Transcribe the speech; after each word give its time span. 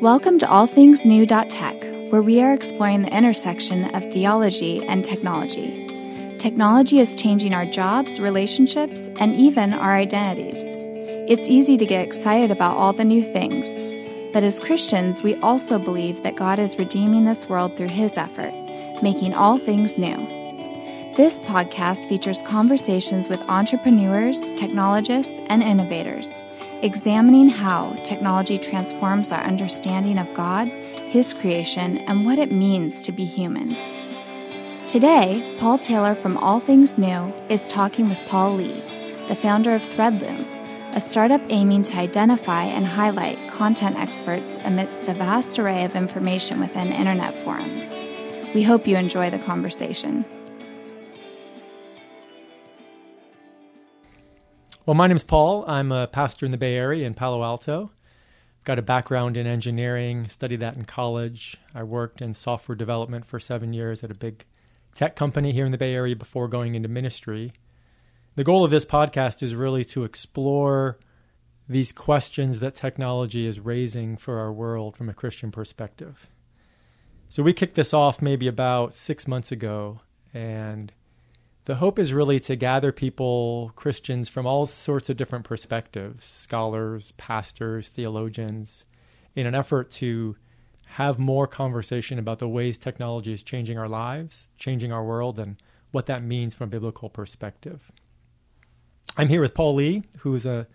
Welcome 0.00 0.38
to 0.38 0.48
All 0.48 0.68
Things 0.68 1.04
New 1.04 1.26
Tech, 1.26 1.80
where 2.10 2.22
we 2.22 2.40
are 2.40 2.54
exploring 2.54 3.00
the 3.00 3.16
intersection 3.16 3.92
of 3.96 4.12
theology 4.12 4.86
and 4.86 5.04
technology. 5.04 5.84
Technology 6.38 7.00
is 7.00 7.16
changing 7.16 7.52
our 7.52 7.64
jobs, 7.64 8.20
relationships, 8.20 9.10
and 9.18 9.34
even 9.34 9.72
our 9.72 9.96
identities. 9.96 10.62
It's 11.28 11.48
easy 11.48 11.76
to 11.78 11.84
get 11.84 12.06
excited 12.06 12.52
about 12.52 12.76
all 12.76 12.92
the 12.92 13.04
new 13.04 13.24
things, 13.24 13.68
but 14.32 14.44
as 14.44 14.60
Christians, 14.60 15.24
we 15.24 15.34
also 15.40 15.80
believe 15.80 16.22
that 16.22 16.36
God 16.36 16.60
is 16.60 16.78
redeeming 16.78 17.24
this 17.24 17.48
world 17.48 17.76
through 17.76 17.88
His 17.88 18.16
effort, 18.16 18.54
making 19.02 19.34
all 19.34 19.58
things 19.58 19.98
new. 19.98 20.16
This 21.16 21.40
podcast 21.40 22.08
features 22.08 22.44
conversations 22.44 23.28
with 23.28 23.50
entrepreneurs, 23.50 24.54
technologists, 24.54 25.40
and 25.48 25.60
innovators 25.60 26.40
examining 26.82 27.48
how 27.48 27.92
technology 28.04 28.58
transforms 28.58 29.32
our 29.32 29.42
understanding 29.42 30.18
of 30.18 30.32
God, 30.34 30.68
His 30.68 31.32
creation, 31.32 31.98
and 32.08 32.24
what 32.24 32.38
it 32.38 32.52
means 32.52 33.02
to 33.02 33.12
be 33.12 33.24
human. 33.24 33.74
Today, 34.86 35.56
Paul 35.58 35.78
Taylor 35.78 36.14
from 36.14 36.36
All 36.38 36.60
Things 36.60 36.98
New 36.98 37.32
is 37.48 37.68
talking 37.68 38.08
with 38.08 38.26
Paul 38.28 38.52
Lee, 38.52 38.80
the 39.28 39.36
founder 39.36 39.74
of 39.74 39.82
Threadloom, 39.82 40.46
a 40.96 41.00
startup 41.00 41.42
aiming 41.48 41.82
to 41.84 41.98
identify 41.98 42.64
and 42.64 42.86
highlight 42.86 43.38
content 43.50 43.96
experts 43.96 44.64
amidst 44.64 45.06
the 45.06 45.14
vast 45.14 45.58
array 45.58 45.84
of 45.84 45.94
information 45.94 46.60
within 46.60 46.88
internet 46.88 47.34
forums. 47.34 48.00
We 48.54 48.62
hope 48.62 48.86
you 48.86 48.96
enjoy 48.96 49.30
the 49.30 49.38
conversation. 49.38 50.24
Well, 54.88 54.94
my 54.94 55.06
name 55.06 55.16
is 55.16 55.22
Paul. 55.24 55.66
I'm 55.68 55.92
a 55.92 56.06
pastor 56.06 56.46
in 56.46 56.50
the 56.50 56.56
Bay 56.56 56.74
Area 56.74 57.06
in 57.06 57.12
Palo 57.12 57.44
Alto. 57.44 57.90
I've 58.58 58.64
got 58.64 58.78
a 58.78 58.82
background 58.82 59.36
in 59.36 59.46
engineering, 59.46 60.26
studied 60.30 60.60
that 60.60 60.76
in 60.76 60.86
college. 60.86 61.58
I 61.74 61.82
worked 61.82 62.22
in 62.22 62.32
software 62.32 62.74
development 62.74 63.26
for 63.26 63.38
seven 63.38 63.74
years 63.74 64.02
at 64.02 64.10
a 64.10 64.14
big 64.14 64.46
tech 64.94 65.14
company 65.14 65.52
here 65.52 65.66
in 65.66 65.72
the 65.72 65.76
Bay 65.76 65.92
Area 65.92 66.16
before 66.16 66.48
going 66.48 66.74
into 66.74 66.88
ministry. 66.88 67.52
The 68.36 68.44
goal 68.44 68.64
of 68.64 68.70
this 68.70 68.86
podcast 68.86 69.42
is 69.42 69.54
really 69.54 69.84
to 69.84 70.04
explore 70.04 70.98
these 71.68 71.92
questions 71.92 72.60
that 72.60 72.74
technology 72.74 73.44
is 73.44 73.60
raising 73.60 74.16
for 74.16 74.38
our 74.38 74.54
world 74.54 74.96
from 74.96 75.10
a 75.10 75.14
Christian 75.14 75.50
perspective. 75.50 76.30
So 77.28 77.42
we 77.42 77.52
kicked 77.52 77.74
this 77.74 77.92
off 77.92 78.22
maybe 78.22 78.48
about 78.48 78.94
six 78.94 79.28
months 79.28 79.52
ago, 79.52 80.00
and 80.32 80.94
the 81.68 81.74
hope 81.74 81.98
is 81.98 82.14
really 82.14 82.40
to 82.40 82.56
gather 82.56 82.92
people, 82.92 83.72
Christians 83.76 84.30
from 84.30 84.46
all 84.46 84.64
sorts 84.64 85.10
of 85.10 85.18
different 85.18 85.44
perspectives, 85.44 86.24
scholars, 86.24 87.12
pastors, 87.18 87.90
theologians, 87.90 88.86
in 89.34 89.46
an 89.46 89.54
effort 89.54 89.90
to 89.90 90.34
have 90.86 91.18
more 91.18 91.46
conversation 91.46 92.18
about 92.18 92.38
the 92.38 92.48
ways 92.48 92.78
technology 92.78 93.34
is 93.34 93.42
changing 93.42 93.76
our 93.76 93.86
lives, 93.86 94.50
changing 94.56 94.92
our 94.92 95.04
world, 95.04 95.38
and 95.38 95.62
what 95.92 96.06
that 96.06 96.22
means 96.22 96.54
from 96.54 96.68
a 96.68 96.70
biblical 96.70 97.10
perspective. 97.10 97.92
I'm 99.18 99.28
here 99.28 99.42
with 99.42 99.52
Paul 99.52 99.74
Lee, 99.74 100.04
who's 100.20 100.46
a 100.46 100.66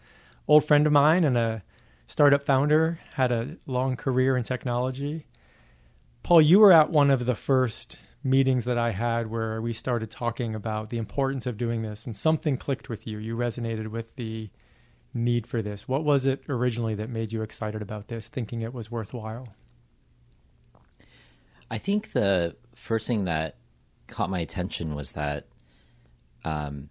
old 0.47 0.63
friend 0.63 0.85
of 0.85 0.93
mine 0.93 1.23
and 1.23 1.35
a 1.35 1.63
startup 2.05 2.43
founder, 2.43 2.99
had 3.13 3.31
a 3.31 3.57
long 3.65 3.95
career 3.95 4.37
in 4.37 4.43
technology. 4.43 5.25
Paul, 6.21 6.43
you 6.43 6.59
were 6.59 6.71
at 6.71 6.91
one 6.91 7.09
of 7.09 7.25
the 7.25 7.33
first 7.33 7.97
meetings 8.23 8.65
that 8.65 8.77
I 8.77 8.91
had 8.91 9.29
where 9.29 9.61
we 9.61 9.73
started 9.73 10.09
talking 10.09 10.55
about 10.55 10.89
the 10.89 10.97
importance 10.97 11.45
of 11.45 11.57
doing 11.57 11.81
this 11.81 12.05
and 12.05 12.15
something 12.15 12.57
clicked 12.57 12.87
with 12.87 13.05
you. 13.05 13.17
You 13.17 13.35
resonated 13.35 13.87
with 13.87 14.15
the 14.15 14.49
need 15.13 15.45
for 15.45 15.61
this. 15.61 15.87
What 15.87 16.03
was 16.03 16.25
it 16.25 16.43
originally 16.47 16.95
that 16.95 17.09
made 17.09 17.31
you 17.31 17.41
excited 17.41 17.81
about 17.81 18.07
this, 18.07 18.29
thinking 18.29 18.61
it 18.61 18.73
was 18.73 18.89
worthwhile? 18.89 19.49
I 21.69 21.77
think 21.77 22.13
the 22.13 22.55
first 22.75 23.07
thing 23.07 23.25
that 23.25 23.57
caught 24.07 24.29
my 24.29 24.39
attention 24.39 24.95
was 24.95 25.13
that 25.13 25.47
um, 26.45 26.89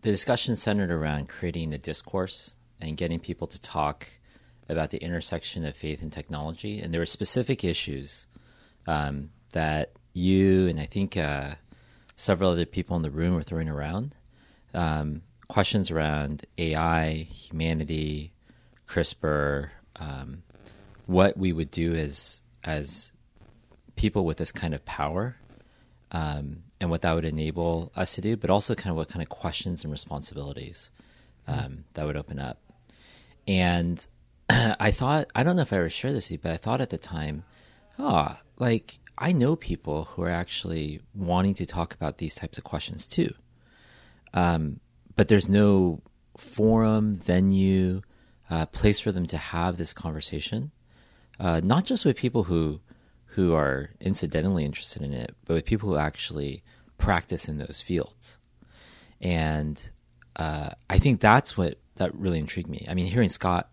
the 0.00 0.10
discussion 0.10 0.56
centered 0.56 0.90
around 0.90 1.28
creating 1.28 1.70
the 1.70 1.78
discourse 1.78 2.56
and 2.80 2.96
getting 2.96 3.20
people 3.20 3.46
to 3.46 3.60
talk 3.60 4.08
about 4.68 4.90
the 4.90 4.98
intersection 4.98 5.64
of 5.64 5.76
faith 5.76 6.02
and 6.02 6.12
technology. 6.12 6.80
And 6.80 6.92
there 6.92 7.00
were 7.00 7.06
specific 7.06 7.64
issues 7.64 8.26
um, 8.86 9.30
that 9.52 9.92
you 10.14 10.68
and 10.68 10.80
I 10.80 10.86
think 10.86 11.16
uh, 11.16 11.54
several 12.16 12.50
other 12.50 12.66
people 12.66 12.96
in 12.96 13.02
the 13.02 13.10
room 13.10 13.34
were 13.34 13.42
throwing 13.42 13.68
around. 13.68 14.14
Um, 14.74 15.22
questions 15.48 15.90
around 15.90 16.46
AI, 16.56 17.26
humanity, 17.30 18.32
CRISPR, 18.88 19.70
um, 19.96 20.42
what 21.06 21.36
we 21.36 21.52
would 21.52 21.70
do 21.70 21.94
as 21.94 22.40
as 22.64 23.12
people 23.96 24.24
with 24.24 24.38
this 24.38 24.52
kind 24.52 24.72
of 24.72 24.84
power, 24.84 25.36
um, 26.12 26.62
and 26.80 26.90
what 26.90 27.00
that 27.02 27.14
would 27.14 27.24
enable 27.24 27.92
us 27.96 28.14
to 28.14 28.20
do, 28.20 28.36
but 28.36 28.50
also 28.50 28.74
kind 28.74 28.90
of 28.90 28.96
what 28.96 29.08
kind 29.08 29.22
of 29.22 29.28
questions 29.28 29.84
and 29.84 29.92
responsibilities 29.92 30.90
um, 31.46 31.84
that 31.94 32.06
would 32.06 32.16
open 32.16 32.38
up. 32.38 32.58
And 33.46 34.06
I 34.50 34.90
thought, 34.90 35.28
I 35.34 35.42
don't 35.42 35.56
know 35.56 35.62
if 35.62 35.72
I 35.72 35.76
ever 35.76 35.90
shared 35.90 36.14
this 36.14 36.26
with 36.26 36.32
you, 36.32 36.38
but 36.38 36.52
I 36.52 36.56
thought 36.56 36.80
at 36.80 36.90
the 36.90 36.98
time, 36.98 37.44
oh, 37.98 38.36
like 38.58 38.98
I 39.18 39.32
know 39.32 39.56
people 39.56 40.06
who 40.06 40.22
are 40.22 40.30
actually 40.30 41.00
wanting 41.14 41.54
to 41.54 41.66
talk 41.66 41.94
about 41.94 42.18
these 42.18 42.34
types 42.34 42.58
of 42.58 42.64
questions 42.64 43.06
too. 43.06 43.32
Um, 44.34 44.80
but 45.14 45.28
there's 45.28 45.48
no 45.48 46.00
forum, 46.36 47.14
venue, 47.14 48.00
uh, 48.48 48.66
place 48.66 49.00
for 49.00 49.12
them 49.12 49.26
to 49.26 49.36
have 49.36 49.76
this 49.76 49.92
conversation. 49.92 50.70
Uh, 51.38 51.60
not 51.62 51.84
just 51.84 52.04
with 52.04 52.16
people 52.16 52.44
who 52.44 52.80
who 53.26 53.54
are 53.54 53.90
incidentally 53.98 54.62
interested 54.62 55.00
in 55.00 55.14
it, 55.14 55.34
but 55.46 55.54
with 55.54 55.64
people 55.64 55.88
who 55.88 55.96
actually 55.96 56.62
practice 56.98 57.48
in 57.48 57.56
those 57.56 57.80
fields. 57.80 58.38
And 59.22 59.80
uh, 60.36 60.70
I 60.90 60.98
think 60.98 61.20
that's 61.20 61.56
what 61.56 61.78
that 61.96 62.14
really 62.14 62.38
intrigued 62.38 62.68
me. 62.68 62.84
I 62.88 62.94
mean, 62.94 63.06
hearing 63.06 63.30
Scott 63.30 63.72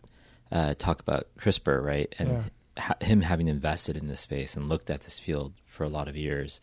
uh, 0.50 0.75
talk 0.75 1.01
about 1.01 1.27
CRISPR, 1.38 1.83
right, 1.83 2.13
and 2.17 2.29
yeah 2.29 2.44
ha- 2.79 2.95
him 3.01 3.22
having 3.22 3.47
invested 3.47 3.97
in 3.97 4.07
this 4.07 4.22
space 4.22 4.56
and 4.56 4.69
looked 4.69 4.90
at 4.90 5.01
this 5.01 5.19
field 5.19 5.53
for 5.66 5.84
a 5.84 5.90
lot 5.90 6.07
of 6.07 6.16
years, 6.16 6.62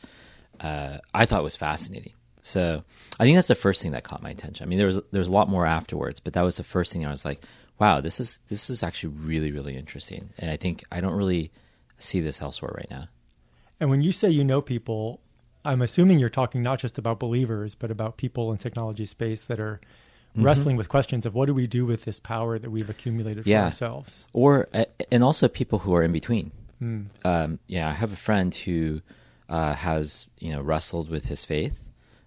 uh, 0.61 0.99
I 1.15 1.27
thought 1.27 1.43
was 1.43 1.57
fascinating. 1.57 2.13
So 2.43 2.85
I 3.19 3.25
think 3.25 3.37
that's 3.37 3.49
the 3.49 3.55
first 3.57 3.83
thing 3.83 3.93
that 3.93 4.05
caught 4.05 4.23
my 4.23 4.31
attention. 4.31 4.65
I 4.65 4.69
mean, 4.69 4.79
there 4.79 4.87
was 4.87 5.01
there 5.11 5.19
was 5.19 5.29
a 5.29 5.33
lot 5.33 5.49
more 5.49 5.67
afterwards, 5.67 6.21
but 6.21 6.33
that 6.35 6.43
was 6.45 6.57
the 6.57 6.63
first 6.63 6.93
thing 6.93 7.05
I 7.05 7.11
was 7.11 7.25
like, 7.25 7.43
"Wow, 7.81 8.01
this 8.01 8.21
is 8.21 8.39
this 8.47 8.71
is 8.71 8.85
actually 8.85 9.15
really 9.17 9.51
really 9.51 9.77
interesting." 9.77 10.31
And 10.39 10.51
I 10.51 10.57
think 10.57 10.85
I 10.93 11.01
don't 11.01 11.15
really 11.15 11.51
see 11.99 12.21
this 12.21 12.41
elsewhere 12.41 12.73
right 12.77 12.91
now. 12.91 13.09
And 13.81 13.91
when 13.91 14.01
you 14.01 14.13
say 14.13 14.31
you 14.31 14.45
know 14.45 14.63
people, 14.63 15.21
I'm 15.65 15.83
assuming 15.83 16.21
you're 16.21 16.29
talking 16.31 16.63
not 16.63 16.79
just 16.79 16.99
about 16.99 17.19
believers, 17.19 17.75
but 17.75 17.91
about 17.91 18.17
people 18.17 18.53
in 18.53 18.59
technology 18.59 19.07
space 19.07 19.43
that 19.47 19.59
are 19.59 19.81
mm-hmm. 20.37 20.45
wrestling 20.45 20.77
with 20.77 20.89
questions 20.89 21.27
of 21.27 21.35
what 21.35 21.47
do 21.47 21.55
we 21.55 21.67
do 21.67 21.87
with 21.87 22.05
this 22.05 22.21
power 22.21 22.59
that 22.59 22.71
we've 22.71 22.91
accumulated 22.91 23.45
for 23.45 23.51
yeah. 23.51 23.65
ourselves, 23.65 24.29
or 24.33 24.69
and 25.11 25.25
also 25.25 25.49
people 25.49 25.81
who 25.81 25.95
are 25.95 26.03
in 26.03 26.13
between. 26.13 26.53
Mm. 26.83 27.07
Um, 27.25 27.59
yeah, 27.69 27.89
I 27.89 27.93
have 27.93 28.13
a 28.13 28.17
friend 28.17 28.55
who 28.55 29.01
uh, 29.49 29.75
has 29.75 30.27
you 30.39 30.53
know 30.53 30.61
wrestled 30.61 31.09
with 31.09 31.27
his 31.27 31.45
faith, 31.45 31.81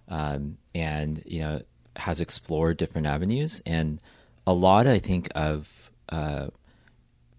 um, 0.08 0.58
and 0.74 1.22
you 1.26 1.40
know 1.40 1.62
has 1.96 2.20
explored 2.20 2.76
different 2.76 3.06
avenues, 3.06 3.62
and 3.64 4.00
a 4.46 4.52
lot 4.52 4.86
I 4.86 4.98
think 4.98 5.28
of 5.34 5.90
uh, 6.08 6.48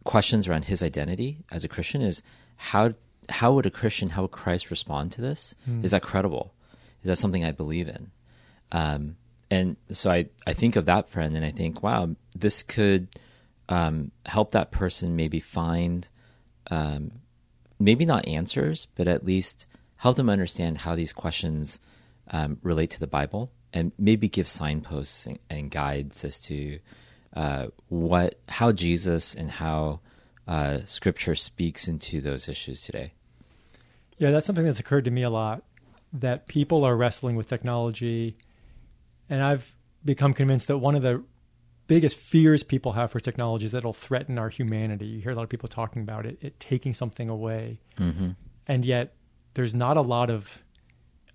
questions 0.03 0.47
around 0.47 0.65
his 0.65 0.81
identity 0.81 1.43
as 1.51 1.63
a 1.63 1.67
Christian 1.67 2.01
is 2.01 2.23
how 2.55 2.93
how 3.29 3.53
would 3.53 3.65
a 3.65 3.71
Christian, 3.71 4.09
how 4.09 4.23
would 4.23 4.31
Christ 4.31 4.71
respond 4.71 5.11
to 5.13 5.21
this? 5.21 5.55
Mm. 5.69 5.83
Is 5.83 5.91
that 5.91 6.01
credible? 6.01 6.53
Is 7.01 7.07
that 7.07 7.17
something 7.17 7.45
I 7.45 7.51
believe 7.51 7.87
in? 7.87 8.11
Um, 8.71 9.17
and 9.51 9.75
so 9.91 10.09
I, 10.09 10.27
I 10.47 10.53
think 10.53 10.77
of 10.77 10.85
that 10.85 11.09
friend 11.09 11.35
and 11.35 11.45
I 11.45 11.51
think, 11.51 11.83
wow, 11.83 12.15
this 12.33 12.63
could 12.63 13.09
um, 13.67 14.11
help 14.25 14.53
that 14.53 14.71
person 14.71 15.17
maybe 15.17 15.41
find, 15.41 16.07
um, 16.71 17.11
maybe 17.77 18.05
not 18.05 18.25
answers, 18.25 18.87
but 18.95 19.09
at 19.09 19.25
least 19.25 19.65
help 19.97 20.15
them 20.15 20.29
understand 20.29 20.79
how 20.79 20.95
these 20.95 21.11
questions 21.11 21.81
um, 22.29 22.59
relate 22.63 22.91
to 22.91 22.99
the 23.01 23.07
Bible 23.07 23.51
and 23.73 23.91
maybe 23.99 24.29
give 24.29 24.47
signposts 24.47 25.27
and, 25.27 25.37
and 25.49 25.69
guides 25.69 26.23
as 26.23 26.39
to 26.39 26.79
uh, 27.35 27.67
what, 27.89 28.35
how 28.47 28.71
Jesus 28.71 29.35
and 29.35 29.51
how 29.51 29.99
uh, 30.47 30.79
Scripture 30.85 31.35
speaks 31.35 31.89
into 31.89 32.21
those 32.21 32.47
issues 32.47 32.83
today. 32.83 33.11
Yeah, 34.17 34.31
that's 34.31 34.45
something 34.45 34.63
that's 34.63 34.79
occurred 34.79 35.03
to 35.05 35.11
me 35.11 35.23
a 35.23 35.29
lot. 35.29 35.63
That 36.13 36.47
people 36.47 36.85
are 36.85 36.95
wrestling 36.95 37.35
with 37.35 37.47
technology 37.47 38.37
and 39.31 39.41
I've 39.41 39.75
become 40.03 40.33
convinced 40.33 40.67
that 40.67 40.77
one 40.77 40.93
of 40.93 41.01
the 41.01 41.23
biggest 41.87 42.17
fears 42.17 42.63
people 42.63 42.91
have 42.91 43.11
for 43.11 43.19
technology 43.19 43.65
is 43.65 43.71
that 43.71 43.79
it'll 43.79 43.93
threaten 43.93 44.37
our 44.37 44.49
humanity. 44.49 45.05
You 45.05 45.21
hear 45.21 45.31
a 45.31 45.35
lot 45.35 45.43
of 45.43 45.49
people 45.49 45.69
talking 45.69 46.01
about 46.01 46.25
it, 46.25 46.37
it 46.41 46.59
taking 46.59 46.93
something 46.93 47.29
away. 47.29 47.79
Mm-hmm. 47.97 48.31
And 48.67 48.85
yet, 48.85 49.15
there's 49.53 49.73
not 49.73 49.97
a 49.97 50.01
lot 50.01 50.29
of 50.29 50.63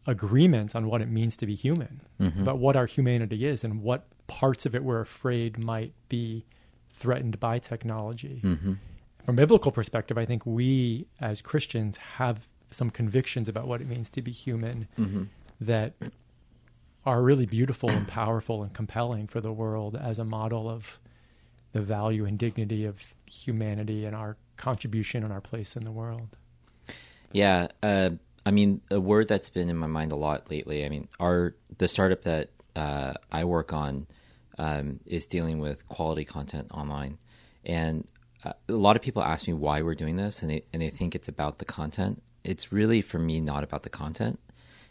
agreement 0.07 0.77
on 0.77 0.87
what 0.87 1.03
it 1.03 1.09
means 1.09 1.37
to 1.39 1.47
be 1.47 1.55
human, 1.55 2.03
mm-hmm. 2.21 2.41
about 2.41 2.59
what 2.59 2.77
our 2.77 2.87
humanity 2.87 3.47
is 3.47 3.65
and 3.65 3.83
what 3.83 4.07
parts 4.27 4.67
of 4.67 4.75
it 4.75 4.85
we're 4.85 5.01
afraid 5.01 5.59
might 5.59 5.93
be 6.09 6.45
threatened 6.91 7.41
by 7.41 7.59
technology. 7.59 8.41
Mm-hmm. 8.45 8.75
from 9.25 9.35
a 9.35 9.37
biblical 9.37 9.73
perspective, 9.73 10.17
I 10.19 10.25
think 10.25 10.45
we 10.47 11.09
as 11.21 11.43
Christians 11.43 11.97
have 11.97 12.47
some 12.71 12.91
convictions 12.91 13.49
about 13.49 13.67
what 13.67 13.81
it 13.81 13.89
means 13.89 14.11
to 14.11 14.23
be 14.23 14.33
human 14.33 14.89
Mm-hmm. 14.99 15.25
that 15.61 15.95
are 17.07 17.23
really 17.23 17.47
beautiful 17.47 17.89
and 17.89 18.07
powerful 18.09 18.65
and 18.65 18.73
compelling 18.75 19.29
for 19.29 19.41
the 19.41 19.53
world 19.53 19.97
as 19.97 20.19
a 20.19 20.25
model 20.25 20.69
of 20.69 20.99
the 21.73 21.81
value 21.81 22.25
and 22.25 22.39
dignity 22.39 22.85
of 22.85 23.15
humanity 23.31 24.05
and 24.05 24.17
our 24.17 24.37
contribution 24.57 25.23
and 25.23 25.33
our 25.33 25.41
place 25.41 25.77
in 25.77 25.85
the 25.85 25.93
world. 25.93 26.37
Yeah, 27.33 27.69
uh, 27.83 28.11
I 28.45 28.51
mean, 28.51 28.81
a 28.91 29.01
word 29.01 29.29
that's 29.29 29.49
been 29.49 29.71
in 29.71 29.77
my 29.77 29.87
mind 29.87 30.11
a 30.13 30.17
lot 30.17 30.51
lately. 30.51 30.85
I 30.85 30.89
mean, 30.89 31.09
our 31.21 31.55
the 31.79 31.87
startup 31.87 32.23
that 32.23 32.51
uh, 32.75 33.15
I 33.31 33.45
work 33.45 33.73
on 33.73 34.07
um, 34.59 35.01
is 35.07 35.27
dealing 35.27 35.61
with 35.61 35.89
quality 35.89 36.25
content 36.25 36.69
online, 36.73 37.19
and 37.65 38.05
uh, 38.45 38.53
a 38.69 38.73
lot 38.73 38.97
of 38.97 39.03
people 39.03 39.23
ask 39.23 39.47
me 39.47 39.55
why 39.55 39.83
we're 39.83 39.95
doing 39.95 40.17
this, 40.17 40.43
and 40.43 40.51
they 40.51 40.65
and 40.73 40.81
they 40.81 40.91
think 40.91 41.15
it's 41.15 41.29
about 41.29 41.59
the 41.59 41.65
content. 41.65 42.23
It's 42.45 42.73
really 42.73 43.03
for 43.03 43.19
me 43.19 43.41
not 43.41 43.65
about 43.65 43.83
the 43.83 43.91
content. 43.91 44.39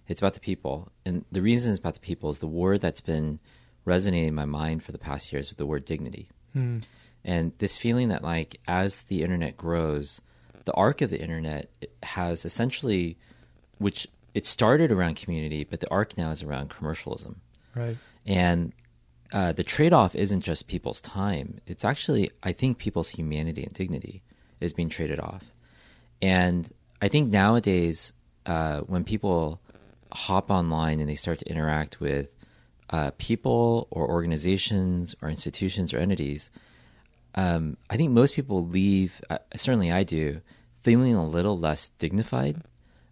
It's 0.07 0.21
about 0.21 0.33
the 0.35 0.39
people, 0.39 0.91
and 1.05 1.25
the 1.31 1.41
reason 1.41 1.71
it's 1.71 1.79
about 1.79 1.95
the 1.95 1.99
people 1.99 2.29
is 2.29 2.39
the 2.39 2.47
word 2.47 2.81
that's 2.81 3.01
been 3.01 3.39
resonating 3.85 4.29
in 4.29 4.35
my 4.35 4.45
mind 4.45 4.83
for 4.83 4.91
the 4.91 4.97
past 4.97 5.31
years 5.31 5.49
with 5.49 5.57
the 5.57 5.65
word 5.65 5.85
dignity. 5.85 6.29
And 7.23 7.51
this 7.57 7.75
feeling 7.75 8.09
that 8.09 8.23
like 8.23 8.59
as 8.67 9.01
the 9.03 9.23
internet 9.23 9.57
grows 9.57 10.21
the 10.65 10.73
arc 10.73 11.01
of 11.01 11.09
the 11.09 11.21
internet 11.21 11.69
has 12.01 12.45
essentially 12.45 13.17
which 13.77 14.07
it 14.33 14.45
started 14.45 14.91
around 14.91 15.15
community 15.15 15.63
but 15.63 15.79
the 15.79 15.89
arc 15.91 16.17
now 16.17 16.31
is 16.31 16.41
around 16.43 16.69
commercialism. 16.69 17.41
Right. 17.75 17.97
and 18.25 18.71
uh, 19.33 19.51
the 19.51 19.63
trade-off 19.63 20.15
isn't 20.15 20.41
just 20.41 20.67
people's 20.69 21.01
time. 21.01 21.59
It's 21.67 21.83
actually 21.83 22.31
i 22.41 22.51
think 22.53 22.77
people's 22.77 23.09
humanity 23.09 23.63
and 23.63 23.73
dignity 23.73 24.23
is 24.61 24.71
being 24.73 24.89
traded 24.89 25.19
off. 25.19 25.43
And 26.21 26.71
i 27.01 27.07
think 27.07 27.31
nowadays 27.31 28.13
uh, 28.45 28.79
when 28.81 29.03
people 29.03 29.59
hop 30.15 30.49
online 30.49 30.99
and 30.99 31.09
they 31.09 31.15
start 31.15 31.39
to 31.39 31.49
interact 31.49 31.99
with 31.99 32.27
uh, 32.89 33.11
people 33.17 33.87
or 33.91 34.07
organizations 34.07 35.15
or 35.21 35.29
institutions 35.29 35.93
or 35.93 35.97
entities 35.99 36.49
um, 37.35 37.75
I 37.89 37.97
think 37.97 38.11
most 38.11 38.33
people 38.33 38.65
leave, 38.65 39.21
uh, 39.29 39.39
certainly 39.55 39.91
I 39.91 40.03
do, 40.03 40.41
feeling 40.81 41.15
a 41.15 41.27
little 41.27 41.59
less 41.59 41.89
dignified, 41.89 42.61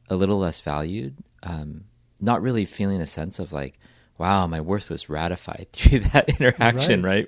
a 0.10 0.16
little 0.16 0.40
less 0.40 0.62
valued, 0.62 1.18
um, 1.44 1.84
not 2.22 2.42
really 2.42 2.66
feeling 2.66 3.02
a 3.02 3.06
sense 3.06 3.38
of 3.38 3.52
like, 3.52 3.78
wow, 4.18 4.48
my 4.48 4.62
worth 4.62 4.90
was 4.90 5.10
ratified 5.10 5.68
through 5.74 6.00
that 6.00 6.30
interaction, 6.30 7.04
right? 7.04 7.28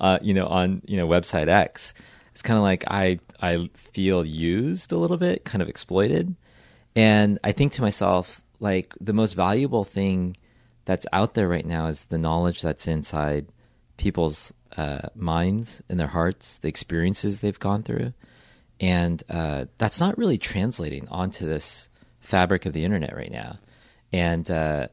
Uh, 0.00 0.18
you 0.22 0.32
know, 0.32 0.46
on 0.46 0.80
you 0.86 0.96
know 0.96 1.08
website 1.08 1.48
X, 1.48 1.92
it's 2.32 2.42
kind 2.42 2.56
of 2.56 2.62
like 2.62 2.84
I 2.88 3.18
I 3.40 3.68
feel 3.74 4.24
used 4.24 4.92
a 4.92 4.96
little 4.96 5.16
bit, 5.16 5.44
kind 5.44 5.60
of 5.60 5.68
exploited, 5.68 6.36
and 6.94 7.40
I 7.42 7.50
think 7.50 7.72
to 7.72 7.82
myself 7.82 8.42
like 8.60 8.94
the 9.00 9.12
most 9.12 9.34
valuable 9.34 9.84
thing 9.84 10.36
that's 10.84 11.06
out 11.12 11.34
there 11.34 11.48
right 11.48 11.66
now 11.66 11.86
is 11.86 12.06
the 12.06 12.18
knowledge 12.18 12.62
that's 12.62 12.88
inside 12.88 13.48
people's 13.96 14.52
uh, 14.76 15.08
minds 15.14 15.82
and 15.88 15.98
their 15.98 16.08
hearts, 16.08 16.58
the 16.58 16.68
experiences 16.68 17.40
they've 17.40 17.58
gone 17.58 17.82
through, 17.82 18.12
and 18.80 19.22
uh, 19.28 19.66
that's 19.78 20.00
not 20.00 20.16
really 20.16 20.38
translating 20.38 21.08
onto 21.08 21.46
this 21.46 21.88
fabric 22.20 22.66
of 22.66 22.72
the 22.72 22.84
internet 22.84 23.14
right 23.16 23.30
now. 23.30 23.58
And 24.12 24.50
uh, 24.50 24.88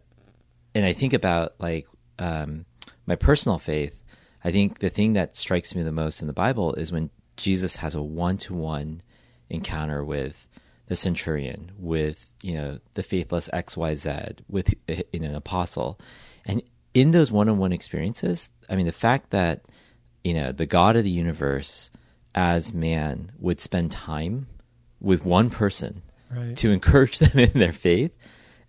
and 0.73 0.85
I 0.85 0.93
think 0.93 1.13
about 1.13 1.55
like 1.59 1.87
um, 2.19 2.65
my 3.05 3.15
personal 3.15 3.59
faith. 3.59 4.03
I 4.43 4.51
think 4.51 4.79
the 4.79 4.89
thing 4.89 5.13
that 5.13 5.35
strikes 5.35 5.73
me 5.73 5.81
the 5.81 5.91
most 5.91 6.21
in 6.21 6.27
the 6.27 6.33
Bible 6.33 6.73
is 6.75 6.91
when 6.91 7.09
Jesus 7.35 7.77
has 7.77 7.95
a 7.95 8.01
one-to-one 8.01 9.01
encounter 9.49 10.03
with 10.03 10.47
the 10.87 10.95
centurion, 10.95 11.71
with 11.77 12.31
you 12.41 12.53
know 12.53 12.79
the 12.93 13.03
faithless 13.03 13.49
X 13.53 13.75
Y 13.77 13.93
Z, 13.93 14.11
with 14.49 14.73
in 15.13 15.23
an 15.23 15.35
apostle, 15.35 15.99
and 16.45 16.63
in 16.93 17.11
those 17.11 17.31
one-on-one 17.31 17.73
experiences, 17.73 18.49
I 18.69 18.75
mean, 18.75 18.85
the 18.85 18.91
fact 18.91 19.31
that 19.31 19.61
you 20.23 20.33
know 20.33 20.51
the 20.51 20.65
God 20.65 20.95
of 20.95 21.03
the 21.03 21.09
universe 21.09 21.91
as 22.33 22.73
man 22.73 23.31
would 23.39 23.59
spend 23.61 23.91
time 23.91 24.47
with 24.99 25.23
one 25.25 25.49
person 25.49 26.01
Right. 26.31 26.57
to 26.57 26.71
encourage 26.71 27.19
them 27.19 27.39
in 27.39 27.51
their 27.59 27.71
faith 27.71 28.13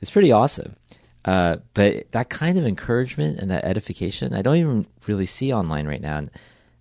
is 0.00 0.10
pretty 0.10 0.30
awesome. 0.30 0.76
Uh, 1.24 1.56
but 1.74 2.12
that 2.12 2.28
kind 2.28 2.58
of 2.58 2.66
encouragement 2.66 3.40
and 3.40 3.50
that 3.50 3.64
edification, 3.64 4.34
I 4.34 4.42
don't 4.42 4.58
even 4.58 4.86
really 5.06 5.26
see 5.26 5.52
online 5.52 5.86
right 5.88 6.00
now. 6.00 6.18
And, 6.18 6.30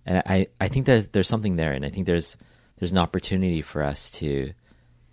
and 0.04 0.22
I, 0.26 0.46
I 0.60 0.68
think 0.68 0.86
that 0.86 1.12
there's 1.12 1.26
something 1.28 1.56
there, 1.56 1.72
and 1.72 1.84
I 1.84 1.88
think 1.88 2.06
there's 2.06 2.36
there's 2.78 2.92
an 2.92 2.98
opportunity 2.98 3.62
for 3.62 3.82
us 3.82 4.10
to 4.12 4.52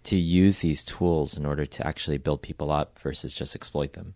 to 0.03 0.15
use 0.15 0.59
these 0.59 0.83
tools 0.83 1.37
in 1.37 1.45
order 1.45 1.65
to 1.65 1.87
actually 1.87 2.17
build 2.17 2.41
people 2.41 2.71
up 2.71 2.99
versus 2.99 3.33
just 3.33 3.55
exploit 3.55 3.93
them. 3.93 4.13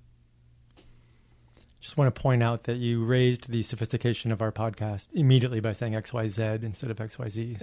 Just 1.80 1.96
want 1.96 2.14
to 2.14 2.22
point 2.22 2.44
out 2.44 2.64
that 2.64 2.78
you 2.78 3.06
raised 3.06 3.50
the 3.50 3.62
sophistication 3.64 4.32
of 4.32 4.42
our 4.42 4.52
podcast 4.52 5.14
immediately 5.14 5.60
by 5.60 5.74
saying 5.74 5.94
XYZ 5.94 6.64
instead 6.64 6.92
of 6.92 6.98
XYZ. 6.98 7.62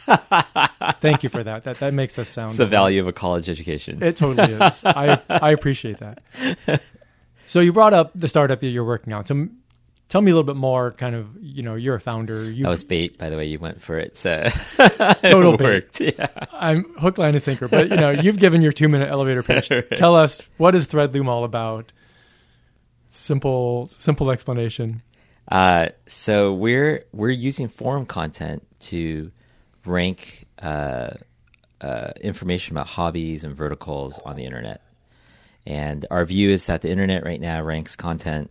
So 0.00 0.16
thank 1.00 1.22
you 1.22 1.28
for 1.28 1.44
that. 1.44 1.64
That 1.64 1.78
that 1.80 1.92
makes 1.92 2.18
us 2.18 2.28
sound 2.28 2.50
It's 2.50 2.58
the 2.58 2.66
value 2.66 3.00
of 3.00 3.06
a 3.06 3.12
college 3.12 3.50
education. 3.50 4.02
It 4.02 4.16
totally 4.16 4.52
is. 4.54 4.82
I 4.84 5.20
I 5.28 5.50
appreciate 5.50 5.98
that. 5.98 6.22
So 7.46 7.58
you 7.58 7.72
brought 7.72 7.92
up 7.94 8.12
the 8.14 8.28
startup 8.28 8.60
that 8.60 8.68
you're 8.68 8.84
working 8.84 9.12
on. 9.12 9.26
So 9.26 9.48
tell 10.10 10.20
me 10.20 10.30
a 10.30 10.34
little 10.34 10.44
bit 10.46 10.56
more. 10.56 10.90
Kind 10.90 11.14
of, 11.14 11.28
you 11.40 11.62
know, 11.62 11.76
you're 11.76 11.94
a 11.94 12.00
founder. 12.00 12.44
You 12.50 12.64
that 12.64 12.70
was 12.70 12.84
bait, 12.84 13.16
by 13.16 13.30
the 13.30 13.36
way. 13.38 13.46
You 13.46 13.58
went 13.58 13.80
for 13.80 13.98
it. 13.98 14.18
So 14.18 14.42
Total 14.76 15.54
it 15.54 15.58
bait. 15.58 15.64
worked. 15.64 16.00
Yeah. 16.00 16.26
I'm 16.52 16.84
hook, 16.98 17.16
line, 17.16 17.34
and 17.34 17.42
sinker. 17.42 17.68
But 17.68 17.88
you 17.88 17.96
know, 17.96 18.10
you've 18.10 18.38
given 18.38 18.60
your 18.60 18.72
two 18.72 18.88
minute 18.88 19.08
elevator 19.08 19.42
pitch. 19.42 19.70
Tell 19.96 20.14
us 20.14 20.42
what 20.58 20.74
is 20.74 20.86
Threadloom 20.86 21.28
all 21.28 21.44
about. 21.44 21.92
Simple, 23.08 23.88
simple 23.88 24.30
explanation. 24.30 25.02
Uh, 25.50 25.86
so 26.06 26.52
we're 26.52 27.04
we're 27.12 27.30
using 27.30 27.68
forum 27.68 28.06
content 28.06 28.64
to 28.80 29.32
rank 29.84 30.46
uh, 30.62 31.10
uh, 31.80 32.10
information 32.20 32.74
about 32.76 32.86
hobbies 32.86 33.42
and 33.42 33.54
verticals 33.54 34.18
on 34.20 34.36
the 34.36 34.44
internet. 34.44 34.82
And 35.66 36.06
our 36.10 36.24
view 36.24 36.50
is 36.50 36.66
that 36.66 36.82
the 36.82 36.90
internet 36.90 37.24
right 37.24 37.40
now 37.40 37.62
ranks 37.62 37.96
content 37.96 38.50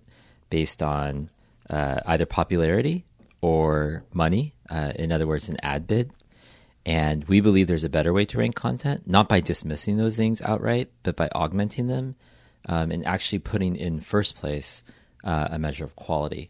based 0.50 0.83
on 0.83 1.29
uh, 1.69 2.00
either 2.06 2.25
popularity 2.25 3.06
or 3.42 4.04
money. 4.13 4.54
Uh, 4.69 4.94
in 4.95 5.12
other 5.12 5.27
words, 5.27 5.50
an 5.50 5.57
ad 5.63 5.88
bid. 5.88 6.12
And 6.86 7.24
we 7.25 7.41
believe 7.41 7.67
there's 7.67 7.84
a 7.84 7.89
better 7.89 8.13
way 8.13 8.25
to 8.25 8.38
rank 8.38 8.55
content, 8.55 9.03
not 9.05 9.29
by 9.29 9.41
dismissing 9.41 9.98
those 9.98 10.15
things 10.15 10.41
outright, 10.41 10.89
but 11.03 11.15
by 11.15 11.29
augmenting 11.36 11.88
them 11.88 12.15
um, 12.67 12.91
and 12.91 13.05
actually 13.05 13.39
putting 13.39 13.75
in 13.75 14.00
first 14.00 14.36
place 14.36 14.84
uh, 15.24 15.50
a 15.51 15.60
measure 15.60 15.84
of 15.84 15.96
quality. 15.96 16.50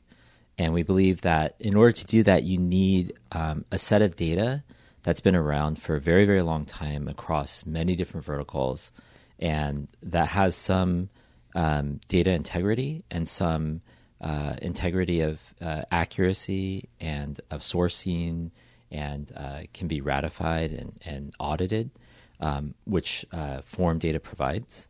And 0.58 0.74
we 0.74 0.84
believe 0.84 1.22
that 1.22 1.56
in 1.60 1.76
order 1.76 1.92
to 1.94 2.06
do 2.06 2.24
that, 2.24 2.44
you 2.44 2.58
need 2.58 3.14
um, 3.32 3.66
a 3.72 3.78
set 3.78 4.02
of 4.02 4.16
data 4.16 4.64
that's 5.04 5.22
been 5.22 5.36
around 5.36 5.82
for 5.82 5.96
a 5.96 6.02
very, 6.02 6.26
very 6.26 6.42
long 6.42 6.66
time 6.66 7.08
across 7.08 7.66
many 7.66 7.96
different 7.96 8.26
verticals 8.26 8.92
and 9.40 9.88
that 10.04 10.28
has 10.28 10.56
some 10.56 11.10
um, 11.56 12.00
data 12.08 12.32
integrity 12.32 13.04
and 13.10 13.28
some 13.28 13.82
uh, 14.22 14.56
integrity 14.62 15.22
of 15.22 15.40
uh, 15.62 15.84
accuracy 15.92 16.90
and 17.00 17.40
of 17.52 17.62
sourcing 17.62 18.52
and 18.92 19.32
uh, 19.36 19.62
can 19.74 19.88
be 19.88 20.02
ratified 20.02 20.72
and, 20.72 20.94
and 21.06 21.34
audited, 21.40 21.92
um, 22.40 22.74
which 22.86 23.26
uh, 23.32 23.62
Forum 23.62 24.00
Data 24.00 24.20
provides. 24.20 24.88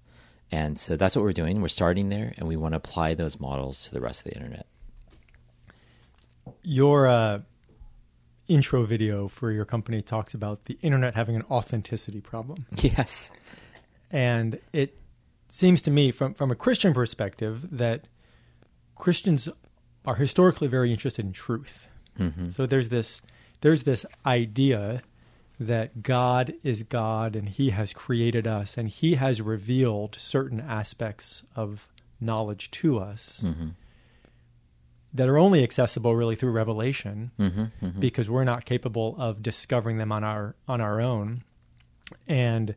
And 0.51 0.79
so 0.79 0.95
that's 0.95 1.15
what 1.15 1.23
we're 1.23 1.33
doing. 1.33 1.61
We're 1.61 1.67
starting 1.67 2.09
there, 2.09 2.33
and 2.37 2.47
we 2.47 2.55
want 2.55 2.73
to 2.73 2.77
apply 2.77 3.13
those 3.13 3.39
models 3.39 3.85
to 3.85 3.93
the 3.93 4.01
rest 4.01 4.25
of 4.25 4.31
the 4.31 4.37
internet. 4.37 4.65
Your 6.63 7.07
uh, 7.07 7.41
intro 8.47 8.83
video 8.83 9.27
for 9.27 9.51
your 9.51 9.65
company 9.65 10.01
talks 10.01 10.33
about 10.33 10.63
the 10.63 10.77
internet 10.81 11.15
having 11.15 11.35
an 11.35 11.43
authenticity 11.49 12.19
problem. 12.19 12.65
Yes. 12.81 13.31
And 14.11 14.59
it 14.73 14.97
seems 15.49 15.83
to 15.83 15.91
me, 15.91 16.11
from, 16.11 16.33
from 16.33 16.49
a 16.49 16.55
Christian 16.55 16.95
perspective, 16.95 17.77
that 17.77 18.07
Christians 18.99 19.49
are 20.05 20.15
historically 20.15 20.67
very 20.67 20.91
interested 20.91 21.25
in 21.25 21.31
truth. 21.31 21.87
Mm-hmm. 22.19 22.49
So 22.49 22.67
there's 22.67 22.89
this 22.89 23.21
there's 23.61 23.83
this 23.83 24.05
idea 24.25 25.01
that 25.59 26.03
God 26.03 26.53
is 26.63 26.83
God 26.83 27.35
and 27.35 27.49
He 27.49 27.71
has 27.71 27.93
created 27.93 28.45
us 28.45 28.77
and 28.77 28.89
He 28.89 29.15
has 29.15 29.41
revealed 29.41 30.15
certain 30.15 30.59
aspects 30.59 31.43
of 31.55 31.87
knowledge 32.21 32.69
to 32.71 32.99
us 32.99 33.41
mm-hmm. 33.45 33.69
that 35.13 35.27
are 35.27 35.37
only 35.37 35.63
accessible 35.63 36.15
really 36.15 36.35
through 36.35 36.51
revelation 36.51 37.31
mm-hmm. 37.39 37.99
because 37.99 38.29
we're 38.29 38.43
not 38.43 38.65
capable 38.65 39.15
of 39.17 39.41
discovering 39.41 39.97
them 39.97 40.11
on 40.11 40.23
our 40.23 40.55
on 40.67 40.81
our 40.81 41.01
own. 41.01 41.43
And 42.27 42.75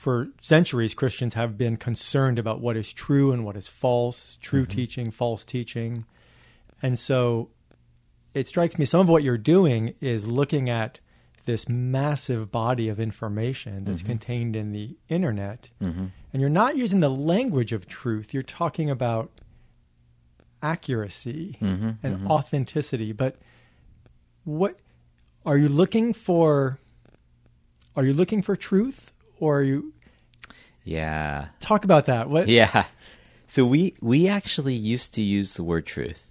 for 0.00 0.28
centuries, 0.40 0.94
Christians 0.94 1.34
have 1.34 1.58
been 1.58 1.76
concerned 1.76 2.38
about 2.38 2.60
what 2.60 2.74
is 2.76 2.90
true 2.92 3.32
and 3.32 3.44
what 3.44 3.54
is 3.56 3.68
false, 3.68 4.38
true 4.40 4.64
teaching, 4.64 5.10
false 5.10 5.44
teaching. 5.44 6.06
And 6.82 6.98
so 6.98 7.50
it 8.32 8.46
strikes 8.48 8.78
me 8.78 8.86
some 8.86 9.00
of 9.00 9.08
what 9.10 9.22
you're 9.22 9.36
doing 9.56 9.94
is 10.00 10.26
looking 10.26 10.70
at 10.70 11.00
this 11.44 11.68
massive 11.68 12.50
body 12.50 12.88
of 12.88 12.98
information 12.98 13.84
that's 13.84 14.00
Mm-hmm. 14.02 14.08
contained 14.12 14.56
in 14.56 14.72
the 14.72 14.96
internet, 15.08 15.68
and 15.80 16.10
you're 16.40 16.48
not 16.48 16.76
using 16.76 17.00
the 17.00 17.10
language 17.10 17.72
of 17.72 17.86
truth. 17.86 18.32
You're 18.32 18.42
talking 18.42 18.88
about 18.88 19.30
accuracy 20.62 21.56
Mm-hmm. 21.60 21.90
and 22.06 22.26
authenticity. 22.28 23.12
But 23.12 23.36
what 24.44 24.78
are 25.44 25.56
you 25.58 25.68
looking 25.68 26.12
for? 26.12 26.78
Are 27.96 28.04
you 28.04 28.14
looking 28.14 28.42
for 28.42 28.54
truth, 28.56 29.12
or 29.40 29.58
are 29.58 29.62
you 29.62 29.92
Yeah. 30.84 31.48
talk 31.60 31.84
about 31.84 32.06
that? 32.06 32.30
What? 32.30 32.48
Yeah. 32.48 32.84
So 33.46 33.66
we 33.66 33.94
we 34.00 34.28
actually 34.28 34.74
used 34.74 35.12
to 35.14 35.22
use 35.22 35.54
the 35.54 35.64
word 35.64 35.84
truth. 35.86 36.30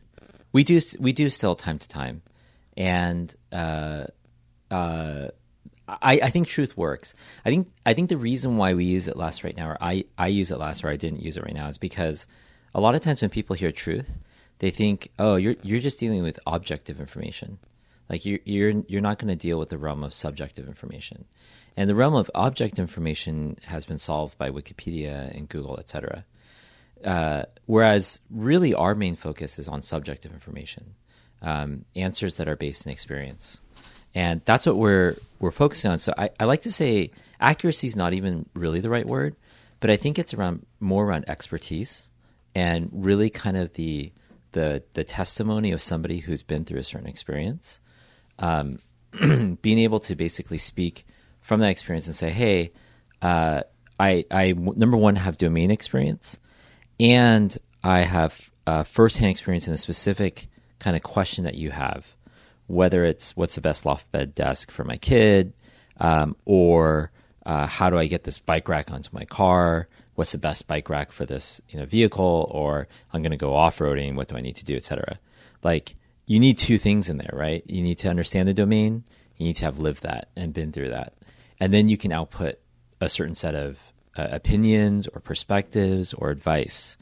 We 0.54 0.64
do 0.64 0.80
we 1.00 1.12
do 1.12 1.30
still 1.30 1.56
time 1.56 1.78
to 1.78 1.88
time, 1.88 2.22
and 2.78 3.36
uh, 3.52 4.06
uh, 4.72 5.28
I 5.88 6.14
I 6.24 6.30
think 6.30 6.48
truth 6.48 6.78
works. 6.78 7.14
I 7.46 7.50
think 7.50 7.68
I 7.86 7.94
think 7.94 8.10
the 8.10 8.18
reason 8.18 8.58
why 8.58 8.74
we 8.74 8.86
use 8.86 9.08
it 9.08 9.18
less 9.18 9.44
right 9.44 9.56
now, 9.58 9.70
or 9.72 9.78
I 9.82 10.06
I 10.18 10.28
use 10.28 10.50
it 10.50 10.58
less, 10.60 10.84
or 10.84 10.90
I 10.90 10.96
didn't 10.96 11.22
use 11.22 11.36
it 11.38 11.44
right 11.44 11.54
now, 11.54 11.68
is 11.68 11.78
because 11.78 12.26
a 12.74 12.80
lot 12.80 12.96
of 12.96 13.02
times 13.02 13.22
when 13.22 13.30
people 13.30 13.56
hear 13.56 13.72
truth, 13.72 14.10
they 14.60 14.70
think, 14.72 15.10
oh, 15.20 15.36
you're 15.36 15.56
you're 15.62 15.80
just 15.82 16.00
dealing 16.00 16.24
with 16.24 16.40
objective 16.48 17.00
information. 17.00 17.60
Like 18.10 18.26
you're 18.26 18.40
you're 18.44 18.84
you're 18.88 19.02
not 19.02 19.20
going 19.20 19.30
to 19.30 19.36
deal 19.36 19.60
with 19.60 19.70
the 19.70 19.78
realm 19.78 20.04
of 20.04 20.14
subjective 20.14 20.68
information, 20.68 21.26
and 21.78 21.88
the 21.88 21.96
realm 21.96 22.16
of 22.16 22.32
object 22.34 22.80
information 22.80 23.58
has 23.66 23.86
been 23.86 24.00
solved 24.00 24.38
by 24.38 24.50
Wikipedia 24.50 25.36
and 25.36 25.48
Google, 25.48 25.78
etc. 25.78 26.26
Uh, 27.06 27.44
whereas 27.66 28.20
really 28.30 28.74
our 28.74 28.96
main 28.96 29.16
focus 29.16 29.60
is 29.60 29.68
on 29.68 29.82
subjective 29.82 30.34
information, 30.34 30.96
um, 31.42 31.86
answers 31.96 32.36
that 32.36 32.50
are 32.50 32.56
based 32.56 32.86
in 32.86 32.92
experience, 32.92 33.62
and 34.16 34.42
that's 34.44 34.66
what 34.66 34.78
we're 34.78 35.16
we're 35.40 35.52
focusing 35.52 35.92
on. 35.92 36.00
So 36.00 36.14
I, 36.18 36.32
I 36.40 36.46
like 36.46 36.62
to 36.62 36.72
say 36.72 37.12
accuracy 37.40 37.88
is 37.88 37.96
not 37.96 38.14
even 38.14 38.50
really 38.56 38.80
the 38.80 38.90
right 38.90 39.06
word, 39.06 39.36
but 39.80 39.92
I 39.92 39.98
think 39.98 40.18
it's 40.18 40.34
around 40.34 40.66
more 40.80 41.06
around 41.06 41.26
expertise 41.30 42.10
and 42.56 42.90
really 42.92 43.30
kind 43.30 43.56
of 43.56 43.74
the 43.74 44.12
the 44.54 44.82
the 44.96 45.04
testimony 45.04 45.72
of 45.72 45.82
somebody 45.82 46.20
who's 46.20 46.42
been 46.42 46.66
through 46.66 46.80
a 46.80 46.84
certain 46.84 47.08
experience 47.08 47.80
um, 48.40 48.80
being 49.62 49.80
able 49.80 50.00
to 50.00 50.16
basically 50.16 50.58
speak 50.58 51.06
from 51.42 51.60
that 51.60 51.70
experience 51.70 52.08
and 52.08 52.16
say, 52.16 52.32
"Hey, 52.32 52.72
uh, 53.22 53.62
I, 54.00 54.26
I 54.32 54.54
number 54.54 54.98
one 54.98 55.18
have 55.18 55.38
domain 55.38 55.72
experience, 55.72 56.40
and 57.00 57.56
I 57.84 58.00
have 58.00 58.50
uh, 58.66 58.84
firsthand 58.84 59.32
experience 59.32 59.68
in 59.68 59.74
a 59.74 59.78
specific 59.78 60.48
kind 60.80 60.96
of 60.96 61.04
question 61.04 61.44
that 61.44 61.56
you 61.56 61.72
have, 61.72 62.06
whether 62.68 63.04
it's 63.04 63.36
what's 63.36 63.56
the 63.56 63.62
best 63.62 63.86
loft 63.86 64.12
bed 64.12 64.34
desk 64.34 64.72
for 64.72 64.84
my 64.84 64.98
kid, 64.98 65.54
um, 66.00 66.36
or 66.46 67.12
uh, 67.46 67.68
how 67.68 67.90
do 67.90 67.98
I 67.98 68.08
get 68.08 68.24
this 68.24 68.40
bike 68.40 68.68
rack 68.68 68.92
onto 68.92 69.10
my 69.14 69.26
car." 69.26 69.88
What's 70.16 70.34
the 70.34 70.38
best 70.38 70.68
bike 70.68 70.90
rack 70.90 71.14
for 71.14 71.26
this 71.26 71.62
you 71.70 71.80
know 71.80 71.86
vehicle? 71.86 72.50
Or 72.52 72.90
I'm 73.14 73.22
going 73.22 73.32
to 73.32 73.38
go 73.38 73.56
off 73.56 73.80
roading. 73.80 74.16
What 74.16 74.28
do 74.28 74.36
I 74.36 74.42
need 74.42 74.58
to 74.58 74.66
do, 74.66 74.76
etc. 74.76 75.18
Like 75.64 75.96
you 76.30 76.40
need 76.40 76.60
two 76.60 76.78
things 76.78 77.10
in 77.10 77.18
there, 77.18 77.34
right? 77.34 77.64
You 77.66 77.82
need 77.82 77.98
to 78.00 78.08
understand 78.08 78.48
the 78.48 78.54
domain. 78.54 79.04
You 79.38 79.48
need 79.48 79.56
to 79.56 79.66
have 79.66 79.80
lived 79.80 80.04
that 80.04 80.30
and 80.36 80.54
been 80.54 80.72
through 80.72 80.90
that, 80.90 81.14
and 81.60 81.74
then 81.74 81.90
you 81.90 81.98
can 81.98 82.14
output 82.14 82.60
a 83.02 83.10
certain 83.10 83.34
set 83.34 83.56
of 83.56 83.92
uh, 84.16 84.28
opinions 84.30 85.08
or 85.08 85.22
perspectives 85.22 86.14
or 86.14 86.30
advice, 86.30 86.98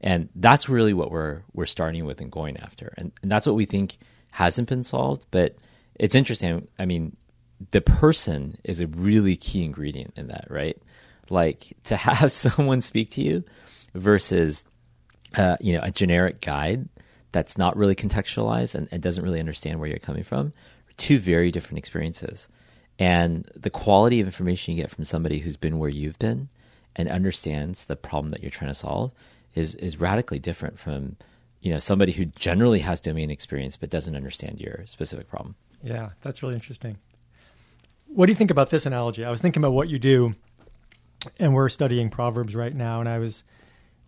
and 0.00 0.30
that's 0.34 0.70
really 0.70 0.94
what 0.94 1.10
we're 1.10 1.42
we're 1.52 1.66
starting 1.66 2.06
with 2.06 2.22
and 2.22 2.32
going 2.32 2.56
after, 2.56 2.94
and, 2.96 3.12
and 3.20 3.30
that's 3.30 3.46
what 3.46 3.54
we 3.54 3.66
think 3.66 3.98
hasn't 4.30 4.70
been 4.70 4.82
solved. 4.82 5.26
But 5.30 5.56
it's 5.96 6.14
interesting. 6.14 6.66
I 6.78 6.86
mean, 6.86 7.18
the 7.72 7.82
person 7.82 8.56
is 8.64 8.80
a 8.80 8.86
really 8.86 9.36
key 9.36 9.62
ingredient 9.62 10.14
in 10.16 10.28
that, 10.28 10.46
right? 10.48 10.80
Like 11.28 11.76
to 11.84 11.96
have 11.98 12.32
someone 12.32 12.80
speak 12.80 13.10
to 13.10 13.20
you 13.20 13.44
versus 13.94 14.64
uh, 15.36 15.58
you 15.60 15.74
know 15.74 15.80
a 15.82 15.90
generic 15.90 16.40
guide 16.40 16.88
that's 17.32 17.56
not 17.56 17.76
really 17.76 17.94
contextualized 17.94 18.74
and, 18.74 18.88
and 18.90 19.02
doesn't 19.02 19.24
really 19.24 19.40
understand 19.40 19.78
where 19.78 19.88
you're 19.88 19.98
coming 19.98 20.24
from 20.24 20.52
two 20.96 21.18
very 21.18 21.50
different 21.50 21.78
experiences 21.78 22.48
and 22.98 23.50
the 23.56 23.70
quality 23.70 24.20
of 24.20 24.26
information 24.26 24.74
you 24.74 24.82
get 24.82 24.90
from 24.90 25.04
somebody 25.04 25.38
who's 25.38 25.56
been 25.56 25.78
where 25.78 25.88
you've 25.88 26.18
been 26.18 26.48
and 26.94 27.08
understands 27.08 27.86
the 27.86 27.96
problem 27.96 28.30
that 28.30 28.42
you're 28.42 28.50
trying 28.50 28.70
to 28.70 28.74
solve 28.74 29.10
is 29.54 29.74
is 29.76 29.98
radically 29.98 30.38
different 30.38 30.78
from 30.78 31.16
you 31.60 31.72
know 31.72 31.78
somebody 31.78 32.12
who 32.12 32.26
generally 32.26 32.80
has 32.80 33.00
domain 33.00 33.30
experience 33.30 33.76
but 33.76 33.90
doesn't 33.90 34.14
understand 34.14 34.60
your 34.60 34.84
specific 34.86 35.28
problem 35.28 35.54
Yeah, 35.82 36.10
that's 36.22 36.42
really 36.42 36.54
interesting. 36.54 36.98
What 38.06 38.26
do 38.26 38.32
you 38.32 38.36
think 38.36 38.50
about 38.50 38.70
this 38.70 38.86
analogy? 38.86 39.24
I 39.24 39.30
was 39.30 39.40
thinking 39.40 39.62
about 39.62 39.72
what 39.72 39.88
you 39.88 39.98
do, 39.98 40.34
and 41.38 41.54
we're 41.54 41.68
studying 41.68 42.10
Proverbs 42.10 42.56
right 42.56 42.74
now, 42.74 43.00
and 43.00 43.08
I 43.08 43.18
was 43.18 43.44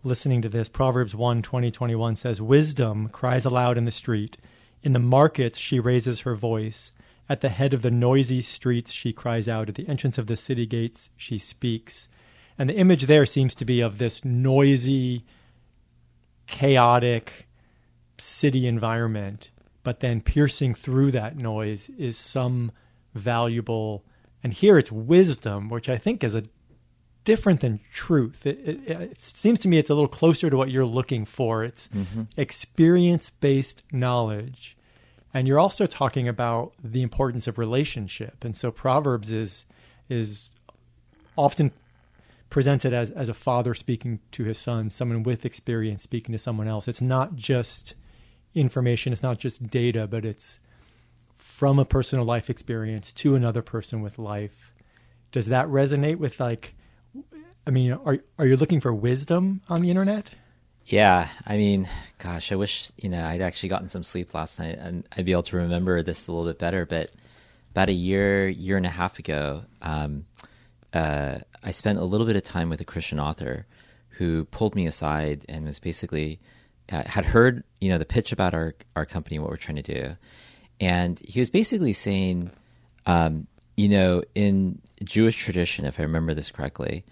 listening 0.03 0.41
to 0.41 0.49
this. 0.49 0.69
Proverbs 0.69 1.15
1 1.15 1.41
20, 1.41 1.71
21 1.71 2.15
says, 2.15 2.41
Wisdom 2.41 3.09
cries 3.09 3.45
aloud 3.45 3.77
in 3.77 3.85
the 3.85 3.91
street. 3.91 4.37
In 4.81 4.93
the 4.93 4.99
markets, 4.99 5.57
she 5.57 5.79
raises 5.79 6.21
her 6.21 6.35
voice. 6.35 6.91
At 7.29 7.41
the 7.41 7.49
head 7.49 7.73
of 7.73 7.81
the 7.81 7.91
noisy 7.91 8.41
streets, 8.41 8.91
she 8.91 9.13
cries 9.13 9.47
out. 9.47 9.69
At 9.69 9.75
the 9.75 9.87
entrance 9.87 10.17
of 10.17 10.27
the 10.27 10.35
city 10.35 10.65
gates, 10.65 11.09
she 11.15 11.37
speaks. 11.37 12.09
And 12.57 12.69
the 12.69 12.75
image 12.75 13.03
there 13.03 13.25
seems 13.25 13.55
to 13.55 13.65
be 13.65 13.79
of 13.79 13.97
this 13.97 14.25
noisy, 14.25 15.23
chaotic 16.47 17.47
city 18.17 18.67
environment, 18.67 19.51
but 19.83 20.01
then 20.01 20.21
piercing 20.21 20.75
through 20.75 21.11
that 21.11 21.37
noise 21.37 21.89
is 21.97 22.17
some 22.17 22.71
valuable, 23.15 24.03
and 24.43 24.53
here 24.53 24.77
it's 24.77 24.91
wisdom, 24.91 25.69
which 25.69 25.89
I 25.89 25.97
think 25.97 26.23
is 26.23 26.35
a 26.35 26.43
different 27.23 27.61
than 27.61 27.79
truth. 27.91 28.45
It, 28.45 28.59
it, 28.67 28.89
it 28.89 29.21
seems 29.23 29.59
to 29.59 29.67
me 29.67 29.77
it's 29.77 29.89
a 29.89 29.93
little 29.93 30.07
closer 30.07 30.49
to 30.49 30.57
what 30.57 30.69
you're 30.69 30.85
looking 30.85 31.25
for. 31.25 31.63
It's 31.63 31.87
mm-hmm. 31.89 32.23
experience 32.37 33.29
based 33.29 33.83
knowledge. 33.91 34.77
And 35.33 35.47
you're 35.47 35.59
also 35.59 35.85
talking 35.85 36.27
about 36.27 36.73
the 36.83 37.01
importance 37.01 37.47
of 37.47 37.57
relationship. 37.57 38.43
And 38.43 38.55
so 38.55 38.71
Proverbs 38.71 39.31
is 39.31 39.65
is 40.09 40.51
often 41.35 41.71
presented 42.49 42.93
as, 42.93 43.09
as 43.09 43.29
a 43.29 43.33
father 43.33 43.73
speaking 43.73 44.19
to 44.31 44.43
his 44.43 44.59
son, 44.59 44.87
someone 44.87 45.23
with 45.23 45.43
experience 45.43 46.03
speaking 46.03 46.33
to 46.33 46.37
someone 46.37 46.67
else. 46.67 46.87
It's 46.87 47.01
not 47.01 47.35
just 47.35 47.95
information, 48.53 49.11
it's 49.11 49.23
not 49.23 49.39
just 49.39 49.67
data, 49.67 50.05
but 50.05 50.23
it's 50.23 50.59
from 51.35 51.79
a 51.79 51.85
personal 51.85 52.25
life 52.25 52.51
experience 52.51 53.11
to 53.13 53.33
another 53.33 53.63
person 53.63 54.03
with 54.03 54.19
life. 54.19 54.71
Does 55.31 55.47
that 55.47 55.65
resonate 55.67 56.17
with 56.17 56.39
like 56.39 56.75
I 57.65 57.71
mean, 57.71 57.93
are 57.93 58.19
are 58.37 58.45
you 58.45 58.57
looking 58.57 58.81
for 58.81 58.93
wisdom 58.93 59.61
on 59.69 59.81
the 59.81 59.89
internet? 59.89 60.31
Yeah, 60.85 61.29
I 61.45 61.55
mean, 61.55 61.87
gosh, 62.17 62.51
I 62.51 62.55
wish 62.55 62.89
you 62.97 63.09
know 63.09 63.23
I'd 63.23 63.41
actually 63.41 63.69
gotten 63.69 63.89
some 63.89 64.03
sleep 64.03 64.33
last 64.33 64.59
night 64.59 64.77
and 64.79 65.07
I'd 65.15 65.25
be 65.25 65.31
able 65.31 65.43
to 65.43 65.57
remember 65.57 66.01
this 66.03 66.27
a 66.27 66.31
little 66.31 66.49
bit 66.49 66.59
better. 66.59 66.85
But 66.85 67.11
about 67.71 67.89
a 67.89 67.93
year, 67.93 68.49
year 68.49 68.77
and 68.77 68.85
a 68.85 68.89
half 68.89 69.17
ago, 69.17 69.63
um, 69.81 70.25
uh, 70.93 71.39
I 71.63 71.71
spent 71.71 71.99
a 71.99 72.03
little 72.03 72.27
bit 72.27 72.35
of 72.35 72.43
time 72.43 72.69
with 72.69 72.81
a 72.81 72.85
Christian 72.85 73.19
author 73.19 73.65
who 74.09 74.45
pulled 74.45 74.75
me 74.75 74.85
aside 74.85 75.45
and 75.47 75.65
was 75.65 75.79
basically 75.79 76.39
uh, 76.91 77.03
had 77.05 77.25
heard 77.25 77.63
you 77.79 77.89
know 77.89 77.97
the 77.97 78.05
pitch 78.05 78.33
about 78.33 78.53
our 78.53 78.75
our 78.95 79.05
company, 79.05 79.39
what 79.39 79.49
we're 79.49 79.55
trying 79.55 79.81
to 79.81 79.81
do, 79.81 80.17
and 80.81 81.19
he 81.19 81.39
was 81.39 81.49
basically 81.49 81.93
saying, 81.93 82.51
um, 83.05 83.47
you 83.77 83.87
know, 83.87 84.21
in 84.35 84.81
Jewish 85.01 85.37
tradition, 85.37 85.85
if 85.85 85.97
I 85.97 86.03
remember 86.03 86.33
this 86.33 86.51
correctly, 86.51 87.05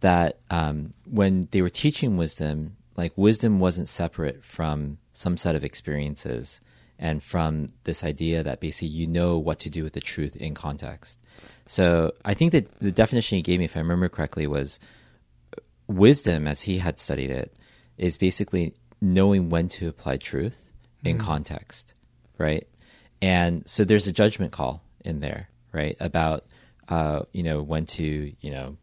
that 0.00 0.38
um, 0.50 0.92
when 1.04 1.48
they 1.50 1.62
were 1.62 1.70
teaching 1.70 2.16
wisdom, 2.16 2.76
like 2.96 3.12
wisdom 3.16 3.60
wasn't 3.60 3.88
separate 3.88 4.44
from 4.44 4.98
some 5.12 5.36
set 5.36 5.54
of 5.54 5.64
experiences 5.64 6.60
and 6.98 7.22
from 7.22 7.68
this 7.84 8.04
idea 8.04 8.42
that 8.42 8.60
basically 8.60 8.88
you 8.88 9.06
know 9.06 9.38
what 9.38 9.58
to 9.58 9.70
do 9.70 9.82
with 9.82 9.94
the 9.94 10.00
truth 10.00 10.36
in 10.36 10.54
context. 10.54 11.18
So 11.66 12.12
I 12.24 12.34
think 12.34 12.52
that 12.52 12.78
the 12.80 12.92
definition 12.92 13.36
he 13.36 13.42
gave 13.42 13.58
me, 13.58 13.64
if 13.64 13.76
I 13.76 13.80
remember 13.80 14.08
correctly, 14.08 14.46
was 14.46 14.80
wisdom, 15.86 16.46
as 16.46 16.62
he 16.62 16.78
had 16.78 16.98
studied 17.00 17.30
it, 17.30 17.56
is 17.96 18.16
basically 18.16 18.74
knowing 19.00 19.48
when 19.48 19.68
to 19.68 19.88
apply 19.88 20.16
truth 20.18 20.70
in 21.04 21.18
context, 21.18 21.94
right? 22.36 22.66
And 23.22 23.66
so 23.66 23.84
there's 23.84 24.06
a 24.06 24.12
judgment 24.12 24.52
call 24.52 24.82
in 25.04 25.20
there, 25.20 25.48
right? 25.72 25.96
About 26.00 26.44
uh, 26.88 27.22
you 27.32 27.42
know 27.42 27.62
when 27.62 27.86
to 27.86 28.32
you 28.40 28.50
know 28.50 28.76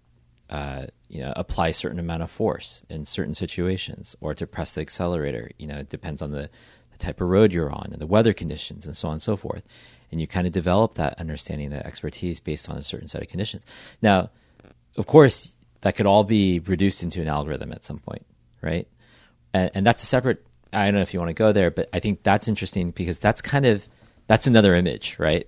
uh, 0.49 0.87
you 1.09 1.21
know 1.21 1.33
apply 1.35 1.69
a 1.69 1.73
certain 1.73 1.99
amount 1.99 2.23
of 2.23 2.31
force 2.31 2.83
in 2.89 3.05
certain 3.05 3.33
situations, 3.33 4.15
or 4.21 4.33
to 4.33 4.47
press 4.47 4.71
the 4.71 4.81
accelerator. 4.81 5.51
You 5.57 5.67
know, 5.67 5.77
it 5.77 5.89
depends 5.89 6.21
on 6.21 6.31
the, 6.31 6.49
the 6.91 6.97
type 6.97 7.21
of 7.21 7.29
road 7.29 7.51
you're 7.51 7.71
on 7.71 7.89
and 7.91 8.01
the 8.01 8.07
weather 8.07 8.33
conditions 8.33 8.85
and 8.85 8.95
so 8.95 9.07
on 9.09 9.13
and 9.13 9.21
so 9.21 9.35
forth. 9.35 9.63
And 10.11 10.21
you 10.21 10.27
kind 10.27 10.47
of 10.47 10.53
develop 10.53 10.95
that 10.95 11.19
understanding, 11.19 11.69
that 11.71 11.85
expertise 11.85 12.39
based 12.39 12.69
on 12.69 12.77
a 12.77 12.83
certain 12.83 13.09
set 13.09 13.21
of 13.21 13.27
conditions. 13.27 13.65
Now, 14.01 14.29
of 14.95 15.05
course, 15.05 15.53
that 15.81 15.95
could 15.95 16.05
all 16.05 16.23
be 16.23 16.59
reduced 16.59 17.03
into 17.03 17.21
an 17.21 17.27
algorithm 17.27 17.71
at 17.71 17.83
some 17.83 17.99
point, 17.99 18.25
right? 18.61 18.87
And, 19.53 19.69
and 19.73 19.85
that's 19.85 20.03
a 20.03 20.05
separate. 20.05 20.45
I 20.71 20.85
don't 20.85 20.95
know 20.95 21.01
if 21.01 21.13
you 21.13 21.19
want 21.19 21.29
to 21.29 21.33
go 21.33 21.51
there, 21.51 21.71
but 21.71 21.89
I 21.93 21.99
think 21.99 22.23
that's 22.23 22.47
interesting 22.47 22.91
because 22.91 23.19
that's 23.19 23.41
kind 23.41 23.65
of 23.65 23.87
that's 24.27 24.47
another 24.47 24.75
image, 24.75 25.17
right? 25.19 25.47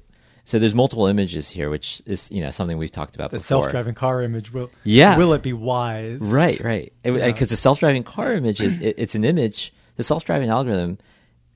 So 0.50 0.58
there's 0.58 0.74
multiple 0.74 1.06
images 1.06 1.48
here, 1.52 1.70
which 1.70 2.02
is 2.08 2.28
you 2.32 2.42
know 2.42 2.50
something 2.50 2.76
we've 2.80 2.90
talked 2.92 3.14
about 3.16 3.30
The 3.30 3.38
before. 3.38 3.62
self-driving 3.66 3.94
car 3.94 4.24
image 4.24 4.52
will 4.52 4.72
Yeah. 4.84 5.16
will 5.16 5.34
it 5.34 5.44
be 5.44 5.54
wise? 5.54 6.18
Right, 6.20 6.60
right. 6.62 6.92
Because 7.04 7.22
Yeah. 7.22 7.46
the 7.46 7.56
self-driving 7.56 8.04
car 8.04 8.34
image 8.34 8.60
is 8.60 8.74
it, 8.82 8.96
it's 8.98 9.14
an 9.14 9.24
image. 9.26 9.72
The 9.98 10.02
self-driving 10.04 10.50
algorithm, 10.50 10.98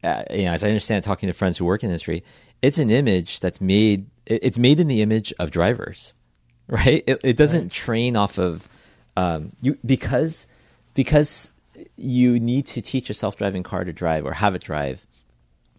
uh, 0.04 0.26
you 0.30 0.44
know, 0.46 0.52
as 0.52 0.64
I 0.64 0.68
understand, 0.68 1.04
talking 1.04 1.26
to 1.26 1.34
friends 1.34 1.58
who 1.58 1.66
work 1.66 1.82
in 1.82 1.88
the 1.90 1.94
industry, 1.94 2.24
it's 2.62 2.78
an 2.78 2.92
image 2.92 3.40
that's 3.40 3.60
made. 3.60 4.06
It, 4.28 4.42
it's 4.44 4.60
made 4.60 4.80
in 4.80 4.88
the 4.88 5.02
image 5.02 5.34
of 5.40 5.50
drivers, 5.50 6.14
right? 6.68 7.04
It, 7.08 7.20
it 7.24 7.36
doesn't 7.36 7.62
Right. 7.64 7.72
train 7.72 8.16
off 8.16 8.38
of 8.38 8.70
um, 9.18 9.50
you 9.60 9.76
because 9.84 10.46
because 10.94 11.50
you 11.98 12.40
need 12.40 12.68
to 12.68 12.80
teach 12.82 13.10
a 13.10 13.16
self-driving 13.16 13.64
car 13.64 13.86
to 13.86 13.92
drive 13.94 14.24
or 14.24 14.34
have 14.34 14.54
it 14.54 14.62
drive 14.64 15.08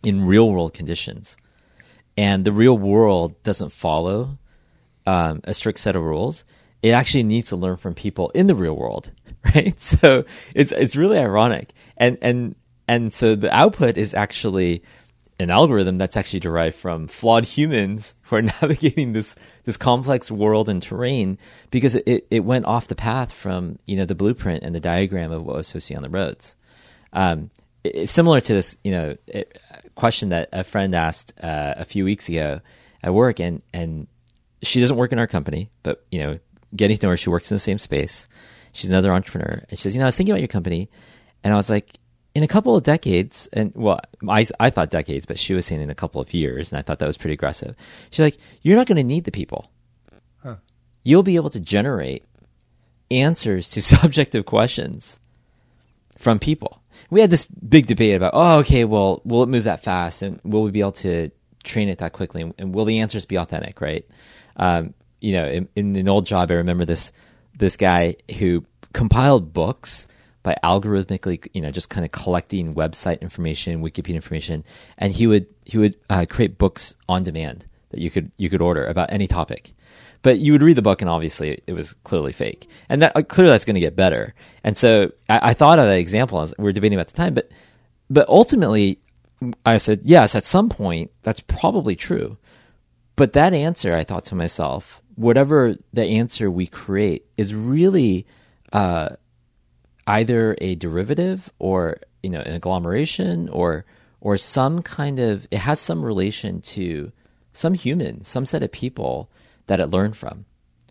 in 0.02 0.25
real-world 0.26 0.75
conditions, 0.75 1.37
and 2.16 2.44
the 2.44 2.52
real 2.52 2.76
world 2.76 3.42
doesn't 3.42 3.73
follow 3.73 4.38
um, 5.06 5.40
a 5.44 5.54
strict 5.54 5.78
set 5.78 5.97
of 5.97 6.02
rules, 6.02 6.44
it 6.83 6.90
actually 6.90 7.23
needs 7.23 7.49
to 7.49 7.56
learn 7.56 7.76
from 7.76 7.94
people 7.94 8.30
in 8.30 8.47
the 8.47 8.54
real 8.54 8.76
world, 8.76 9.12
right? 9.54 9.80
So 9.80 10.25
it's 10.54 10.73
it's 10.73 10.97
really 10.97 11.18
ironic, 11.18 11.73
and 11.97 12.18
and 12.23 12.54
and 12.87 13.12
so 13.12 13.35
the 13.35 13.54
output 13.54 13.97
is 13.97 14.14
actually 14.14 14.83
an 15.40 15.50
algorithm 15.50 15.99
that's 15.99 16.16
actually 16.16 16.40
derived 16.40 16.76
from 16.76 17.09
flawed 17.09 17.44
humans 17.44 18.14
who 18.23 18.37
are 18.37 18.42
navigating 18.42 19.12
this 19.12 19.35
this 19.64 19.76
complex 19.76 20.30
world 20.30 20.68
and 20.68 20.83
terrain 20.83 21.38
because 21.71 21.97
it, 21.97 22.26
it 22.30 22.44
went 22.44 22.66
off 22.66 22.88
the 22.88 22.94
path 22.94 23.33
from 23.33 23.78
you 23.87 23.97
know 23.97 24.04
the 24.04 24.14
blueprint 24.14 24.62
and 24.62 24.75
the 24.75 24.80
diagram 24.80 25.33
of 25.33 25.44
what 25.44 25.56
was 25.56 25.68
supposed 25.68 25.88
to 25.88 25.94
be 25.94 25.97
on 25.97 26.02
the 26.02 26.09
roads. 26.09 26.56
Um, 27.12 27.50
it's 27.85 28.11
similar 28.11 28.41
to 28.41 28.55
this, 28.55 28.76
you 28.83 28.93
know, 28.93 29.17
it, 29.26 29.61
question 29.95 30.31
that 30.31 30.49
a 30.53 30.64
friend 30.64 30.95
asked 30.95 31.35
uh, 31.43 31.75
a 31.76 31.85
few 31.85 32.05
weeks 32.05 32.29
ago 32.29 32.61
at 33.03 33.12
work, 33.12 33.38
and 33.38 33.62
and 33.73 34.07
she 34.62 34.81
doesn't 34.81 34.97
work 34.97 35.12
in 35.12 35.19
our 35.19 35.26
company, 35.26 35.71
but 35.83 36.05
you 36.11 36.19
know, 36.19 36.38
getting 36.75 36.97
to 36.97 37.07
know 37.07 37.11
her, 37.11 37.17
she 37.17 37.31
works 37.31 37.50
in 37.50 37.55
the 37.55 37.61
same 37.61 37.79
space. 37.79 38.26
She's 38.73 38.91
another 38.91 39.12
entrepreneur, 39.12 39.62
and 39.69 39.79
she 39.79 39.83
says, 39.83 39.95
you 39.95 40.00
know, 40.00 40.07
I 40.07 40.09
was 40.09 40.17
thinking 40.17 40.33
about 40.33 40.41
your 40.41 40.49
company, 40.49 40.88
and 41.45 41.53
I 41.53 41.57
was 41.57 41.71
like, 41.71 41.99
in 42.35 42.43
a 42.43 42.49
couple 42.49 42.75
of 42.75 42.83
decades, 42.83 43.49
and 43.53 43.73
well, 43.75 44.00
I 44.29 44.47
I 44.59 44.71
thought 44.71 44.91
decades, 44.91 45.26
but 45.26 45.38
she 45.38 45.55
was 45.55 45.67
saying 45.67 45.83
in 45.83 45.91
a 45.91 45.95
couple 45.95 46.21
of 46.21 46.33
years, 46.35 46.73
and 46.73 46.79
I 46.79 46.83
thought 46.83 46.99
that 46.99 47.07
was 47.07 47.19
pretty 47.19 47.35
aggressive. 47.35 47.76
She's 48.11 48.21
like, 48.21 48.38
you're 48.62 48.76
not 48.76 48.87
going 48.87 48.97
to 48.97 49.05
need 49.05 49.25
the 49.25 49.31
people. 49.31 49.71
Huh. 50.43 50.57
You'll 51.03 51.23
be 51.23 51.37
able 51.37 51.50
to 51.50 51.61
generate 51.61 52.25
answers 53.11 53.69
to 53.71 53.83
subjective 53.83 54.47
questions 54.47 55.19
from 56.17 56.38
people. 56.38 56.81
We 57.10 57.20
had 57.20 57.30
this 57.30 57.46
big 57.46 57.86
debate 57.86 58.16
about, 58.16 58.32
oh, 58.34 58.58
okay, 58.58 58.84
well, 58.84 59.22
will 59.24 59.42
it 59.42 59.48
move 59.48 59.64
that 59.64 59.82
fast, 59.82 60.22
and 60.22 60.40
will 60.44 60.62
we 60.62 60.70
be 60.70 60.80
able 60.80 60.92
to 60.92 61.30
train 61.62 61.88
it 61.88 61.98
that 61.98 62.12
quickly, 62.12 62.42
and, 62.42 62.54
and 62.58 62.74
will 62.74 62.84
the 62.84 63.00
answers 63.00 63.26
be 63.26 63.36
authentic, 63.36 63.80
right? 63.80 64.06
Um, 64.56 64.94
you 65.20 65.32
know, 65.32 65.46
in, 65.46 65.68
in 65.74 65.96
an 65.96 66.08
old 66.08 66.26
job, 66.26 66.50
I 66.50 66.54
remember 66.54 66.84
this 66.84 67.12
this 67.56 67.76
guy 67.76 68.16
who 68.38 68.64
compiled 68.92 69.52
books 69.52 70.06
by 70.42 70.56
algorithmically, 70.62 71.48
you 71.54 71.60
know, 71.60 71.70
just 71.70 71.88
kind 71.88 72.04
of 72.04 72.12
collecting 72.12 72.74
website 72.74 73.20
information, 73.20 73.82
Wikipedia 73.82 74.14
information, 74.16 74.64
and 74.98 75.12
he 75.12 75.26
would 75.26 75.46
he 75.64 75.78
would 75.78 75.96
uh, 76.10 76.26
create 76.28 76.58
books 76.58 76.96
on 77.08 77.22
demand 77.22 77.66
that 77.90 78.00
you 78.00 78.10
could 78.10 78.30
you 78.36 78.50
could 78.50 78.60
order 78.60 78.84
about 78.84 79.12
any 79.12 79.26
topic. 79.26 79.72
But 80.25 80.38
you 80.38 80.52
would 80.52 80.62
read 80.62 80.76
the 80.76 80.83
book, 80.83 81.02
and 81.02 81.11
obviously 81.11 81.61
it 81.66 81.75
was 81.75 81.93
clearly 81.93 82.33
fake, 82.33 82.66
and 82.88 83.02
that 83.02 83.12
uh, 83.14 83.23
clearly 83.23 83.52
that's 83.52 83.66
going 83.66 83.75
to 83.75 83.81
get 83.81 83.95
better. 83.95 84.35
And 84.64 84.75
so 84.76 85.12
I, 85.28 85.50
I 85.50 85.54
thought 85.54 85.78
of 85.78 85.85
that 85.85 85.99
example 85.99 86.40
as 86.40 86.54
we 86.57 86.64
were 86.64 86.73
debating 86.73 86.99
about 86.99 87.09
the 87.09 87.14
time, 87.14 87.35
but 87.35 87.52
but 88.09 88.26
ultimately 88.26 88.99
I 89.66 89.76
said 89.76 90.00
yes. 90.02 90.35
At 90.35 90.47
some 90.47 90.71
point, 90.71 91.11
that's 91.23 91.40
probably 91.40 91.95
true. 91.95 92.38
But 93.16 93.35
that 93.35 93.52
answer, 93.52 93.95
I 93.95 94.02
thought 94.02 94.25
to 94.26 94.35
myself, 94.35 95.02
whatever 95.14 95.77
the 95.92 96.05
answer 96.05 96.51
we 96.51 96.68
create 96.68 97.27
is 97.37 97.55
really 97.55 98.27
uh, 98.72 99.11
either 100.07 100.57
a 100.59 100.75
derivative 100.75 101.53
or 101.59 101.98
you 102.22 102.31
know 102.31 102.40
an 102.40 102.55
agglomeration 102.55 103.51
or 103.51 103.85
or 104.22 104.38
some 104.38 104.81
kind 104.81 105.18
of 105.18 105.46
it 105.51 105.59
has 105.59 105.81
some 105.81 106.03
relation 106.03 106.62
to 106.62 107.12
some 107.53 107.75
human, 107.75 108.25
some 108.25 108.46
set 108.46 108.62
of 108.62 108.72
people 108.72 109.29
that 109.66 109.81
it 109.81 109.87
learned 109.88 110.16
from. 110.16 110.44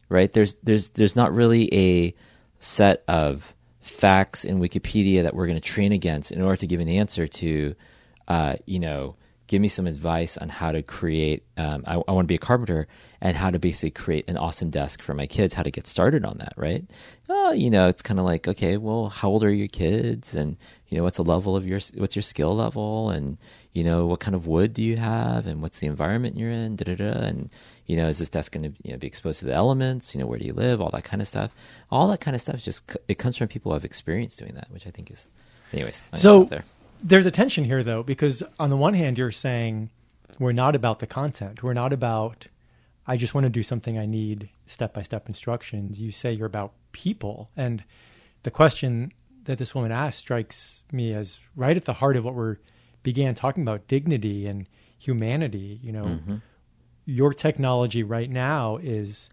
Right? 0.10 0.32
There's 0.32 0.56
there's 0.64 0.90
there's 0.90 1.16
not 1.16 1.34
really 1.34 1.74
a 1.74 2.14
set 2.60 3.04
of 3.08 3.54
facts 3.82 4.46
in 4.46 4.60
Wikipedia 4.60 5.24
that 5.24 5.36
we're 5.36 5.48
going 5.48 5.60
to 5.60 5.62
train 5.62 5.92
against 5.92 6.32
in 6.32 6.42
order 6.42 6.56
to 6.56 6.68
give 6.68 6.80
an 6.80 6.88
answer 6.88 7.28
to, 7.28 7.76
uh, 8.28 8.56
you 8.66 8.80
know, 8.80 9.16
give 9.48 9.62
me 9.62 9.68
some 9.68 9.88
advice 9.88 10.38
on 10.38 10.50
how 10.50 10.72
to 10.72 10.82
create. 10.82 11.44
Um, 11.58 11.84
I, 11.86 11.96
I 11.96 12.12
want 12.12 12.26
to 12.26 12.32
be 12.32 12.36
a 12.36 12.40
carpenter 12.40 12.88
and 13.22 13.36
how 13.36 13.52
to 13.52 13.60
basically 13.60 13.92
create 13.92 14.30
an 14.30 14.38
awesome 14.38 14.70
desk 14.70 15.02
for 15.02 15.14
my 15.14 15.28
kids. 15.28 15.54
How 15.54 15.64
to 15.64 15.72
get 15.72 15.88
started 15.88 16.24
on 16.26 16.38
that, 16.38 16.54
right? 16.56 16.86
Oh, 17.30 17.52
you 17.52 17.70
know, 17.70 17.88
it's 17.88 18.02
kind 18.02 18.20
of 18.20 18.26
like 18.26 18.48
okay, 18.48 18.78
well, 18.78 19.10
how 19.10 19.30
old 19.30 19.44
are 19.44 19.54
your 19.54 19.68
kids, 19.68 20.36
and 20.36 20.58
you 20.94 21.00
know, 21.00 21.04
what's 21.06 21.18
the 21.18 21.24
level 21.24 21.56
of 21.56 21.66
your 21.66 21.80
what's 21.96 22.16
your 22.16 22.22
skill 22.22 22.56
level, 22.56 23.10
and 23.10 23.40
you 23.72 23.84
know, 23.84 24.06
what 24.06 24.20
kind 24.20 24.36
of 24.36 24.46
wood 24.46 24.76
do 24.76 24.84
you 24.84 24.96
have, 24.98 25.48
and 25.48 25.60
what's 25.60 25.80
the 25.80 25.88
environment 25.88 26.38
you're 26.38 26.52
in, 26.52 26.76
da 26.76 26.84
da 26.84 26.94
da, 26.94 27.20
and 27.20 27.50
you 27.88 27.98
know, 27.98 28.08
is 28.08 28.20
this 28.20 28.30
desk 28.30 28.52
going 28.52 28.72
to 28.72 28.78
you 28.84 28.92
know, 28.92 29.00
be 29.00 29.08
exposed 29.08 29.40
to 29.40 29.46
the 29.46 29.54
elements? 29.54 30.14
You 30.14 30.22
know, 30.22 30.28
where 30.28 30.38
do 30.38 30.46
you 30.46 30.54
live? 30.54 30.80
All 30.82 30.92
that 30.92 31.04
kind 31.04 31.20
of 31.20 31.28
stuff. 31.28 31.56
All 31.90 32.08
that 32.10 32.22
kind 32.22 32.36
of 32.36 32.42
stuff 32.42 32.62
just 32.62 32.96
it 33.08 33.16
comes 33.18 33.38
from 33.38 33.48
people 33.48 33.72
who 33.72 33.74
have 33.74 33.84
experience 33.86 34.36
doing 34.36 34.54
that, 34.54 34.68
which 34.70 34.86
I 34.86 34.92
think 34.92 35.10
is, 35.10 35.30
anyways. 35.74 36.04
I'm 36.14 36.20
So 36.20 36.44
there. 36.44 36.64
there's 37.04 37.26
a 37.26 37.32
tension 37.32 37.64
here, 37.64 37.82
though, 37.82 38.04
because 38.04 38.44
on 38.60 38.70
the 38.70 38.78
one 38.78 38.94
hand, 38.94 39.18
you're 39.18 39.32
saying 39.32 39.90
we're 40.38 40.52
not 40.52 40.76
about 40.76 41.00
the 41.00 41.08
content. 41.08 41.64
We're 41.64 41.74
not 41.74 41.92
about, 41.92 42.46
I 43.08 43.18
just 43.18 43.34
want 43.34 43.46
to 43.46 43.50
do 43.50 43.64
something 43.64 43.98
I 43.98 44.06
need 44.06 44.50
step 44.68 44.94
by 44.94 45.02
step 45.02 45.28
instructions. 45.28 46.00
You 46.00 46.12
say 46.12 46.34
you're 46.34 46.46
about 46.46 46.74
people. 46.92 47.50
And 47.58 47.84
the 48.44 48.52
question 48.52 49.12
that 49.44 49.58
this 49.58 49.76
woman 49.76 49.92
asked 49.92 50.20
strikes 50.20 50.84
me 50.92 51.14
as 51.14 51.40
right 51.56 51.76
at 51.76 51.86
the 51.86 51.94
heart 51.94 52.16
of 52.16 52.24
what 52.24 52.36
we 52.36 52.56
began 53.04 53.36
talking 53.36 53.64
about 53.64 53.88
dignity 53.88 54.48
and 54.48 54.68
humanity. 54.98 55.80
You 55.84 55.92
know, 55.92 56.06
mm-hmm. 56.06 56.36
your 57.06 57.34
technology 57.34 58.04
right 58.04 58.30
now 58.30 58.78
is. 58.78 59.30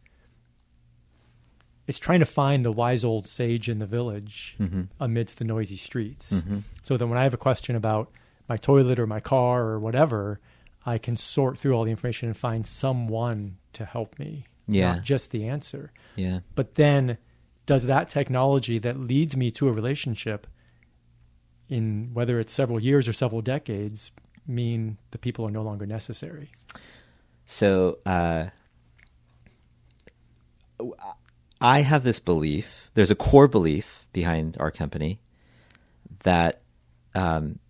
It's 1.86 1.98
trying 1.98 2.20
to 2.20 2.26
find 2.26 2.64
the 2.64 2.70
wise 2.70 3.04
old 3.04 3.26
sage 3.26 3.68
in 3.68 3.80
the 3.80 3.86
village 3.86 4.54
mm-hmm. 4.60 4.82
amidst 5.00 5.38
the 5.38 5.44
noisy 5.44 5.76
streets. 5.76 6.34
Mm-hmm. 6.34 6.58
So 6.82 6.96
that 6.96 7.04
when 7.04 7.18
I 7.18 7.24
have 7.24 7.34
a 7.34 7.38
question 7.38 7.74
about 7.74 8.12
my 8.48 8.56
toilet 8.56 9.00
or 9.00 9.08
my 9.08 9.18
car 9.18 9.62
or 9.64 9.80
whatever, 9.80 10.38
I 10.86 10.98
can 10.98 11.16
sort 11.16 11.58
through 11.58 11.74
all 11.74 11.84
the 11.84 11.90
information 11.90 12.28
and 12.28 12.36
find 12.36 12.66
someone 12.66 13.56
to 13.72 13.84
help 13.84 14.18
me, 14.18 14.46
Yeah. 14.66 14.94
not 14.94 15.04
just 15.04 15.30
the 15.30 15.48
answer. 15.48 15.92
Yeah. 16.16 16.40
But 16.54 16.74
then, 16.74 17.18
does 17.70 17.86
that 17.86 18.08
technology 18.08 18.80
that 18.80 18.98
leads 18.98 19.36
me 19.36 19.48
to 19.52 19.68
a 19.68 19.72
relationship, 19.72 20.48
in 21.68 22.10
whether 22.12 22.40
it's 22.40 22.52
several 22.52 22.82
years 22.82 23.06
or 23.06 23.12
several 23.12 23.42
decades, 23.42 24.10
mean 24.44 24.98
the 25.12 25.18
people 25.18 25.46
are 25.46 25.52
no 25.52 25.62
longer 25.62 25.86
necessary? 25.86 26.50
So 27.46 27.98
uh, 28.04 28.46
I 31.60 31.82
have 31.82 32.02
this 32.02 32.18
belief. 32.18 32.90
There's 32.94 33.12
a 33.12 33.14
core 33.14 33.46
belief 33.46 34.04
behind 34.12 34.56
our 34.58 34.72
company 34.72 35.20
that 36.24 36.62
um, 37.14 37.60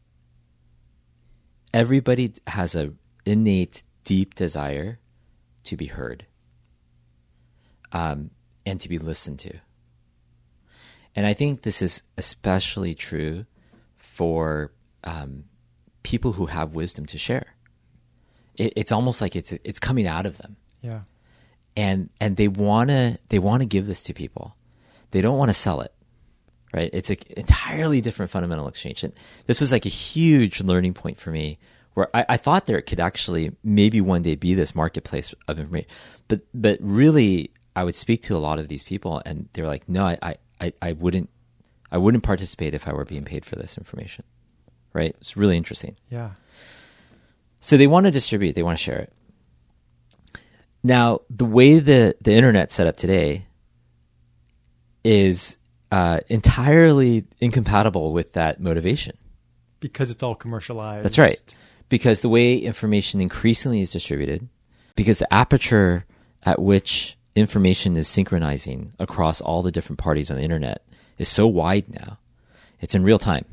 everybody 1.74 2.32
has 2.46 2.74
a 2.74 2.94
innate, 3.26 3.82
deep 4.04 4.34
desire 4.34 4.98
to 5.64 5.76
be 5.76 5.88
heard 5.88 6.24
um, 7.92 8.30
and 8.64 8.80
to 8.80 8.88
be 8.88 8.98
listened 8.98 9.40
to. 9.40 9.60
And 11.16 11.26
I 11.26 11.34
think 11.34 11.62
this 11.62 11.82
is 11.82 12.02
especially 12.16 12.94
true 12.94 13.46
for 13.96 14.72
um, 15.04 15.44
people 16.02 16.32
who 16.32 16.46
have 16.46 16.74
wisdom 16.74 17.06
to 17.06 17.18
share. 17.18 17.54
It, 18.56 18.72
it's 18.76 18.92
almost 18.92 19.20
like 19.20 19.34
it's 19.36 19.52
it's 19.64 19.80
coming 19.80 20.06
out 20.06 20.26
of 20.26 20.38
them, 20.38 20.56
Yeah. 20.82 21.02
and 21.76 22.10
and 22.20 22.36
they 22.36 22.48
wanna 22.48 23.18
they 23.28 23.38
wanna 23.38 23.64
give 23.64 23.86
this 23.86 24.02
to 24.04 24.14
people. 24.14 24.56
They 25.12 25.20
don't 25.20 25.38
want 25.38 25.48
to 25.48 25.54
sell 25.54 25.80
it, 25.80 25.92
right? 26.72 26.90
It's 26.92 27.10
an 27.10 27.16
entirely 27.36 28.00
different 28.00 28.30
fundamental 28.30 28.68
exchange. 28.68 29.02
And 29.02 29.12
this 29.46 29.60
was 29.60 29.72
like 29.72 29.86
a 29.86 29.90
huge 29.90 30.60
learning 30.60 30.94
point 30.94 31.18
for 31.18 31.30
me, 31.32 31.58
where 31.94 32.08
I, 32.14 32.24
I 32.30 32.36
thought 32.36 32.66
there 32.66 32.80
could 32.80 33.00
actually 33.00 33.56
maybe 33.64 34.00
one 34.00 34.22
day 34.22 34.36
be 34.36 34.54
this 34.54 34.74
marketplace 34.74 35.34
of 35.48 35.58
information, 35.58 35.90
but 36.28 36.40
but 36.54 36.78
really 36.80 37.50
I 37.74 37.82
would 37.84 37.94
speak 37.96 38.22
to 38.22 38.36
a 38.36 38.38
lot 38.38 38.58
of 38.60 38.68
these 38.68 38.84
people, 38.84 39.20
and 39.24 39.48
they 39.54 39.62
were 39.62 39.68
like, 39.68 39.88
no, 39.88 40.04
I 40.04 40.18
I, 40.22 40.34
I, 40.60 40.72
I 40.82 40.92
wouldn't 40.92 41.30
I 41.90 41.98
wouldn't 41.98 42.22
participate 42.22 42.74
if 42.74 42.86
I 42.86 42.92
were 42.92 43.04
being 43.04 43.24
paid 43.24 43.44
for 43.44 43.56
this 43.56 43.76
information, 43.76 44.24
right? 44.92 45.16
It's 45.20 45.36
really 45.36 45.56
interesting. 45.56 45.96
Yeah. 46.08 46.30
So 47.58 47.76
they 47.76 47.86
want 47.86 48.06
to 48.06 48.10
distribute, 48.10 48.54
they 48.54 48.62
want 48.62 48.78
to 48.78 48.82
share 48.82 48.98
it. 48.98 49.12
Now, 50.82 51.20
the 51.28 51.44
way 51.44 51.78
the, 51.78 52.14
the 52.22 52.32
internet's 52.32 52.74
set 52.74 52.86
up 52.86 52.96
today 52.96 53.46
is 55.04 55.58
uh, 55.92 56.20
entirely 56.28 57.26
incompatible 57.40 58.12
with 58.12 58.32
that 58.32 58.60
motivation. 58.60 59.16
Because 59.80 60.10
it's 60.10 60.22
all 60.22 60.34
commercialized. 60.34 61.04
That's 61.04 61.18
right. 61.18 61.42
Because 61.88 62.20
the 62.20 62.28
way 62.28 62.56
information 62.56 63.20
increasingly 63.20 63.82
is 63.82 63.90
distributed, 63.90 64.48
because 64.94 65.18
the 65.18 65.32
aperture 65.32 66.06
at 66.44 66.62
which 66.62 67.18
information 67.40 67.96
is 67.96 68.08
synchronizing 68.08 68.92
across 68.98 69.40
all 69.40 69.62
the 69.62 69.72
different 69.72 69.98
parties 69.98 70.30
on 70.30 70.36
the 70.36 70.42
internet 70.42 70.84
is 71.18 71.28
so 71.28 71.46
wide 71.46 71.88
now. 71.88 72.18
It's 72.80 72.94
in 72.94 73.02
real 73.02 73.18
time. 73.18 73.44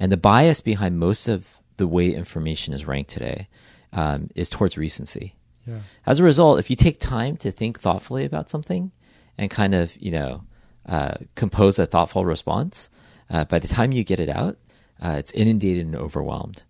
And 0.00 0.10
the 0.10 0.16
bias 0.16 0.60
behind 0.60 0.98
most 0.98 1.28
of 1.28 1.58
the 1.76 1.86
way 1.86 2.12
information 2.12 2.74
is 2.74 2.86
ranked 2.86 3.10
today 3.10 3.48
um, 3.92 4.30
is 4.34 4.50
towards 4.50 4.76
recency. 4.78 5.34
Yeah. 5.66 5.80
As 6.06 6.18
a 6.18 6.24
result, 6.24 6.58
if 6.58 6.70
you 6.70 6.76
take 6.76 6.98
time 6.98 7.36
to 7.38 7.52
think 7.52 7.78
thoughtfully 7.78 8.24
about 8.24 8.50
something 8.50 8.90
and 9.38 9.50
kind 9.50 9.74
of, 9.74 9.96
you 10.00 10.10
know, 10.10 10.44
uh, 10.86 11.14
compose 11.34 11.78
a 11.78 11.86
thoughtful 11.86 12.24
response, 12.24 12.90
uh, 13.30 13.44
by 13.44 13.58
the 13.58 13.68
time 13.68 13.92
you 13.92 14.02
get 14.02 14.20
it 14.20 14.28
out, 14.28 14.58
uh, 15.00 15.16
it's 15.18 15.32
inundated 15.32 15.86
and 15.86 15.96
overwhelmed 15.96 16.64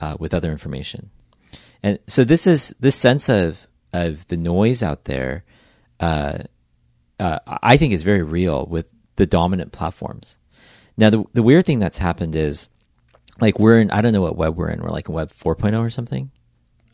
uh, 0.00 0.16
with 0.18 0.32
other 0.32 0.50
information. 0.50 1.10
And 1.82 1.98
so 2.06 2.24
this 2.24 2.46
is 2.46 2.74
this 2.80 2.96
sense 2.96 3.28
of 3.28 3.66
of 3.92 4.26
the 4.28 4.36
noise 4.36 4.82
out 4.82 5.04
there. 5.04 5.44
Uh, 6.00 6.38
uh, 7.18 7.38
I 7.46 7.76
think 7.76 7.92
is 7.92 8.02
very 8.02 8.22
real 8.22 8.66
with 8.66 8.86
the 9.16 9.26
dominant 9.26 9.72
platforms. 9.72 10.38
Now, 10.96 11.10
the 11.10 11.24
the 11.34 11.42
weird 11.42 11.66
thing 11.66 11.78
that's 11.78 11.98
happened 11.98 12.34
is, 12.34 12.68
like, 13.40 13.58
we're 13.58 13.78
in 13.80 13.90
I 13.90 14.00
don't 14.00 14.12
know 14.12 14.22
what 14.22 14.36
web 14.36 14.56
we're 14.56 14.70
in. 14.70 14.80
We're 14.82 14.90
like 14.90 15.08
in 15.08 15.14
Web 15.14 15.30
4.0 15.32 15.78
or 15.84 15.90
something. 15.90 16.30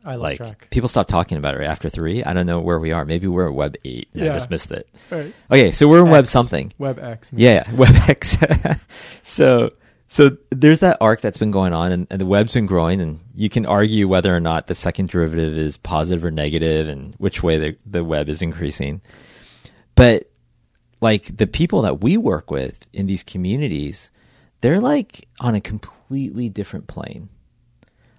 I 0.04 0.14
Like 0.14 0.36
track. 0.36 0.68
people 0.70 0.88
stopped 0.88 1.10
talking 1.10 1.36
about 1.36 1.54
it 1.54 1.58
right 1.58 1.66
after 1.68 1.88
three. 1.88 2.22
I 2.22 2.32
don't 2.32 2.46
know 2.46 2.60
where 2.60 2.78
we 2.78 2.92
are. 2.92 3.04
Maybe 3.04 3.26
we're 3.26 3.48
at 3.48 3.54
Web 3.54 3.74
8. 3.84 4.08
yeah. 4.12 4.30
I 4.30 4.34
just 4.34 4.50
missed 4.50 4.70
it. 4.70 4.88
Right. 5.10 5.34
Okay, 5.50 5.72
so 5.72 5.88
we're 5.88 6.04
in 6.04 6.10
Web 6.10 6.28
something. 6.28 6.72
Web 6.78 7.00
X. 7.00 7.30
Yeah, 7.34 7.50
yeah, 7.54 7.64
WebEx. 7.76 8.80
so 9.24 9.72
so 10.08 10.36
there's 10.50 10.80
that 10.80 10.98
arc 11.00 11.20
that's 11.20 11.38
been 11.38 11.50
going 11.50 11.72
on, 11.72 11.92
and, 11.92 12.06
and 12.10 12.20
the 12.20 12.26
web's 12.26 12.54
been 12.54 12.66
growing, 12.66 13.00
and 13.00 13.20
you 13.34 13.48
can 13.48 13.66
argue 13.66 14.08
whether 14.08 14.34
or 14.34 14.40
not 14.40 14.66
the 14.66 14.74
second 14.74 15.08
derivative 15.08 15.56
is 15.56 15.76
positive 15.76 16.24
or 16.24 16.30
negative, 16.30 16.88
and 16.88 17.14
which 17.14 17.42
way 17.42 17.58
the 17.58 17.76
the 17.84 18.04
web 18.04 18.28
is 18.28 18.42
increasing. 18.42 19.00
But 19.94 20.30
like 21.00 21.36
the 21.36 21.46
people 21.46 21.82
that 21.82 22.00
we 22.00 22.16
work 22.16 22.50
with 22.50 22.86
in 22.92 23.06
these 23.06 23.22
communities, 23.22 24.10
they're 24.60 24.80
like 24.80 25.28
on 25.40 25.54
a 25.54 25.60
completely 25.60 26.48
different 26.48 26.86
plane. 26.86 27.28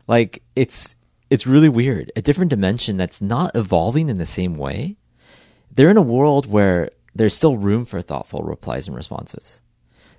Like 0.07 0.43
it's 0.55 0.95
it's 1.29 1.47
really 1.47 1.69
weird, 1.69 2.11
a 2.15 2.21
different 2.21 2.49
dimension 2.49 2.97
that's 2.97 3.21
not 3.21 3.55
evolving 3.55 4.09
in 4.09 4.17
the 4.17 4.25
same 4.25 4.55
way 4.55 4.97
they're 5.77 5.89
in 5.89 5.97
a 5.97 6.01
world 6.01 6.47
where 6.47 6.89
there's 7.15 7.35
still 7.35 7.55
room 7.55 7.85
for 7.85 8.01
thoughtful 8.01 8.41
replies 8.41 8.87
and 8.87 8.97
responses. 8.97 9.61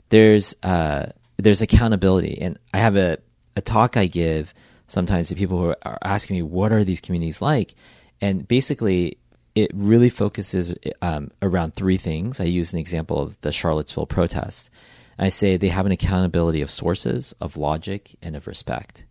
There's 0.09 0.55
uh, 0.63 1.07
there's 1.39 1.63
accountability, 1.63 2.39
and 2.41 2.59
I 2.75 2.79
have 2.79 2.97
a 2.97 3.19
a 3.57 3.61
talk 3.61 3.97
I 3.97 4.07
give 4.07 4.55
sometimes 4.87 5.29
to 5.29 5.35
people 5.35 5.59
who 5.59 5.75
are 5.83 5.99
asking 6.03 6.37
me 6.37 6.43
what 6.43 6.73
are 6.73 6.85
these 6.85 7.01
communities 7.01 7.43
like, 7.43 7.75
and 8.21 8.47
basically 8.47 9.19
it 9.55 9.71
really 9.75 10.09
focuses 10.09 10.73
um, 11.03 11.31
around 11.43 11.75
three 11.75 11.97
things. 11.97 12.39
I 12.41 12.45
use 12.45 12.73
an 12.73 12.79
example 12.79 13.21
of 13.21 13.41
the 13.41 13.51
Charlottesville 13.51 14.07
protest. 14.07 14.71
I 15.19 15.31
say 15.31 15.57
they 15.57 15.69
have 15.71 15.87
an 15.87 15.91
accountability 15.91 16.63
of 16.63 16.71
sources, 16.71 17.35
of 17.41 17.57
logic, 17.57 18.15
and 18.23 18.37
of 18.37 18.47
respect. 18.47 19.05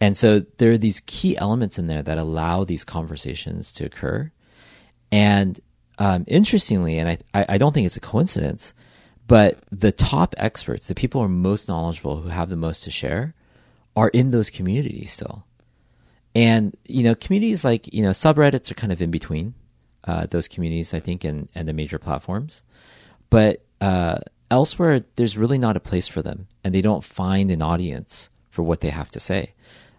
And 0.00 0.16
so 0.16 0.40
there 0.56 0.70
are 0.70 0.78
these 0.78 1.02
key 1.04 1.36
elements 1.36 1.78
in 1.78 1.86
there 1.86 2.02
that 2.02 2.16
allow 2.16 2.64
these 2.64 2.84
conversations 2.84 3.72
to 3.74 3.84
occur. 3.84 4.30
And 5.12 5.60
um, 5.98 6.24
interestingly, 6.26 6.98
and 6.98 7.08
I, 7.08 7.18
I 7.34 7.46
I 7.50 7.58
don't 7.58 7.72
think 7.74 7.86
it's 7.86 7.96
a 7.96 8.00
coincidence, 8.00 8.72
but 9.28 9.58
the 9.70 9.92
top 9.92 10.34
experts, 10.38 10.88
the 10.88 10.94
people 10.94 11.20
who 11.20 11.26
are 11.26 11.28
most 11.28 11.68
knowledgeable, 11.68 12.22
who 12.22 12.30
have 12.30 12.48
the 12.48 12.56
most 12.56 12.82
to 12.84 12.90
share, 12.90 13.34
are 13.94 14.08
in 14.08 14.30
those 14.30 14.48
communities 14.50 15.12
still. 15.12 15.44
And 16.34 16.74
you 16.86 17.04
know, 17.04 17.14
communities 17.14 17.64
like 17.64 17.92
you 17.92 18.02
know 18.02 18.10
subreddits 18.10 18.70
are 18.70 18.74
kind 18.74 18.92
of 18.92 19.00
in 19.00 19.10
between 19.10 19.54
uh, 20.04 20.26
those 20.26 20.48
communities, 20.48 20.94
I 20.94 21.00
think, 21.00 21.24
and 21.24 21.48
and 21.54 21.68
the 21.68 21.72
major 21.72 21.98
platforms. 21.98 22.62
But 23.28 23.64
uh, 23.80 24.18
elsewhere, 24.50 25.02
there's 25.16 25.36
really 25.36 25.58
not 25.58 25.76
a 25.76 25.80
place 25.80 26.08
for 26.08 26.22
them, 26.22 26.48
and 26.64 26.74
they 26.74 26.82
don't 26.82 27.04
find 27.04 27.50
an 27.50 27.62
audience 27.62 28.30
for 28.48 28.62
what 28.62 28.80
they 28.80 28.90
have 28.90 29.10
to 29.10 29.20
say. 29.20 29.52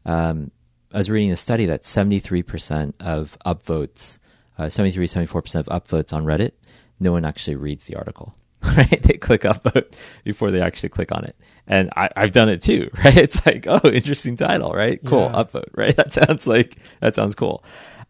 Um, 0.05 0.51
I 0.91 0.97
was 0.97 1.11
reading 1.11 1.31
a 1.31 1.35
study 1.35 1.67
that 1.67 1.83
73% 1.83 2.93
of 2.99 3.37
upvotes, 3.45 4.17
uh, 4.57 4.69
73, 4.69 5.05
74% 5.05 5.55
of 5.59 5.65
upvotes 5.67 6.13
on 6.13 6.25
Reddit, 6.25 6.53
no 6.99 7.11
one 7.11 7.25
actually 7.25 7.55
reads 7.55 7.85
the 7.85 7.95
article. 7.95 8.35
Right? 8.77 9.01
They 9.01 9.13
click 9.17 9.41
upvote 9.41 9.93
before 10.23 10.51
they 10.51 10.61
actually 10.61 10.89
click 10.89 11.11
on 11.11 11.23
it. 11.25 11.35
And 11.65 11.89
I, 11.95 12.09
I've 12.15 12.31
done 12.33 12.49
it 12.49 12.61
too, 12.61 12.89
right? 13.05 13.17
It's 13.17 13.45
like, 13.45 13.65
oh, 13.67 13.79
interesting 13.89 14.35
title, 14.35 14.71
right? 14.73 14.99
Cool, 15.05 15.21
Yeah. 15.31 15.43
upvote, 15.43 15.69
right? 15.75 15.95
That 15.95 16.11
sounds 16.13 16.45
like, 16.45 16.75
that 16.99 17.15
sounds 17.15 17.35
cool. 17.35 17.63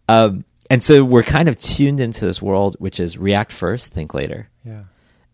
Um, 0.07 0.43
and 0.69 0.83
so 0.83 1.03
we're 1.03 1.23
kind 1.23 1.49
of 1.49 1.57
tuned 1.59 1.99
into 1.99 2.25
this 2.25 2.41
world, 2.41 2.75
which 2.79 2.99
is 2.99 3.17
react 3.17 3.51
first, 3.51 3.91
think 3.91 4.13
later 4.13 4.49
Yeah. 4.65 4.83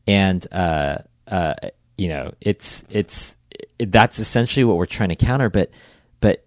and 0.08 0.46
uh, 0.52 0.98
uh, 1.28 1.54
you 1.98 2.10
know 2.10 2.34
it's 2.42 2.84
it's 2.90 3.36
it, 3.80 3.92
that's 3.92 4.20
essentially 4.20 4.64
what 4.66 4.78
we're 4.78 4.86
trying 4.86 5.10
to 5.10 5.16
counter 5.16 5.50
but 5.50 5.72
but 6.20 6.46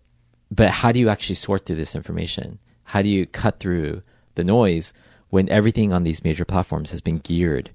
but 0.50 0.68
how 0.70 0.92
do 0.92 1.00
you 1.00 1.09
actually 1.09 1.35
sort 1.37 1.64
through 1.66 1.76
this 1.76 1.94
information 1.94 2.59
how 2.85 3.00
do 3.02 3.09
you 3.09 3.24
cut 3.26 3.59
through 3.61 4.02
the 4.35 4.44
noise 4.44 4.92
when 5.31 5.48
everything 5.48 5.92
on 5.92 6.02
these 6.04 6.22
major 6.22 6.44
platforms 6.44 6.90
has 6.90 7.00
been 7.00 7.18
geared 7.18 7.70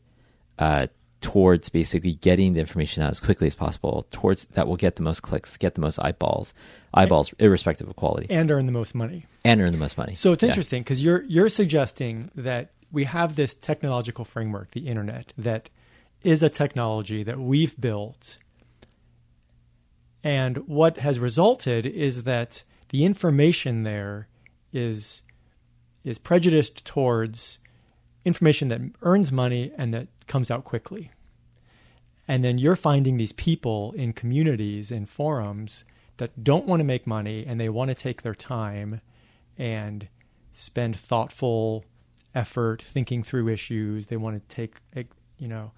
uh, 0.60 0.88
towards 1.22 1.70
basically 1.70 2.16
getting 2.16 2.54
the 2.54 2.60
information 2.60 3.02
out 3.02 3.10
as 3.12 3.20
quickly 3.22 3.48
as 3.48 3.56
possible 3.56 4.06
towards 4.12 4.46
that 4.48 4.68
will 4.68 4.76
get 4.76 4.98
the 4.98 5.02
most 5.02 5.22
clicks 5.22 5.56
get 5.56 5.74
the 5.76 5.80
most 5.82 5.98
eyeballs 6.00 6.54
eyeballs 6.94 7.34
irrespective 7.40 7.88
of 7.88 7.96
quality 7.96 8.28
And 8.30 8.52
earn 8.52 8.66
the 8.66 8.74
most 8.74 8.94
money. 8.94 9.26
and 9.46 9.62
earn 9.62 9.72
the 9.72 9.78
most 9.78 9.98
money 9.98 10.16
So 10.16 10.34
it's 10.34 10.44
Yeah. 10.44 10.50
interesting 10.50 10.82
because 10.84 11.04
you're 11.04 11.24
you're 11.24 11.48
suggesting 11.50 12.30
that 12.36 12.72
we 12.92 13.06
have 13.06 13.36
this 13.36 13.56
technological 13.56 14.24
framework, 14.26 14.72
the 14.72 14.88
internet, 14.88 15.34
that 15.38 15.70
is 16.24 16.44
a 16.44 16.50
technology 16.50 17.24
that 17.24 17.40
we've 17.40 17.80
built. 17.82 18.38
And 20.24 20.58
what 20.68 20.98
has 20.98 21.20
resulted 21.20 21.86
is 21.86 22.24
that 22.24 22.64
the 22.90 23.04
information 23.06 23.84
there 23.84 24.28
is 24.72 25.22
is 26.04 26.18
prejudiced 26.20 26.86
towards 26.86 27.60
information 28.26 28.68
that 28.70 28.82
earns 29.02 29.32
money 29.32 29.72
and 29.78 29.94
that 29.94 30.08
comes 30.28 30.50
out 30.50 30.64
quickly. 30.64 31.12
And 32.28 32.44
then 32.44 32.58
you're 32.58 32.76
finding 32.76 33.18
these 33.18 33.34
people 33.34 33.92
in 33.94 34.14
communities 34.14 34.92
and 34.92 35.10
forums 35.10 35.84
that 36.18 36.44
don't 36.44 36.66
want 36.66 36.80
to 36.80 36.86
make 36.86 37.06
money 37.06 37.46
and 37.46 37.60
they 37.60 37.70
want 37.70 37.90
to 37.90 37.96
take 37.96 38.22
their 38.22 38.36
time 38.36 39.02
and 39.58 40.08
spend 40.54 40.96
thoughtful 40.96 41.84
effort 42.34 42.82
thinking 42.82 43.24
through 43.24 43.50
issues. 43.50 44.08
They 44.08 44.18
want 44.18 44.48
to 44.48 44.56
take, 44.56 44.78
you 45.38 45.48
know, 45.48 45.72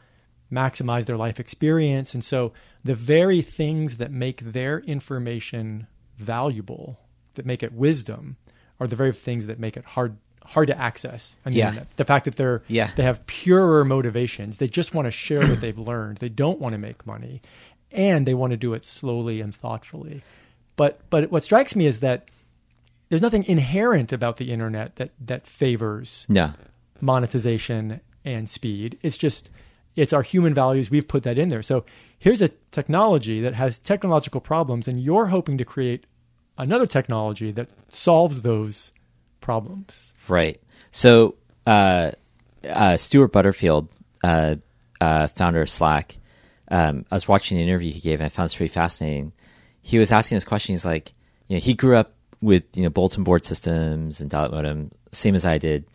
maximize 0.51 1.05
their 1.05 1.17
life 1.17 1.39
experience. 1.39 2.13
And 2.13 2.23
so 2.23 2.53
the 2.83 2.95
very 2.95 3.41
things 3.41 3.97
that 3.97 4.11
make 4.11 4.41
their 4.41 4.79
information 4.81 5.87
valuable, 6.17 6.99
that 7.33 7.45
make 7.45 7.63
it 7.63 7.73
wisdom, 7.73 8.37
are 8.79 8.87
the 8.87 8.95
very 8.95 9.11
things 9.13 9.47
that 9.47 9.59
make 9.59 9.75
it 9.77 9.85
hard 9.85 10.17
hard 10.45 10.67
to 10.67 10.79
access 10.79 11.35
on 11.45 11.51
the 11.53 11.59
Yeah. 11.59 11.67
internet. 11.69 11.97
The 11.97 12.05
fact 12.05 12.25
that 12.25 12.35
they're 12.35 12.61
Yeah. 12.67 12.91
they 12.95 13.03
have 13.03 13.25
purer 13.27 13.83
motivations. 13.85 14.57
They 14.57 14.67
just 14.67 14.93
want 14.93 15.05
to 15.05 15.11
share 15.11 15.47
what 15.47 15.61
they've 15.61 15.77
learned. 15.77 16.17
They 16.17 16.29
don't 16.29 16.59
want 16.59 16.73
to 16.73 16.77
make 16.79 17.05
money. 17.05 17.41
And 17.91 18.25
they 18.25 18.33
want 18.33 18.51
to 18.51 18.57
do 18.57 18.73
it 18.73 18.83
slowly 18.85 19.41
and 19.41 19.55
thoughtfully. 19.55 20.21
But 20.75 20.99
but 21.09 21.31
what 21.31 21.43
strikes 21.43 21.75
me 21.75 21.85
is 21.85 21.99
that 21.99 22.27
there's 23.09 23.21
nothing 23.21 23.43
inherent 23.45 24.11
about 24.11 24.37
the 24.37 24.51
internet 24.51 24.95
that 24.97 25.11
that 25.25 25.47
favors 25.47 26.25
no 26.27 26.51
monetization 27.01 28.01
and 28.23 28.49
speed. 28.49 28.97
It's 29.01 29.17
just 29.17 29.49
it's 29.95 30.11
our 30.11 30.23
human 30.23 30.53
values. 30.53 30.91
We've 30.91 31.07
put 31.07 31.23
that 31.23 31.37
in 31.37 31.47
there. 31.49 31.61
So 31.61 31.85
here's 32.19 32.41
a 32.41 32.49
technology 32.71 33.39
that 33.41 33.53
has 33.53 33.79
technological 33.79 34.41
problems, 34.41 34.87
and 34.89 34.99
you're 34.99 35.27
hoping 35.27 35.57
to 35.57 35.63
create 35.65 36.05
another 36.57 36.85
technology 36.85 37.51
that 37.51 37.69
solves 37.89 38.41
those 38.41 38.91
problems. 39.39 40.11
Right. 40.27 40.61
So, 40.91 41.35
uh, 41.67 42.11
uh, 42.67 42.97
Stewart 42.97 43.31
Butterfield, 43.31 43.89
uh, 44.23 44.55
uh, 45.01 45.27
founder 45.27 45.61
of 45.61 45.69
Slack, 45.69 46.17
um, 46.69 47.05
I 47.11 47.15
was 47.15 47.27
watching 47.27 47.57
the 47.57 47.63
interview 47.63 47.91
he 47.91 47.99
gave, 47.99 48.19
and 48.19 48.25
I 48.25 48.29
found 48.29 48.45
this 48.45 48.55
pretty 48.55 48.73
fascinating. 48.73 49.33
He 49.81 49.99
was 49.99 50.11
asking 50.11 50.37
this 50.37 50.45
question. 50.45 50.73
He's 50.73 50.85
like, 50.85 51.13
you 51.47 51.57
know, 51.57 51.59
he 51.59 51.73
grew 51.73 51.95
up 51.95 52.13
with 52.41 52.63
you 52.75 52.83
know 52.83 52.89
bulletin 52.89 53.23
board 53.23 53.45
systems 53.45 54.21
and 54.21 54.29
dial-up 54.29 54.51
modem, 54.51 54.91
same 55.11 55.35
as 55.35 55.45
I 55.45 55.57
did, 55.57 55.85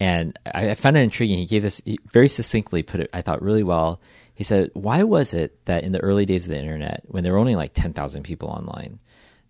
and 0.00 0.38
I, 0.46 0.70
I 0.70 0.74
found 0.74 0.96
it 0.96 1.00
intriguing. 1.00 1.38
He 1.38 1.46
gave 1.46 1.62
this 1.62 1.82
he 1.84 1.98
very 2.10 2.28
succinctly, 2.28 2.82
put 2.82 3.00
it, 3.00 3.10
I 3.12 3.22
thought, 3.22 3.42
really 3.42 3.62
well. 3.62 4.00
He 4.34 4.44
said, 4.44 4.70
"Why 4.74 5.02
was 5.02 5.34
it 5.34 5.64
that 5.66 5.84
in 5.84 5.92
the 5.92 6.00
early 6.00 6.24
days 6.24 6.46
of 6.46 6.52
the 6.52 6.58
internet, 6.58 7.02
when 7.06 7.22
there 7.22 7.32
were 7.32 7.38
only 7.38 7.56
like 7.56 7.74
ten 7.74 7.92
thousand 7.92 8.22
people 8.22 8.48
online, 8.48 8.98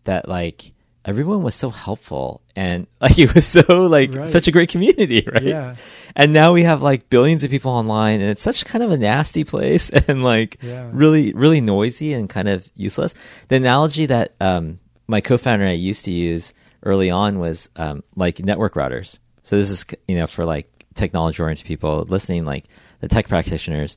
that 0.05 0.29
like 0.29 0.73
everyone 1.05 1.43
was 1.43 1.55
so 1.55 1.71
helpful 1.71 2.41
and 2.57 2.87
like 3.01 3.19
it 3.19 3.35
was 3.35 3.47
so 3.47 3.63
like 3.87 4.15
Right. 4.15 4.29
such 4.29 4.49
a 4.49 4.53
great 4.53 4.69
community, 4.71 5.27
right? 5.33 5.43
Yeah. 5.43 5.77
And 6.17 6.33
now 6.33 6.53
we 6.53 6.63
have 6.63 6.81
like 6.83 7.11
billions 7.11 7.43
of 7.45 7.51
people 7.51 7.73
online, 7.73 8.21
and 8.21 8.31
it's 8.31 8.43
such 8.43 8.65
kind 8.65 8.85
of 8.85 8.91
a 8.93 8.97
nasty 8.97 9.45
place 9.45 9.91
and 10.09 10.23
like 10.23 10.59
Yeah. 10.63 10.89
really, 10.93 11.33
really 11.33 11.61
noisy 11.61 12.13
and 12.13 12.29
kind 12.29 12.49
of 12.49 12.69
useless. 12.75 13.15
The 13.49 13.57
analogy 13.57 14.07
that 14.07 14.35
um, 14.41 14.79
my 15.09 15.21
co-founder 15.21 15.65
and 15.65 15.71
I 15.71 15.75
used 15.75 16.05
to 16.07 16.13
use 16.13 16.55
early 16.85 17.11
on 17.11 17.39
was 17.39 17.69
um, 17.77 18.03
like 18.17 18.39
network 18.41 18.75
routers. 18.75 19.19
So 19.43 19.57
this 19.57 19.71
is 19.71 19.85
you 20.09 20.17
know 20.17 20.27
for 20.27 20.45
like 20.45 20.69
technology 20.95 21.43
oriented 21.43 21.67
people 21.67 22.05
listening, 22.09 22.45
like 22.45 22.65
the 23.01 23.09
tech 23.09 23.29
practitioners. 23.29 23.97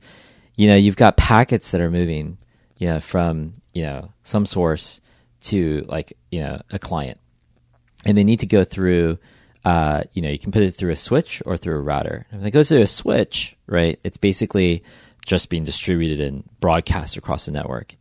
You 0.56 0.66
know, 0.68 0.74
you've 0.76 0.96
got 0.96 1.16
packets 1.16 1.70
that 1.70 1.80
are 1.80 1.90
moving, 1.90 2.36
you 2.78 2.88
know, 2.88 3.00
from 3.00 3.52
you 3.72 3.84
know 3.84 4.12
some 4.24 4.44
source 4.44 5.00
to 5.42 5.84
like 5.88 6.12
you 6.30 6.40
know 6.40 6.60
a 6.70 6.78
client, 6.78 7.18
and 8.04 8.16
they 8.16 8.24
need 8.24 8.40
to 8.40 8.46
go 8.46 8.64
through. 8.64 9.18
Uh, 9.64 10.02
you 10.12 10.22
know, 10.22 10.30
you 10.30 10.38
can 10.38 10.52
put 10.52 10.62
it 10.62 10.70
through 10.70 10.92
a 10.92 10.96
switch 10.96 11.42
or 11.44 11.56
through 11.56 11.76
a 11.76 11.80
router. 11.80 12.26
If 12.32 12.42
it 12.44 12.52
goes 12.52 12.68
through 12.68 12.80
a 12.80 12.86
switch, 12.86 13.56
right, 13.66 13.98
it's 14.02 14.16
basically 14.16 14.82
just 15.26 15.50
being 15.50 15.62
distributed 15.62 16.20
and 16.20 16.48
broadcast 16.58 17.16
across 17.16 17.44
the 17.44 17.52
network, 17.52 17.94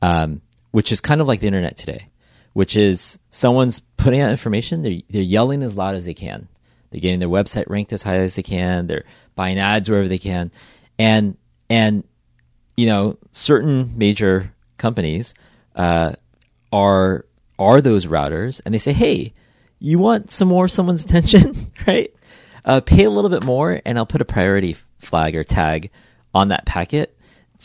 um, 0.00 0.40
which 0.70 0.92
is 0.92 1.00
kind 1.00 1.20
of 1.20 1.26
like 1.26 1.40
the 1.40 1.46
internet 1.46 1.76
today, 1.76 2.08
which 2.52 2.76
is 2.76 3.18
someone's 3.30 3.80
putting 3.80 4.20
out 4.20 4.30
information, 4.30 4.82
they're, 4.82 5.00
they're 5.10 5.22
yelling 5.22 5.62
as 5.62 5.76
loud 5.76 5.96
as 5.96 6.04
they 6.04 6.14
can. 6.14 6.48
They're 6.90 7.00
getting 7.00 7.18
their 7.18 7.28
website 7.28 7.68
ranked 7.68 7.92
as 7.92 8.02
high 8.02 8.16
as 8.16 8.36
they 8.36 8.42
can. 8.42 8.86
They're 8.86 9.04
buying 9.34 9.58
ads 9.58 9.90
wherever 9.90 10.08
they 10.08 10.18
can. 10.18 10.50
And, 10.98 11.36
and, 11.68 12.04
you 12.76 12.86
know, 12.86 13.18
certain 13.32 13.98
major 13.98 14.54
companies, 14.78 15.34
uh, 15.74 16.12
are, 16.72 17.26
are 17.58 17.80
those 17.80 18.06
routers 18.06 18.60
and 18.64 18.72
they 18.74 18.78
say, 18.78 18.92
Hey, 18.92 19.34
you 19.78 19.98
want 19.98 20.30
some 20.30 20.48
more 20.48 20.68
someone's 20.68 21.04
attention, 21.04 21.70
right? 21.86 22.12
Uh, 22.64 22.80
pay 22.80 23.04
a 23.04 23.10
little 23.10 23.30
bit 23.30 23.44
more 23.44 23.80
and 23.84 23.98
I'll 23.98 24.06
put 24.06 24.20
a 24.20 24.24
priority 24.24 24.76
flag 24.98 25.36
or 25.36 25.44
tag 25.44 25.90
on 26.34 26.48
that 26.48 26.66
packet. 26.66 27.16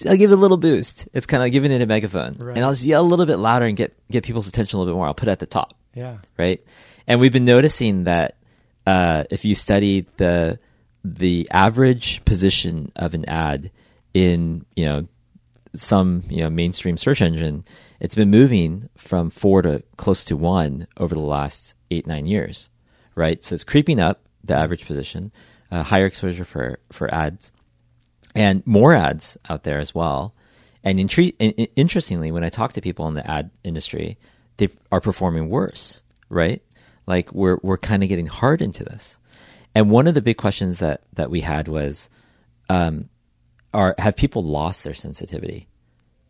I'll 0.08 0.18
give 0.18 0.32
it 0.32 0.36
a 0.36 0.38
little 0.38 0.58
boost. 0.58 1.08
It's 1.14 1.26
kind 1.28 1.44
of 1.44 1.52
giving 1.52 1.72
it 1.72 1.82
a 1.82 1.86
megaphone, 1.86 2.38
Right. 2.40 2.56
and 2.56 2.66
I'll 2.66 2.72
just 2.72 2.84
yell 2.86 3.04
a 3.04 3.06
little 3.08 3.26
bit 3.28 3.38
louder 3.38 3.66
and 3.66 3.78
get 3.78 3.94
get 4.10 4.24
people's 4.24 4.48
attention 4.48 4.78
a 4.78 4.80
little 4.80 4.94
bit 4.94 4.98
more. 4.98 5.06
I'll 5.08 5.14
put 5.14 5.28
it 5.28 5.32
at 5.32 5.40
the 5.40 5.46
top, 5.46 5.76
Yeah. 5.94 6.18
right? 6.38 6.64
And 7.08 7.20
we've 7.20 7.34
been 7.34 7.46
noticing 7.46 8.06
that 8.06 8.38
uh, 8.88 9.26
if 9.30 9.46
you 9.46 9.54
study 9.56 10.08
the 10.18 10.58
the 11.06 11.48
average 11.52 12.24
position 12.26 12.92
of 12.96 13.14
an 13.14 13.26
ad 13.26 13.70
in 14.14 14.66
you 14.76 14.86
know 14.86 15.08
some 15.76 16.24
you 16.30 16.38
know 16.44 16.50
mainstream 16.50 16.98
search 16.98 17.22
engine, 17.22 17.64
it's 18.04 18.16
been 18.16 18.30
moving 18.30 18.90
from 18.98 19.30
four 19.30 19.62
to 19.62 19.82
close 19.96 20.26
to 20.26 20.36
one 20.36 20.88
over 20.98 21.16
the 21.16 21.22
last 21.22 21.74
eight 21.90 22.06
nine 22.06 22.28
years, 22.28 22.70
right? 23.16 23.42
So 23.42 23.56
it's 23.56 23.64
creeping 23.64 24.00
up 24.00 24.26
the 24.44 24.56
average 24.56 24.86
position, 24.86 25.32
uh, 25.72 25.84
higher 25.84 26.06
exposure 26.06 26.44
for 26.44 26.80
for 26.92 27.12
ads, 27.16 27.54
and 28.36 28.62
more 28.68 28.94
ads 28.94 29.38
out 29.50 29.64
there 29.64 29.80
as 29.80 29.96
well. 29.96 30.36
And 30.84 31.00
intre- 31.00 31.34
in- 31.40 31.52
in- 31.52 31.70
interestingly, 31.78 32.30
when 32.30 32.44
I 32.44 32.50
talk 32.50 32.74
to 32.74 32.82
people 32.82 33.08
in 33.08 33.14
the 33.14 33.26
ad 33.26 33.52
industry, 33.64 34.18
they 34.58 34.68
are 34.92 35.00
performing 35.00 35.48
worse, 35.48 36.04
right? 36.28 36.62
Like 37.08 37.32
we're 37.32 37.58
we're 37.64 37.78
kind 37.78 38.04
of 38.04 38.10
getting 38.10 38.28
hard 38.28 38.62
into 38.62 38.84
this. 38.84 39.18
And 39.74 39.90
one 39.90 40.08
of 40.08 40.14
the 40.14 40.22
big 40.22 40.36
questions 40.36 40.80
that 40.80 41.04
that 41.14 41.30
we 41.30 41.40
had 41.40 41.70
was, 41.70 42.10
um, 42.68 43.08
are 43.74 43.96
have 43.98 44.18
people 44.18 44.44
lost 44.44 44.84
their 44.84 44.94
sensitivity 44.94 45.70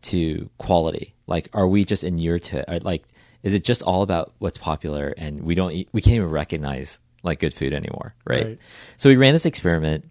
to 0.04 0.50
quality? 0.58 1.14
Like, 1.26 1.48
are 1.52 1.66
we 1.66 1.84
just 1.84 2.04
inured 2.04 2.42
to 2.44 2.70
it? 2.72 2.84
Like, 2.84 3.04
is 3.42 3.54
it 3.54 3.64
just 3.64 3.82
all 3.82 4.02
about 4.02 4.32
what's 4.38 4.58
popular, 4.58 5.14
and 5.16 5.42
we 5.42 5.54
don't 5.54 5.72
eat, 5.72 5.88
we 5.92 6.00
can't 6.00 6.16
even 6.16 6.30
recognize 6.30 7.00
like 7.22 7.40
good 7.40 7.54
food 7.54 7.74
anymore, 7.74 8.14
right? 8.26 8.46
Right. 8.46 8.58
So 8.96 9.08
we 9.08 9.16
ran 9.16 9.32
this 9.32 9.46
experiment, 9.46 10.10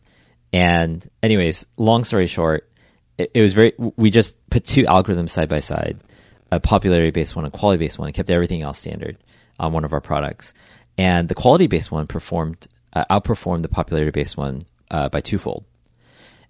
and 0.51 1.07
anyways, 1.21 1.65
long 1.77 2.03
story 2.03 2.27
short, 2.27 2.69
it, 3.17 3.31
it 3.33 3.41
was 3.41 3.53
very. 3.53 3.73
We 3.77 4.09
just 4.11 4.37
put 4.49 4.65
two 4.65 4.83
algorithms 4.83 5.29
side 5.29 5.49
by 5.49 5.59
side, 5.59 5.99
a 6.51 6.59
popularity 6.59 7.11
based 7.11 7.35
one, 7.35 7.45
a 7.45 7.51
quality 7.51 7.79
based 7.79 7.97
one, 7.97 8.07
and 8.07 8.15
kept 8.15 8.29
everything 8.29 8.61
else 8.61 8.79
standard 8.79 9.17
on 9.59 9.73
one 9.73 9.85
of 9.85 9.93
our 9.93 10.01
products. 10.01 10.53
And 10.97 11.27
the 11.27 11.35
quality 11.35 11.67
based 11.67 11.91
one 11.91 12.07
performed 12.07 12.67
uh, 12.93 13.05
outperformed 13.09 13.63
the 13.63 13.69
popularity 13.69 14.11
based 14.11 14.37
one 14.37 14.63
uh, 14.91 15.09
by 15.09 15.21
twofold. 15.21 15.65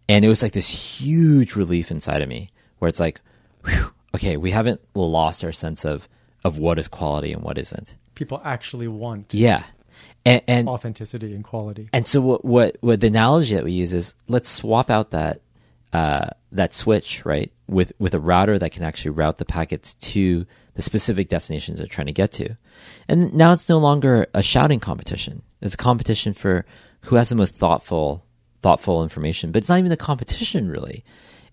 And 0.09 0.25
it 0.25 0.27
was 0.27 0.43
like 0.43 0.51
this 0.51 0.67
huge 0.67 1.55
relief 1.55 1.91
inside 1.91 2.21
of 2.21 2.27
me, 2.27 2.49
where 2.79 2.89
it's 2.89 2.99
like, 2.99 3.21
whew, 3.65 3.91
okay, 4.15 4.37
we 4.37 4.51
haven't 4.51 4.81
lost 4.95 5.43
our 5.43 5.51
sense 5.51 5.85
of 5.85 6.07
of 6.43 6.57
what 6.57 6.77
is 6.77 6.87
quality 6.87 7.31
and 7.33 7.41
what 7.41 7.57
isn't. 7.57 7.95
People 8.15 8.41
actually 8.43 8.87
want 8.87 9.33
Yeah, 9.33 9.63
and, 10.25 10.41
and 10.47 10.67
authenticity 10.69 11.33
and 11.33 11.43
quality. 11.43 11.89
and 11.93 12.05
so 12.05 12.21
what, 12.21 12.43
what 12.45 12.77
what 12.81 12.99
the 13.01 13.07
analogy 13.07 13.55
that 13.55 13.63
we 13.63 13.71
use 13.71 13.93
is 13.93 14.13
let's 14.27 14.49
swap 14.49 14.89
out 14.89 15.11
that 15.11 15.41
uh, 15.93 16.27
that 16.51 16.73
switch 16.73 17.25
right 17.25 17.51
with 17.67 17.93
with 17.99 18.13
a 18.13 18.19
router 18.19 18.59
that 18.59 18.71
can 18.71 18.83
actually 18.83 19.11
route 19.11 19.37
the 19.37 19.45
packets 19.45 19.93
to 19.95 20.45
the 20.75 20.81
specific 20.81 21.29
destinations 21.29 21.77
they're 21.77 21.87
trying 21.87 22.07
to 22.07 22.13
get 22.13 22.31
to, 22.33 22.57
and 23.07 23.33
now 23.33 23.53
it's 23.53 23.69
no 23.69 23.77
longer 23.77 24.27
a 24.33 24.41
shouting 24.43 24.79
competition. 24.79 25.43
It's 25.61 25.75
a 25.75 25.77
competition 25.77 26.33
for 26.33 26.65
who 27.01 27.15
has 27.15 27.29
the 27.29 27.35
most 27.35 27.55
thoughtful 27.55 28.25
thoughtful 28.61 29.03
information. 29.03 29.51
But 29.51 29.59
it's 29.59 29.69
not 29.69 29.79
even 29.79 29.91
a 29.91 29.97
competition 29.97 30.67
really. 30.69 31.03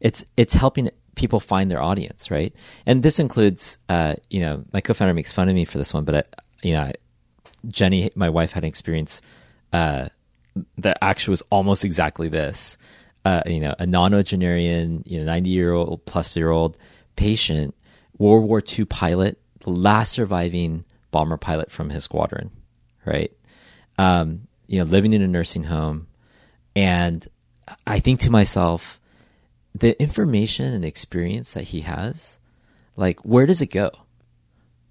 It's 0.00 0.24
it's 0.36 0.54
helping 0.54 0.88
people 1.14 1.40
find 1.40 1.70
their 1.70 1.82
audience 1.82 2.30
right, 2.30 2.54
and 2.86 3.02
this 3.02 3.18
includes 3.18 3.78
uh, 3.88 4.14
you 4.28 4.40
know 4.40 4.64
my 4.72 4.80
co-founder 4.80 5.14
makes 5.14 5.32
fun 5.32 5.48
of 5.48 5.54
me 5.54 5.64
for 5.64 5.78
this 5.78 5.92
one, 5.94 6.04
but 6.04 6.14
I, 6.14 6.22
you 6.62 6.74
know 6.74 6.82
I, 6.82 6.92
Jenny, 7.66 8.10
my 8.14 8.28
wife, 8.28 8.52
had 8.52 8.64
an 8.64 8.68
experience 8.68 9.22
uh, 9.72 10.08
that 10.78 10.98
actually 11.02 11.32
was 11.32 11.42
almost 11.50 11.84
exactly 11.84 12.28
this. 12.28 12.78
Uh, 13.24 13.42
you 13.44 13.60
know, 13.60 13.74
a 13.78 13.84
nonagenarian, 13.84 15.02
you 15.06 15.18
know, 15.18 15.24
ninety 15.24 15.50
year 15.50 15.74
old 15.74 16.04
plus 16.06 16.36
year 16.36 16.50
old 16.50 16.78
patient, 17.16 17.74
World 18.18 18.48
War 18.48 18.62
II 18.66 18.86
pilot, 18.86 19.38
the 19.60 19.70
last 19.70 20.12
surviving 20.12 20.84
bomber 21.10 21.36
pilot 21.36 21.70
from 21.70 21.90
his 21.90 22.04
squadron, 22.04 22.50
right? 23.04 23.32
Um, 23.98 24.46
you 24.66 24.78
know, 24.78 24.84
living 24.84 25.12
in 25.12 25.20
a 25.20 25.28
nursing 25.28 25.64
home, 25.64 26.06
and 26.74 27.26
I 27.86 28.00
think 28.00 28.20
to 28.20 28.30
myself, 28.30 28.99
the 29.74 30.00
information 30.00 30.72
and 30.72 30.84
experience 30.84 31.52
that 31.52 31.64
he 31.64 31.80
has, 31.82 32.38
like, 32.96 33.20
where 33.20 33.46
does 33.46 33.62
it 33.62 33.68
go? 33.68 33.90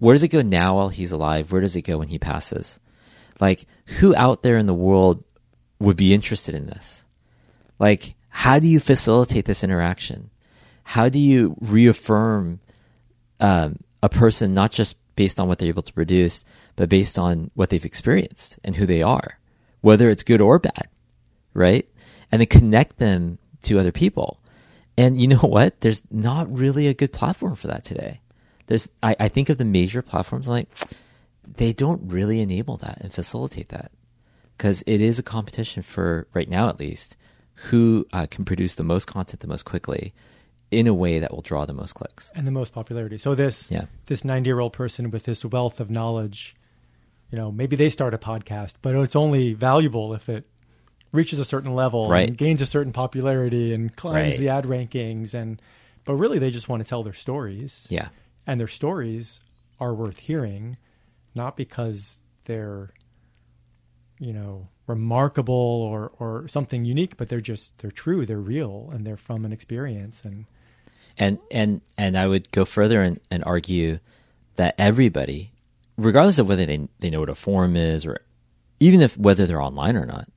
where 0.00 0.14
does 0.14 0.22
it 0.22 0.28
go 0.28 0.42
now 0.42 0.76
while 0.76 0.88
he's 0.88 1.12
alive? 1.12 1.52
Where 1.52 1.60
does 1.60 1.76
it 1.76 1.82
go 1.82 1.98
when 1.98 2.08
he 2.08 2.18
passes? 2.18 2.80
Like, 3.38 3.66
who 3.98 4.16
out 4.16 4.42
there 4.42 4.56
in 4.56 4.66
the 4.66 4.74
world 4.74 5.22
would 5.78 5.96
be 5.96 6.12
interested 6.12 6.54
in 6.54 6.66
this? 6.66 7.04
Like, 7.78 8.16
how 8.30 8.58
do 8.58 8.66
you 8.66 8.80
facilitate 8.80 9.44
this 9.44 9.62
interaction? 9.62 10.30
How 10.84 11.08
do 11.08 11.18
you 11.18 11.54
reaffirm 11.60 12.60
um, 13.38 13.78
a 14.02 14.08
person 14.08 14.54
not 14.54 14.72
just 14.72 14.96
based 15.16 15.38
on 15.38 15.48
what 15.48 15.58
they're 15.58 15.68
able 15.68 15.82
to 15.82 15.92
produce, 15.92 16.44
but 16.76 16.88
based 16.88 17.18
on 17.18 17.50
what 17.54 17.68
they've 17.68 17.84
experienced 17.84 18.58
and 18.64 18.76
who 18.76 18.86
they 18.86 19.02
are, 19.02 19.38
whether 19.82 20.08
it's 20.08 20.22
good 20.22 20.40
or 20.40 20.58
bad, 20.58 20.88
right? 21.52 21.86
And 22.32 22.40
then 22.40 22.46
connect 22.46 22.96
them 22.96 23.38
to 23.62 23.78
other 23.78 23.92
people. 23.92 24.39
And 25.00 25.20
you 25.20 25.28
know 25.28 25.36
what? 25.56 25.80
There's 25.80 26.02
not 26.10 26.44
really 26.56 26.86
a 26.86 26.94
good 26.94 27.12
platform 27.12 27.54
for 27.56 27.66
that 27.68 27.84
today 27.84 28.20
there's 28.70 28.88
I, 29.02 29.16
I 29.18 29.28
think 29.28 29.48
of 29.48 29.58
the 29.58 29.64
major 29.64 30.00
platforms 30.00 30.48
like 30.48 30.68
they 31.44 31.72
don't 31.72 32.00
really 32.10 32.40
enable 32.40 32.76
that 32.78 32.98
and 33.00 33.12
facilitate 33.12 33.68
that 33.70 33.90
because 34.56 34.84
it 34.86 35.00
is 35.00 35.18
a 35.18 35.24
competition 35.24 35.82
for 35.82 36.28
right 36.32 36.48
now 36.48 36.68
at 36.68 36.78
least 36.78 37.16
who 37.70 38.06
uh, 38.12 38.26
can 38.30 38.44
produce 38.44 38.76
the 38.76 38.84
most 38.84 39.06
content 39.06 39.40
the 39.40 39.48
most 39.48 39.64
quickly 39.64 40.14
in 40.70 40.86
a 40.86 40.94
way 40.94 41.18
that 41.18 41.32
will 41.32 41.42
draw 41.42 41.66
the 41.66 41.74
most 41.74 41.94
clicks 41.96 42.30
and 42.36 42.46
the 42.46 42.52
most 42.52 42.72
popularity. 42.72 43.18
So 43.18 43.34
this 43.34 43.72
Yeah. 43.72 43.86
this 44.06 44.22
90-year-old 44.22 44.72
person 44.72 45.10
with 45.10 45.24
this 45.24 45.44
wealth 45.44 45.80
of 45.80 45.90
knowledge, 45.90 46.54
you 47.32 47.36
know, 47.36 47.50
maybe 47.50 47.74
they 47.74 47.90
start 47.90 48.14
a 48.14 48.18
podcast, 48.18 48.74
but 48.82 48.94
it's 48.94 49.16
only 49.16 49.52
valuable 49.52 50.14
if 50.14 50.28
it 50.28 50.46
reaches 51.12 51.38
a 51.38 51.44
certain 51.44 51.74
level 51.74 52.08
Right. 52.08 52.28
and 52.28 52.36
gains 52.38 52.60
a 52.62 52.66
certain 52.66 52.92
popularity 52.92 53.72
and 53.74 53.94
climbs 53.96 54.34
Right. 54.34 54.38
the 54.38 54.48
ad 54.48 54.64
rankings 54.64 55.34
and 55.34 55.60
but 56.04 56.14
really 56.14 56.38
they 56.38 56.50
just 56.50 56.68
want 56.68 56.82
to 56.82 56.88
tell 56.88 57.02
their 57.02 57.12
stories. 57.12 57.86
yeah 57.90 58.08
And 58.46 58.60
their 58.60 58.68
stories 58.68 59.40
are 59.78 59.94
worth 59.94 60.18
hearing 60.18 60.76
not 61.34 61.56
because 61.56 62.20
they're 62.44 62.90
you 64.18 64.32
know, 64.34 64.68
remarkable 64.86 65.54
or 65.54 66.12
or 66.18 66.46
something 66.46 66.84
unique, 66.84 67.16
but 67.16 67.28
they're 67.30 67.40
just 67.40 67.76
they're 67.78 67.90
true, 67.90 68.26
they're 68.26 68.38
real 68.38 68.90
and 68.92 69.06
they're 69.06 69.16
from 69.16 69.44
an 69.46 69.52
experience 69.52 70.24
and 70.24 70.44
and 71.16 71.38
and 71.50 71.80
and 71.96 72.18
I 72.18 72.26
would 72.26 72.50
go 72.52 72.64
further 72.66 73.00
and, 73.02 73.18
and 73.30 73.42
argue 73.44 73.98
that 74.56 74.74
everybody, 74.78 75.52
regardless 75.96 76.38
of 76.38 76.48
whether 76.48 76.66
they 76.66 76.86
they 76.98 77.08
know 77.08 77.20
what 77.20 77.30
a 77.30 77.34
forum 77.34 77.76
is 77.76 78.04
or 78.04 78.18
even 78.78 79.00
if 79.00 79.16
whether 79.16 79.46
they're 79.46 79.62
online 79.62 79.96
or 79.96 80.04
not, 80.04 80.28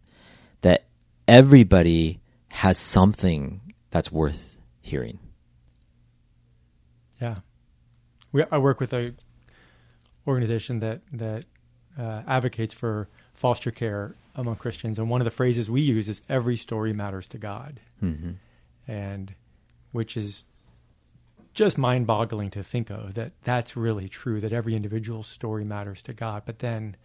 that 0.64 0.84
everybody 1.28 2.20
has 2.50 2.78
something 2.78 3.62
that's 3.92 4.12
worth 4.12 4.58
hearing. 4.82 5.20
Yeah, 7.22 7.38
we, 8.32 8.44
I 8.52 8.58
work 8.58 8.80
with 8.80 8.94
a 8.94 9.14
organization 10.28 10.80
that 10.80 11.02
that 11.14 11.46
uh, 11.98 12.24
advocates 12.28 12.74
for 12.74 13.08
foster 13.34 13.72
care 13.72 14.16
among 14.36 14.56
Christians, 14.56 14.98
and 15.00 15.10
one 15.10 15.22
of 15.22 15.26
the 15.26 15.32
phrases 15.32 15.70
we 15.70 15.82
use 15.82 16.10
is 16.10 16.22
"every 16.28 16.58
story 16.58 16.92
matters 16.92 17.28
to 17.28 17.38
God," 17.38 17.80
Mm-hmm. 18.02 18.32
and 18.88 19.36
which 19.92 20.18
is 20.18 20.44
just 21.54 21.78
mind 21.78 22.08
boggling 22.08 22.50
to 22.50 22.64
think 22.64 22.90
of 22.90 23.14
that 23.14 23.32
that's 23.44 23.78
really 23.78 24.10
true, 24.10 24.42
that 24.42 24.52
every 24.52 24.76
individual 24.76 25.22
story 25.22 25.64
matters 25.64 26.02
to 26.04 26.14
God. 26.14 26.44
But 26.46 26.60
then, 26.60 26.96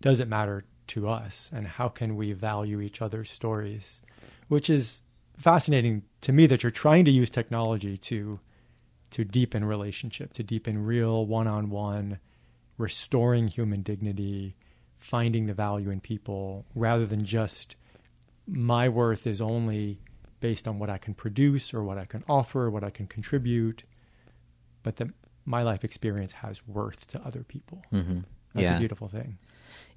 does 0.00 0.20
it 0.20 0.28
matter 0.28 0.64
to 0.88 1.08
us? 1.08 1.50
And 1.52 1.66
how 1.66 1.88
can 1.88 2.16
we 2.16 2.32
value 2.32 2.80
each 2.80 3.00
other's 3.02 3.30
stories? 3.30 4.00
Which 4.48 4.68
is 4.70 5.02
fascinating 5.36 6.02
to 6.22 6.32
me 6.32 6.46
that 6.46 6.62
you're 6.62 6.70
trying 6.70 7.04
to 7.04 7.10
use 7.10 7.30
technology 7.30 7.96
to 7.96 8.40
to 9.10 9.24
deepen 9.24 9.64
relationship, 9.64 10.34
to 10.34 10.42
deepen 10.42 10.84
real 10.84 11.24
one-on-one, 11.24 12.18
restoring 12.76 13.48
human 13.48 13.80
dignity, 13.80 14.54
finding 14.98 15.46
the 15.46 15.54
value 15.54 15.88
in 15.88 15.98
people, 15.98 16.66
rather 16.74 17.06
than 17.06 17.24
just 17.24 17.74
my 18.46 18.86
worth 18.88 19.26
is 19.26 19.40
only 19.40 19.98
based 20.40 20.68
on 20.68 20.78
what 20.78 20.90
I 20.90 20.98
can 20.98 21.14
produce 21.14 21.72
or 21.72 21.82
what 21.82 21.96
I 21.96 22.04
can 22.04 22.22
offer, 22.28 22.68
what 22.70 22.84
I 22.84 22.90
can 22.90 23.06
contribute, 23.06 23.82
but 24.82 24.96
that 24.96 25.08
my 25.46 25.62
life 25.62 25.84
experience 25.84 26.32
has 26.32 26.66
worth 26.66 27.06
to 27.08 27.20
other 27.22 27.42
people. 27.42 27.82
Mm-hmm. 27.92 28.20
That's 28.54 28.68
Yeah. 28.68 28.76
a 28.76 28.78
beautiful 28.78 29.08
thing. 29.08 29.38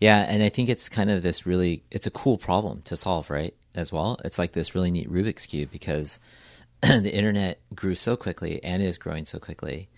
Yeah, 0.02 0.26
and 0.28 0.42
I 0.42 0.50
think 0.50 0.68
it's 0.68 0.90
kind 0.90 1.12
of 1.12 1.22
this 1.22 1.46
really 1.46 1.84
it's 1.92 2.08
a 2.08 2.12
cool 2.12 2.40
problem 2.40 2.82
to 2.86 2.96
solve, 2.96 3.30
right? 3.30 3.56
As 3.76 3.92
well. 3.92 4.20
It's 4.26 4.40
like 4.40 4.52
this 4.52 4.76
really 4.76 4.92
neat 4.92 5.10
Rubik's 5.10 5.46
cube 5.46 5.70
because 5.72 6.20
the 6.82 7.14
internet 7.14 7.62
grew 7.76 7.94
so 7.94 8.18
quickly 8.18 8.62
and 8.64 8.82
is 8.82 8.98
growing 8.98 9.26
so 9.26 9.38
quickly. 9.38 9.90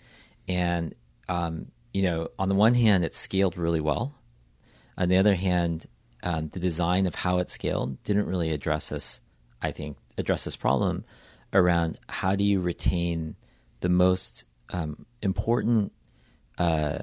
And 0.46 0.94
um, 1.28 1.72
you 1.94 2.02
know, 2.02 2.28
on 2.38 2.50
the 2.50 2.54
one 2.54 2.74
hand 2.74 3.02
it 3.02 3.14
scaled 3.14 3.56
really 3.56 3.80
well. 3.80 4.14
On 4.98 5.08
the 5.08 5.16
other 5.16 5.34
hand, 5.34 5.86
um, 6.22 6.50
the 6.50 6.60
design 6.60 7.06
of 7.06 7.14
how 7.14 7.38
it 7.38 7.48
scaled 7.48 8.02
didn't 8.04 8.26
really 8.26 8.50
address 8.50 8.90
this, 8.90 9.22
I 9.62 9.72
think, 9.72 9.96
address 10.18 10.44
this 10.44 10.54
problem 10.54 11.04
around 11.54 11.98
how 12.08 12.36
do 12.36 12.44
you 12.44 12.60
retain 12.60 13.36
the 13.80 13.88
most 13.88 14.44
um, 14.70 15.06
important 15.22 15.92
uh, 16.58 16.98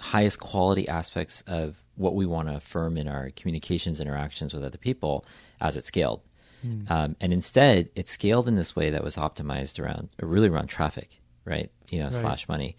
highest 0.00 0.40
quality 0.40 0.88
aspects 0.88 1.42
of 1.42 1.76
what 2.00 2.14
we 2.14 2.26
want 2.26 2.48
to 2.48 2.56
affirm 2.56 2.96
in 2.96 3.06
our 3.06 3.30
communications 3.36 4.00
interactions 4.00 4.54
with 4.54 4.64
other 4.64 4.78
people 4.78 5.24
as 5.60 5.76
it 5.76 5.86
scaled. 5.86 6.22
Um, 6.88 7.16
and 7.22 7.32
instead, 7.32 7.88
it 7.94 8.06
scaled 8.06 8.46
in 8.46 8.54
this 8.54 8.76
way 8.76 8.90
that 8.90 9.02
was 9.02 9.16
optimized 9.16 9.82
around, 9.82 10.10
really 10.20 10.48
around 10.48 10.66
traffic, 10.66 11.20
right? 11.46 11.70
You 11.90 12.00
know, 12.00 12.10
slash 12.10 12.48
money. 12.48 12.76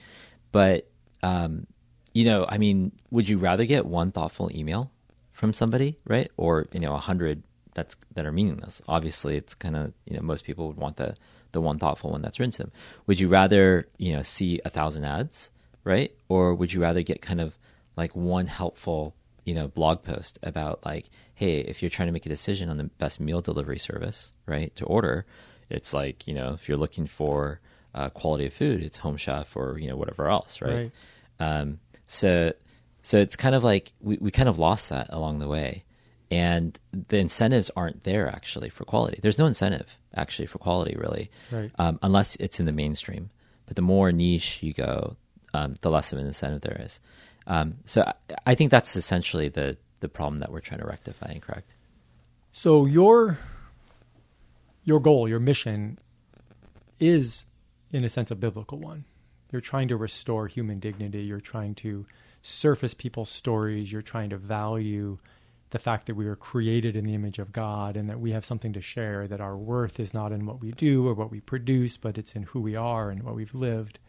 But, 0.52 0.88
um, 1.24 1.66
you 2.14 2.26
know, 2.26 2.46
I 2.48 2.58
mean, 2.60 2.92
would 3.10 3.28
you 3.28 3.40
rather 3.40 3.66
get 3.66 3.86
one 3.86 4.12
thoughtful 4.12 4.52
email 4.54 4.92
from 5.32 5.52
somebody, 5.52 5.98
right? 6.06 6.30
Or, 6.38 6.68
you 6.72 6.80
know, 6.80 6.94
a 6.94 7.00
hundred 7.00 7.42
that's, 7.74 7.96
that 8.14 8.26
are 8.26 8.32
meaningless? 8.32 8.84
Obviously, 8.88 9.36
it's 9.36 9.56
kind 9.56 9.76
of, 9.76 9.94
you 10.06 10.16
know, 10.16 10.22
most 10.22 10.46
people 10.46 10.68
would 10.68 10.78
want 10.78 10.98
the, 10.98 11.16
the 11.52 11.62
one 11.62 11.80
thoughtful 11.80 12.12
one 12.12 12.22
that's 12.22 12.40
written 12.40 12.52
to 12.52 12.64
them. 12.64 12.72
Would 13.08 13.20
you 13.20 13.30
rather, 13.30 13.88
you 13.98 14.14
know, 14.14 14.22
see 14.22 14.60
a 14.64 14.70
thousand 14.70 15.06
ads, 15.06 15.50
right? 15.84 16.12
Or 16.30 16.54
would 16.54 16.72
you 16.72 16.82
rather 16.82 17.02
get 17.02 17.22
kind 17.24 17.42
of 17.42 17.58
like 18.02 18.16
one 18.16 18.48
helpful, 18.48 19.16
you 19.46 19.54
know, 19.54 19.68
blog 19.68 20.02
post 20.04 20.40
about 20.42 20.84
like, 20.86 21.06
hey, 21.36 21.60
if 21.60 21.82
you're 21.82 21.90
trying 21.90 22.08
to 22.08 22.12
make 22.12 22.26
a 22.26 22.30
decision 22.38 22.68
on 22.70 22.78
the 22.78 22.86
best 23.04 23.20
meal 23.20 23.42
delivery 23.42 23.78
service, 23.80 24.32
right, 24.46 24.76
to 24.76 24.86
order, 24.86 25.26
it's 25.70 25.94
like, 25.94 26.28
you 26.28 26.34
know, 26.34 26.50
if 26.54 26.68
you're 26.68 26.78
looking 26.78 27.06
for 27.06 27.60
uh, 27.94 28.10
quality 28.10 28.46
of 28.46 28.54
food, 28.54 28.82
it's 28.82 28.98
Home 29.00 29.18
Chef 29.18 29.56
or, 29.56 29.78
you 29.78 29.88
know, 29.90 29.96
whatever 29.96 30.28
else, 30.30 30.62
right? 30.62 30.74
Right. 30.74 30.92
Um, 31.40 31.80
so, 32.08 32.54
so 33.04 33.18
it's 33.20 33.36
kind 33.36 33.56
of 33.56 33.64
like 33.64 33.94
we, 34.02 34.18
we 34.20 34.32
kind 34.32 34.50
of 34.50 34.58
lost 34.58 34.90
that 34.90 35.08
along 35.10 35.40
the 35.40 35.48
way. 35.48 35.84
And 36.32 36.80
the 37.10 37.18
incentives 37.18 37.70
aren't 37.76 38.04
there 38.04 38.28
actually 38.28 38.70
for 38.70 38.86
quality. 38.86 39.20
There's 39.22 39.38
no 39.38 39.46
incentive 39.48 39.98
actually 40.16 40.48
for 40.48 40.60
quality, 40.60 40.96
really, 40.98 41.30
Right. 41.52 41.72
um, 41.78 42.00
unless 42.02 42.36
it's 42.38 42.60
in 42.60 42.66
the 42.66 42.72
mainstream. 42.72 43.30
But 43.66 43.76
the 43.76 43.82
more 43.82 44.12
niche 44.12 44.64
you 44.64 44.74
go, 44.74 45.18
um, 45.54 45.76
the 45.82 45.92
less 45.92 46.14
of 46.14 46.20
an 46.20 46.26
incentive 46.26 46.62
there 46.62 46.82
is. 46.86 47.00
Um, 47.48 47.76
so 47.86 48.12
I, 48.46 48.56
think 48.56 48.72
that's 48.72 48.96
essentially 48.96 49.50
the 49.50 49.78
the 50.00 50.10
problem 50.10 50.40
that 50.40 50.52
we're 50.52 50.60
trying 50.60 50.80
to 50.80 50.86
rectify 50.86 51.28
and 51.28 51.42
correct. 51.42 51.74
So 52.52 52.86
your 52.86 53.40
your 54.84 55.00
goal, 55.00 55.28
your 55.28 55.40
mission 55.40 56.00
is 57.00 57.46
in 57.92 58.04
a 58.04 58.10
sense 58.10 58.32
a 58.32 58.36
biblical 58.36 58.78
one. 58.78 59.06
You're 59.52 59.62
trying 59.62 59.90
to 59.90 59.98
restore 59.98 60.48
human 60.48 60.80
dignity, 60.80 61.24
you're 61.24 61.42
trying 61.42 61.76
to 61.76 62.06
surface 62.42 62.94
people's 62.94 63.30
stories, 63.30 63.92
you're 63.92 64.02
trying 64.02 64.30
to 64.30 64.38
value 64.38 65.18
the 65.72 65.80
fact 65.80 66.06
that 66.06 66.16
we 66.16 66.26
were 66.26 66.36
created 66.36 66.96
in 66.96 67.06
the 67.06 67.14
image 67.14 67.40
of 67.40 67.52
God 67.52 67.96
and 67.96 68.10
that 68.10 68.20
we 68.20 68.32
have 68.32 68.46
something 68.46 68.74
to 68.74 68.82
share, 68.82 69.28
that 69.28 69.42
our 69.42 69.58
worth 69.58 70.00
is 70.00 70.14
not 70.14 70.32
in 70.32 70.46
what 70.46 70.62
we 70.62 70.72
do 70.72 71.08
or 71.08 71.14
what 71.14 71.32
we 71.32 71.40
produce, 71.40 71.98
but 71.98 72.18
it's 72.18 72.36
in 72.36 72.44
who 72.44 72.60
we 72.60 72.76
are 72.76 73.10
and 73.10 73.24
what 73.24 73.36
we've 73.36 73.56
lived. 73.56 74.00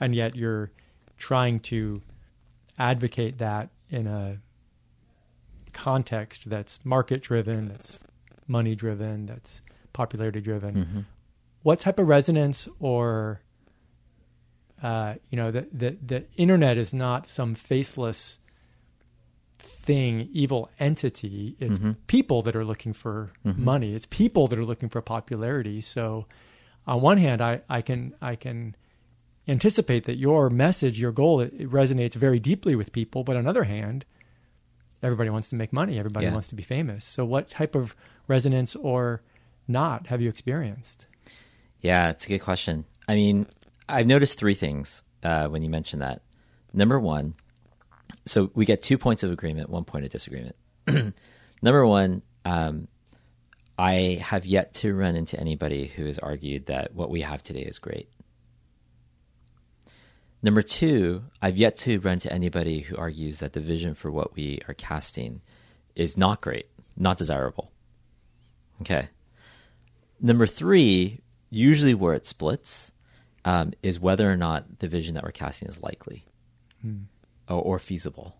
And 0.00 0.14
yet 0.14 0.34
you're 0.34 0.70
trying 1.18 1.60
to 1.60 2.02
advocate 2.78 3.38
that 3.38 3.70
in 3.88 4.06
a 4.06 4.40
context 5.72 6.48
that's 6.48 6.84
market 6.84 7.22
driven, 7.22 7.68
that's 7.68 7.98
money 8.46 8.74
driven, 8.74 9.26
that's 9.26 9.62
popularity 9.92 10.40
driven. 10.40 10.74
Mm-hmm. 10.74 11.00
What 11.62 11.80
type 11.80 11.98
of 11.98 12.08
resonance 12.08 12.68
or 12.80 13.40
uh, 14.82 15.14
you 15.30 15.36
know 15.36 15.50
the, 15.50 15.66
the 15.72 15.96
the 16.04 16.24
internet 16.36 16.76
is 16.76 16.92
not 16.92 17.28
some 17.28 17.54
faceless 17.54 18.38
thing, 19.58 20.28
evil 20.32 20.70
entity. 20.78 21.56
It's 21.58 21.78
mm-hmm. 21.78 21.92
people 22.06 22.42
that 22.42 22.54
are 22.54 22.64
looking 22.64 22.92
for 22.92 23.32
mm-hmm. 23.44 23.64
money. 23.64 23.94
It's 23.94 24.06
people 24.06 24.46
that 24.48 24.58
are 24.58 24.64
looking 24.64 24.88
for 24.88 25.00
popularity. 25.00 25.80
So 25.80 26.26
on 26.86 27.00
one 27.00 27.18
hand, 27.18 27.40
I, 27.40 27.62
I 27.68 27.82
can 27.82 28.14
I 28.20 28.36
can 28.36 28.76
anticipate 29.48 30.04
that 30.04 30.16
your 30.16 30.50
message, 30.50 31.00
your 31.00 31.12
goal, 31.12 31.40
it, 31.40 31.52
it 31.54 31.70
resonates 31.70 32.14
very 32.14 32.38
deeply 32.38 32.74
with 32.74 32.92
people. 32.92 33.22
But 33.24 33.36
on 33.36 33.44
the 33.44 33.50
other 33.50 33.64
hand, 33.64 34.04
everybody 35.02 35.30
wants 35.30 35.48
to 35.50 35.56
make 35.56 35.72
money. 35.72 35.98
Everybody 35.98 36.26
Yeah. 36.26 36.32
wants 36.32 36.48
to 36.48 36.54
be 36.54 36.62
famous. 36.62 37.04
So 37.04 37.24
what 37.24 37.50
type 37.50 37.74
of 37.74 37.94
resonance 38.28 38.74
or 38.76 39.22
not 39.68 40.08
have 40.08 40.20
you 40.20 40.28
experienced? 40.28 41.06
Yeah, 41.80 42.08
it's 42.10 42.24
a 42.26 42.28
good 42.28 42.40
question. 42.40 42.84
I 43.08 43.14
mean, 43.14 43.46
I've 43.88 44.06
noticed 44.06 44.38
three 44.38 44.54
things 44.54 45.02
uh, 45.22 45.48
when 45.48 45.62
you 45.62 45.68
mention 45.70 46.00
that. 46.00 46.22
Number 46.72 46.98
one, 46.98 47.34
so 48.24 48.50
we 48.54 48.64
get 48.64 48.82
two 48.82 48.98
points 48.98 49.22
of 49.22 49.30
agreement, 49.30 49.70
one 49.70 49.84
point 49.84 50.04
of 50.04 50.10
disagreement. 50.10 50.56
Number 51.62 51.86
one, 51.86 52.22
um, 52.44 52.88
I 53.78 54.20
have 54.22 54.46
yet 54.46 54.74
to 54.74 54.94
run 54.94 55.14
into 55.16 55.38
anybody 55.38 55.86
who 55.86 56.06
has 56.06 56.18
argued 56.18 56.66
that 56.66 56.94
what 56.94 57.10
we 57.10 57.20
have 57.20 57.42
today 57.42 57.62
is 57.62 57.78
great. 57.78 58.08
Number 60.42 60.62
two, 60.62 61.24
I've 61.40 61.56
yet 61.56 61.76
to 61.78 61.98
run 62.00 62.14
into 62.14 62.32
anybody 62.32 62.80
who 62.80 62.96
argues 62.96 63.38
that 63.40 63.52
the 63.52 63.60
vision 63.60 63.94
for 63.94 64.10
what 64.10 64.36
we 64.36 64.60
are 64.68 64.74
casting 64.74 65.40
is 65.94 66.16
not 66.16 66.40
great, 66.40 66.66
not 66.96 67.18
desirable. 67.18 67.72
Okay. 68.82 69.08
Number 70.20 70.46
three, 70.46 71.20
usually 71.50 71.94
where 71.94 72.14
it 72.14 72.26
splits, 72.26 72.92
um, 73.44 73.72
is 73.82 74.00
whether 74.00 74.30
or 74.30 74.36
not 74.36 74.80
the 74.80 74.88
vision 74.88 75.14
that 75.14 75.24
we're 75.24 75.30
casting 75.30 75.68
is 75.68 75.82
likely 75.82 76.24
or, 77.48 77.62
or 77.62 77.78
feasible, 77.78 78.36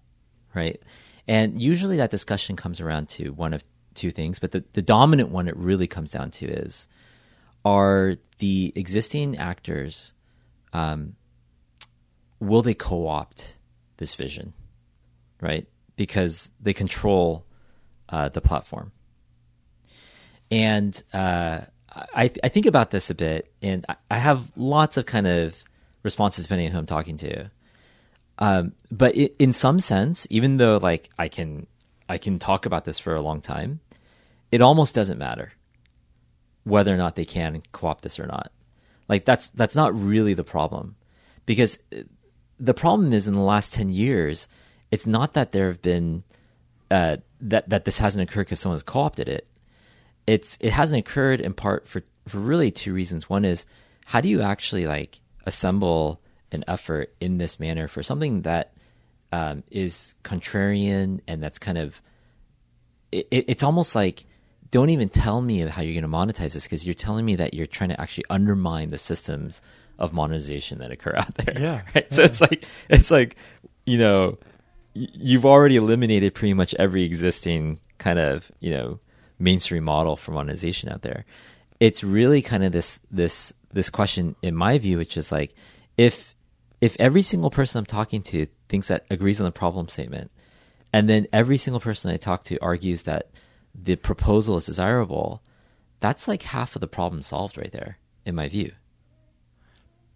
right? 0.54 0.82
And 1.28 1.60
usually 1.60 1.96
that 1.96 2.10
discussion 2.10 2.56
comes 2.56 2.80
around 2.80 3.08
to 3.10 3.30
one 3.30 3.52
of 3.52 3.62
two 3.94 4.10
things, 4.10 4.38
but 4.38 4.52
the, 4.52 4.64
the 4.74 4.82
dominant 4.82 5.30
one 5.30 5.48
it 5.48 5.56
really 5.56 5.86
comes 5.86 6.10
down 6.10 6.30
to 6.32 6.46
is 6.46 6.88
are 7.64 8.14
the 8.38 8.72
existing 8.76 9.36
actors, 9.38 10.14
um, 10.72 11.16
will 12.40 12.62
they 12.62 12.74
co 12.74 13.08
opt 13.08 13.56
this 13.96 14.14
vision, 14.14 14.52
right? 15.40 15.66
Because 15.96 16.50
they 16.60 16.72
control 16.72 17.44
uh, 18.08 18.28
the 18.28 18.40
platform. 18.40 18.92
And 20.50 21.02
uh, 21.12 21.62
I, 22.14 22.30
I 22.44 22.48
think 22.48 22.66
about 22.66 22.90
this 22.90 23.10
a 23.10 23.14
bit, 23.14 23.52
and 23.62 23.84
I, 23.88 23.96
I 24.10 24.18
have 24.18 24.52
lots 24.56 24.96
of 24.96 25.06
kind 25.06 25.26
of 25.26 25.64
responses 26.02 26.44
depending 26.44 26.68
on 26.68 26.72
who 26.72 26.78
I'm 26.78 26.86
talking 26.86 27.16
to. 27.18 27.50
Um, 28.38 28.72
but 28.90 29.16
it, 29.16 29.34
in 29.38 29.52
some 29.52 29.78
sense, 29.78 30.26
even 30.30 30.58
though 30.58 30.76
like 30.76 31.10
I 31.18 31.28
can 31.28 31.66
I 32.08 32.18
can 32.18 32.38
talk 32.38 32.66
about 32.66 32.84
this 32.84 32.98
for 32.98 33.14
a 33.14 33.20
long 33.22 33.40
time, 33.40 33.80
it 34.52 34.60
almost 34.60 34.94
doesn't 34.94 35.18
matter 35.18 35.52
whether 36.64 36.92
or 36.92 36.96
not 36.96 37.16
they 37.16 37.24
can 37.24 37.62
co-opt 37.72 38.02
this 38.02 38.20
or 38.20 38.26
not. 38.26 38.52
Like 39.08 39.24
that's 39.24 39.48
that's 39.48 39.74
not 39.74 39.98
really 39.98 40.34
the 40.34 40.44
problem, 40.44 40.96
because 41.46 41.78
uh, 41.96 42.02
the 42.58 42.74
problem 42.74 43.12
is 43.12 43.28
in 43.28 43.34
the 43.34 43.40
last 43.40 43.72
ten 43.72 43.88
years, 43.88 44.48
it's 44.90 45.06
not 45.06 45.34
that 45.34 45.52
there 45.52 45.66
have 45.68 45.82
been 45.82 46.22
uh, 46.90 47.16
that 47.40 47.68
that 47.68 47.84
this 47.84 47.98
hasn't 47.98 48.28
occurred 48.28 48.46
because 48.46 48.60
someone's 48.60 48.82
co-opted 48.82 49.28
it. 49.28 49.46
It's 50.26 50.56
it 50.60 50.72
hasn't 50.72 50.98
occurred 50.98 51.40
in 51.40 51.52
part 51.54 51.86
for 51.86 52.02
for 52.26 52.38
really 52.38 52.70
two 52.70 52.92
reasons. 52.92 53.28
One 53.28 53.44
is 53.44 53.66
how 54.06 54.20
do 54.20 54.28
you 54.28 54.42
actually 54.42 54.86
like 54.86 55.20
assemble 55.44 56.20
an 56.52 56.64
effort 56.68 57.14
in 57.20 57.38
this 57.38 57.58
manner 57.60 57.88
for 57.88 58.02
something 58.02 58.42
that 58.42 58.72
um, 59.32 59.62
is 59.70 60.14
contrarian 60.22 61.20
and 61.26 61.42
that's 61.42 61.58
kind 61.58 61.76
of 61.78 62.00
it, 63.12 63.26
it- 63.30 63.44
it's 63.48 63.62
almost 63.62 63.94
like 63.94 64.24
don't 64.70 64.90
even 64.90 65.08
tell 65.08 65.40
me 65.40 65.58
how 65.60 65.82
you're 65.82 66.00
going 66.00 66.10
to 66.10 66.16
monetize 66.34 66.54
this 66.54 66.64
because 66.64 66.84
you're 66.84 66.94
telling 66.94 67.24
me 67.24 67.36
that 67.36 67.54
you're 67.54 67.66
trying 67.66 67.90
to 67.90 68.00
actually 68.00 68.24
undermine 68.30 68.90
the 68.90 68.98
systems 68.98 69.62
of 69.98 70.12
monetization 70.12 70.78
that 70.78 70.90
occur 70.90 71.14
out 71.16 71.34
there. 71.34 71.58
Yeah, 71.58 71.82
Right. 71.94 72.12
So 72.12 72.22
it's 72.22 72.40
like 72.40 72.66
it's 72.88 73.10
like 73.10 73.36
you 73.84 73.98
know 73.98 74.38
you've 74.94 75.44
already 75.44 75.76
eliminated 75.76 76.34
pretty 76.34 76.54
much 76.54 76.74
every 76.78 77.02
existing 77.02 77.80
kind 77.98 78.18
of 78.18 78.50
you 78.60 78.70
know 78.70 79.00
mainstream 79.38 79.84
model 79.84 80.16
for 80.16 80.32
monetization 80.32 80.88
out 80.88 81.02
there. 81.02 81.24
It's 81.80 82.02
really 82.02 82.42
kind 82.42 82.64
of 82.64 82.72
this 82.72 83.00
this 83.10 83.52
this 83.72 83.90
question 83.90 84.36
in 84.42 84.54
my 84.54 84.78
view, 84.78 84.98
which 84.98 85.16
is 85.16 85.30
like 85.30 85.54
if 85.96 86.34
if 86.80 86.96
every 86.98 87.22
single 87.22 87.50
person 87.50 87.78
I'm 87.78 87.86
talking 87.86 88.22
to 88.22 88.46
thinks 88.68 88.88
that 88.88 89.06
agrees 89.10 89.40
on 89.40 89.44
the 89.44 89.52
problem 89.52 89.88
statement, 89.88 90.30
and 90.92 91.08
then 91.08 91.26
every 91.32 91.56
single 91.58 91.80
person 91.80 92.10
I 92.10 92.16
talk 92.16 92.44
to 92.44 92.58
argues 92.58 93.02
that 93.02 93.30
the 93.74 93.96
proposal 93.96 94.56
is 94.56 94.66
desirable, 94.66 95.42
that's 96.00 96.28
like 96.28 96.42
half 96.42 96.74
of 96.74 96.80
the 96.80 96.86
problem 96.86 97.22
solved 97.22 97.58
right 97.58 97.72
there, 97.72 97.98
in 98.24 98.34
my 98.34 98.48
view. 98.48 98.72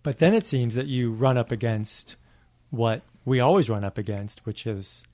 But 0.03 0.19
then 0.19 0.35
it 0.35 0.47
seems 0.47 0.75
that 0.75 0.87
you 0.87 1.13
run 1.13 1.37
up 1.37 1.53
against 1.53 2.17
what 2.71 3.03
we 3.25 3.41
always 3.41 3.69
run 3.69 3.85
up 3.85 3.99
against, 3.99 4.47
which 4.47 4.67
is 4.67 5.05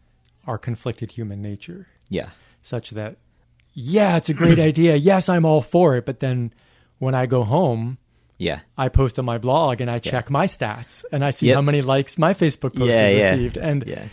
our 0.46 0.58
conflicted 0.58 1.12
human 1.12 1.42
nature, 1.42 1.88
Yeah. 2.08 2.30
such 2.62 2.90
that, 2.90 3.16
yeah, 3.74 4.16
it's 4.16 4.28
a 4.28 4.34
great 4.34 4.58
idea. 4.70 4.94
Yes, 4.96 5.28
I'm 5.28 5.44
all 5.44 5.60
for 5.62 5.96
it. 5.96 6.06
But 6.06 6.20
then 6.20 6.52
when 6.98 7.14
I 7.14 7.26
go 7.26 7.42
home, 7.42 7.98
Yeah. 8.38 8.60
I 8.78 8.88
post 8.88 9.18
on 9.18 9.24
my 9.24 9.38
blog 9.38 9.80
and 9.80 9.90
I 9.90 9.98
check 9.98 10.30
my 10.30 10.46
stats 10.46 11.04
and 11.10 11.24
I 11.24 11.30
see 11.30 11.48
Yep. 11.48 11.54
how 11.56 11.62
many 11.62 11.82
likes 11.82 12.16
my 12.18 12.32
Facebook 12.32 12.76
post 12.76 12.90
Yeah, 12.92 13.00
has 13.08 13.18
yeah. 13.18 13.30
received. 13.32 13.56
And, 13.56 13.84
Yeah. 13.86 14.04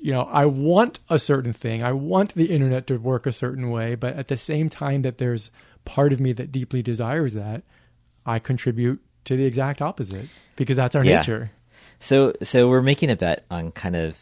you 0.00 0.12
know, 0.12 0.22
I 0.22 0.46
want 0.46 1.00
a 1.10 1.18
certain 1.18 1.52
thing. 1.52 1.82
I 1.82 1.92
want 1.92 2.34
the 2.34 2.46
internet 2.46 2.86
to 2.86 2.96
work 2.98 3.26
a 3.26 3.32
certain 3.32 3.70
way. 3.70 3.94
But 3.94 4.14
at 4.16 4.28
the 4.28 4.36
same 4.38 4.68
time 4.70 5.02
that 5.02 5.18
there's 5.18 5.50
part 5.84 6.12
of 6.14 6.20
me 6.20 6.32
that 6.32 6.50
deeply 6.52 6.82
desires 6.82 7.34
that, 7.34 7.62
I 8.24 8.38
contribute 8.38 9.00
to 9.28 9.36
the 9.36 9.44
exact 9.46 9.80
opposite 9.80 10.26
because 10.56 10.76
that's 10.76 10.94
our 10.96 11.04
Yeah. 11.04 11.16
nature. 11.16 11.50
So 12.00 12.32
so 12.42 12.68
we're 12.68 12.82
making 12.82 13.10
a 13.10 13.16
bet 13.16 13.44
on 13.50 13.70
kind 13.72 13.96
of 13.96 14.16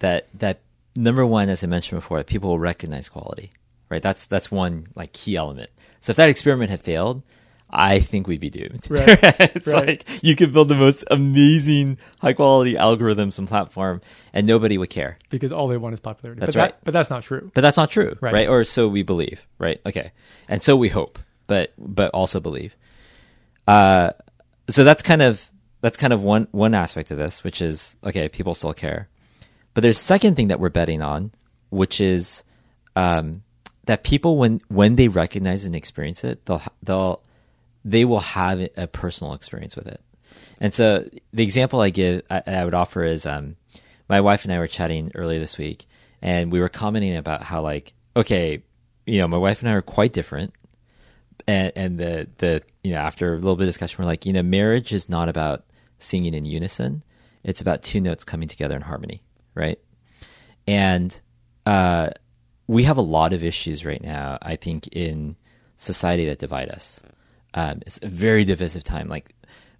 that 0.00 0.28
that 0.34 0.60
number 0.96 1.24
one, 1.24 1.48
as 1.48 1.64
I 1.64 1.66
mentioned 1.66 2.00
before, 2.00 2.18
that 2.18 2.26
people 2.26 2.50
will 2.50 2.58
recognize 2.58 3.08
quality. 3.08 3.52
Right? 3.88 4.02
That's 4.02 4.26
that's 4.26 4.50
one 4.50 4.88
like 4.94 5.12
key 5.12 5.36
element. 5.36 5.70
So 6.00 6.10
if 6.10 6.16
that 6.18 6.28
experiment 6.28 6.70
had 6.70 6.80
failed, 6.80 7.22
I 7.70 7.98
think 8.00 8.26
we'd 8.28 8.40
be 8.40 8.50
doomed. 8.50 8.86
Right. 8.88 9.06
it's 9.22 9.66
Right. 9.66 9.86
like 9.86 10.22
you 10.22 10.36
could 10.36 10.52
build 10.52 10.68
the 10.68 10.74
most 10.76 11.04
amazing 11.10 11.98
high 12.20 12.32
quality 12.32 12.74
algorithms 12.74 13.38
and 13.40 13.48
platform 13.48 14.00
and 14.32 14.46
nobody 14.46 14.78
would 14.78 14.90
care. 14.90 15.18
because 15.30 15.50
all 15.52 15.66
they 15.68 15.76
want 15.76 15.94
is 15.94 16.00
popularity. 16.00 16.40
That's 16.40 16.54
but 16.54 16.60
right. 16.60 16.70
That, 16.72 16.84
but 16.84 16.92
that's 16.92 17.10
not 17.10 17.22
true. 17.24 17.50
But 17.54 17.60
that's 17.62 17.76
not 17.76 17.90
true, 17.90 18.16
Right. 18.20 18.32
right. 18.32 18.48
Or 18.48 18.62
so 18.64 18.86
we 18.88 19.02
believe, 19.02 19.46
right? 19.58 19.80
Okay, 19.84 20.12
and 20.48 20.62
so 20.62 20.76
we 20.76 20.88
hope, 20.88 21.18
but 21.48 21.72
but 21.76 22.10
also 22.12 22.38
believe. 22.40 22.76
Uh, 23.66 24.10
so 24.68 24.84
that's 24.84 25.02
kind 25.02 25.22
of 25.22 25.50
that's 25.80 25.98
kind 25.98 26.12
of 26.12 26.22
one 26.22 26.48
one 26.50 26.74
aspect 26.74 27.10
of 27.10 27.18
this, 27.18 27.44
which 27.44 27.62
is 27.62 27.96
okay, 28.04 28.28
people 28.28 28.54
still 28.54 28.74
care. 28.74 29.08
But 29.74 29.82
there's 29.82 29.98
second 29.98 30.36
thing 30.36 30.48
that 30.48 30.58
we're 30.58 30.70
betting 30.70 31.02
on, 31.02 31.32
which 31.70 32.00
is 32.00 32.44
um, 32.94 33.42
that 33.84 34.04
people 34.04 34.38
when 34.38 34.60
when 34.68 34.96
they 34.96 35.08
recognize 35.08 35.64
and 35.64 35.76
experience 35.76 36.24
it, 36.24 36.44
they'll 36.46 36.62
they'll 36.82 37.22
they 37.84 38.04
will 38.04 38.20
have 38.20 38.60
a 38.76 38.86
personal 38.88 39.32
experience 39.32 39.76
with 39.76 39.86
it. 39.86 40.00
And 40.60 40.74
so 40.74 41.06
the 41.32 41.44
example 41.44 41.80
I 41.80 41.90
give, 41.90 42.22
I, 42.28 42.42
I 42.46 42.64
would 42.64 42.74
offer 42.74 43.04
is, 43.04 43.26
um, 43.26 43.56
my 44.08 44.20
wife 44.20 44.44
and 44.44 44.52
I 44.52 44.58
were 44.58 44.66
chatting 44.66 45.12
earlier 45.14 45.38
this 45.38 45.56
week, 45.56 45.86
and 46.20 46.50
we 46.50 46.60
were 46.60 46.68
commenting 46.68 47.16
about 47.16 47.42
how, 47.42 47.62
like, 47.62 47.94
okay, 48.16 48.62
you 49.04 49.18
know, 49.18 49.28
my 49.28 49.36
wife 49.36 49.60
and 49.60 49.68
I 49.68 49.74
are 49.74 49.82
quite 49.82 50.12
different, 50.12 50.52
and 51.46 51.72
and 51.76 51.98
the 51.98 52.28
the 52.38 52.62
you 52.82 52.92
know 52.92 52.98
after 52.98 53.32
a 53.32 53.36
little 53.36 53.56
bit 53.56 53.64
of 53.64 53.68
discussion, 53.68 54.02
we're 54.02 54.08
like, 54.08 54.26
you 54.26 54.32
know, 54.32 54.42
marriage 54.42 54.92
is 54.92 55.08
not 55.08 55.28
about 55.28 55.64
singing 55.98 56.34
in 56.34 56.44
unison; 56.44 57.02
it's 57.44 57.60
about 57.60 57.82
two 57.82 58.00
notes 58.00 58.24
coming 58.24 58.48
together 58.48 58.74
in 58.74 58.82
harmony, 58.82 59.22
right? 59.54 59.78
And 60.66 61.18
uh, 61.64 62.10
we 62.66 62.84
have 62.84 62.96
a 62.96 63.02
lot 63.02 63.32
of 63.32 63.44
issues 63.44 63.84
right 63.84 64.02
now, 64.02 64.38
I 64.42 64.56
think, 64.56 64.88
in 64.88 65.36
society 65.76 66.26
that 66.26 66.38
divide 66.38 66.70
us. 66.70 67.00
Um, 67.54 67.82
it's 67.86 67.98
a 68.02 68.08
very 68.08 68.44
divisive 68.44 68.84
time. 68.84 69.08
Like, 69.08 69.34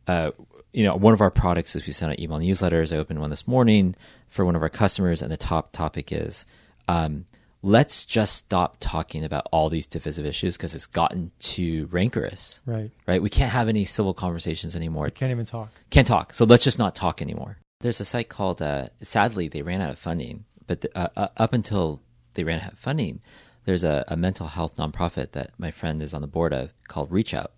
uh, 0.06 0.30
you 0.72 0.84
know, 0.84 0.94
one 0.94 1.14
of 1.14 1.20
our 1.20 1.30
products 1.30 1.74
is 1.74 1.86
we 1.86 1.92
send 1.92 2.12
out 2.12 2.20
email 2.20 2.38
newsletters. 2.38 2.94
I 2.94 2.98
opened 2.98 3.20
one 3.20 3.30
this 3.30 3.48
morning 3.48 3.96
for 4.28 4.44
one 4.44 4.56
of 4.56 4.62
our 4.62 4.68
customers, 4.68 5.22
and 5.22 5.30
the 5.30 5.36
top 5.36 5.72
topic 5.72 6.12
is 6.12 6.46
um, 6.88 7.26
let's 7.66 8.04
just 8.04 8.36
stop 8.36 8.76
talking 8.78 9.24
about 9.24 9.48
all 9.50 9.68
these 9.68 9.88
divisive 9.88 10.24
issues 10.24 10.56
because 10.56 10.72
it's 10.72 10.86
gotten 10.86 11.32
too 11.40 11.88
rancorous. 11.90 12.62
Right. 12.64 12.92
Right? 13.08 13.20
We 13.20 13.28
can't 13.28 13.50
have 13.50 13.68
any 13.68 13.84
civil 13.84 14.14
conversations 14.14 14.76
anymore. 14.76 15.06
We 15.06 15.10
Can't 15.10 15.32
even 15.32 15.44
talk. 15.44 15.70
Can't 15.90 16.06
talk. 16.06 16.32
So 16.32 16.44
let's 16.44 16.62
just 16.62 16.78
not 16.78 16.94
talk 16.94 17.20
anymore. 17.20 17.58
There's 17.80 18.00
a 18.00 18.04
site 18.04 18.28
called, 18.28 18.62
uh, 18.62 18.86
sadly, 19.02 19.48
they 19.48 19.62
ran 19.62 19.80
out 19.80 19.90
of 19.90 19.98
funding, 19.98 20.44
but 20.68 20.82
the, 20.82 20.96
uh, 20.96 21.08
uh, 21.16 21.28
up 21.36 21.52
until 21.52 22.00
they 22.34 22.44
ran 22.44 22.60
out 22.60 22.72
of 22.72 22.78
funding, 22.78 23.20
there's 23.64 23.82
a, 23.82 24.04
a 24.06 24.16
mental 24.16 24.46
health 24.46 24.76
nonprofit 24.76 25.32
that 25.32 25.50
my 25.58 25.72
friend 25.72 26.00
is 26.00 26.14
on 26.14 26.22
the 26.22 26.28
board 26.28 26.52
of 26.54 26.72
called 26.86 27.10
Reach 27.10 27.34
Out. 27.34 27.52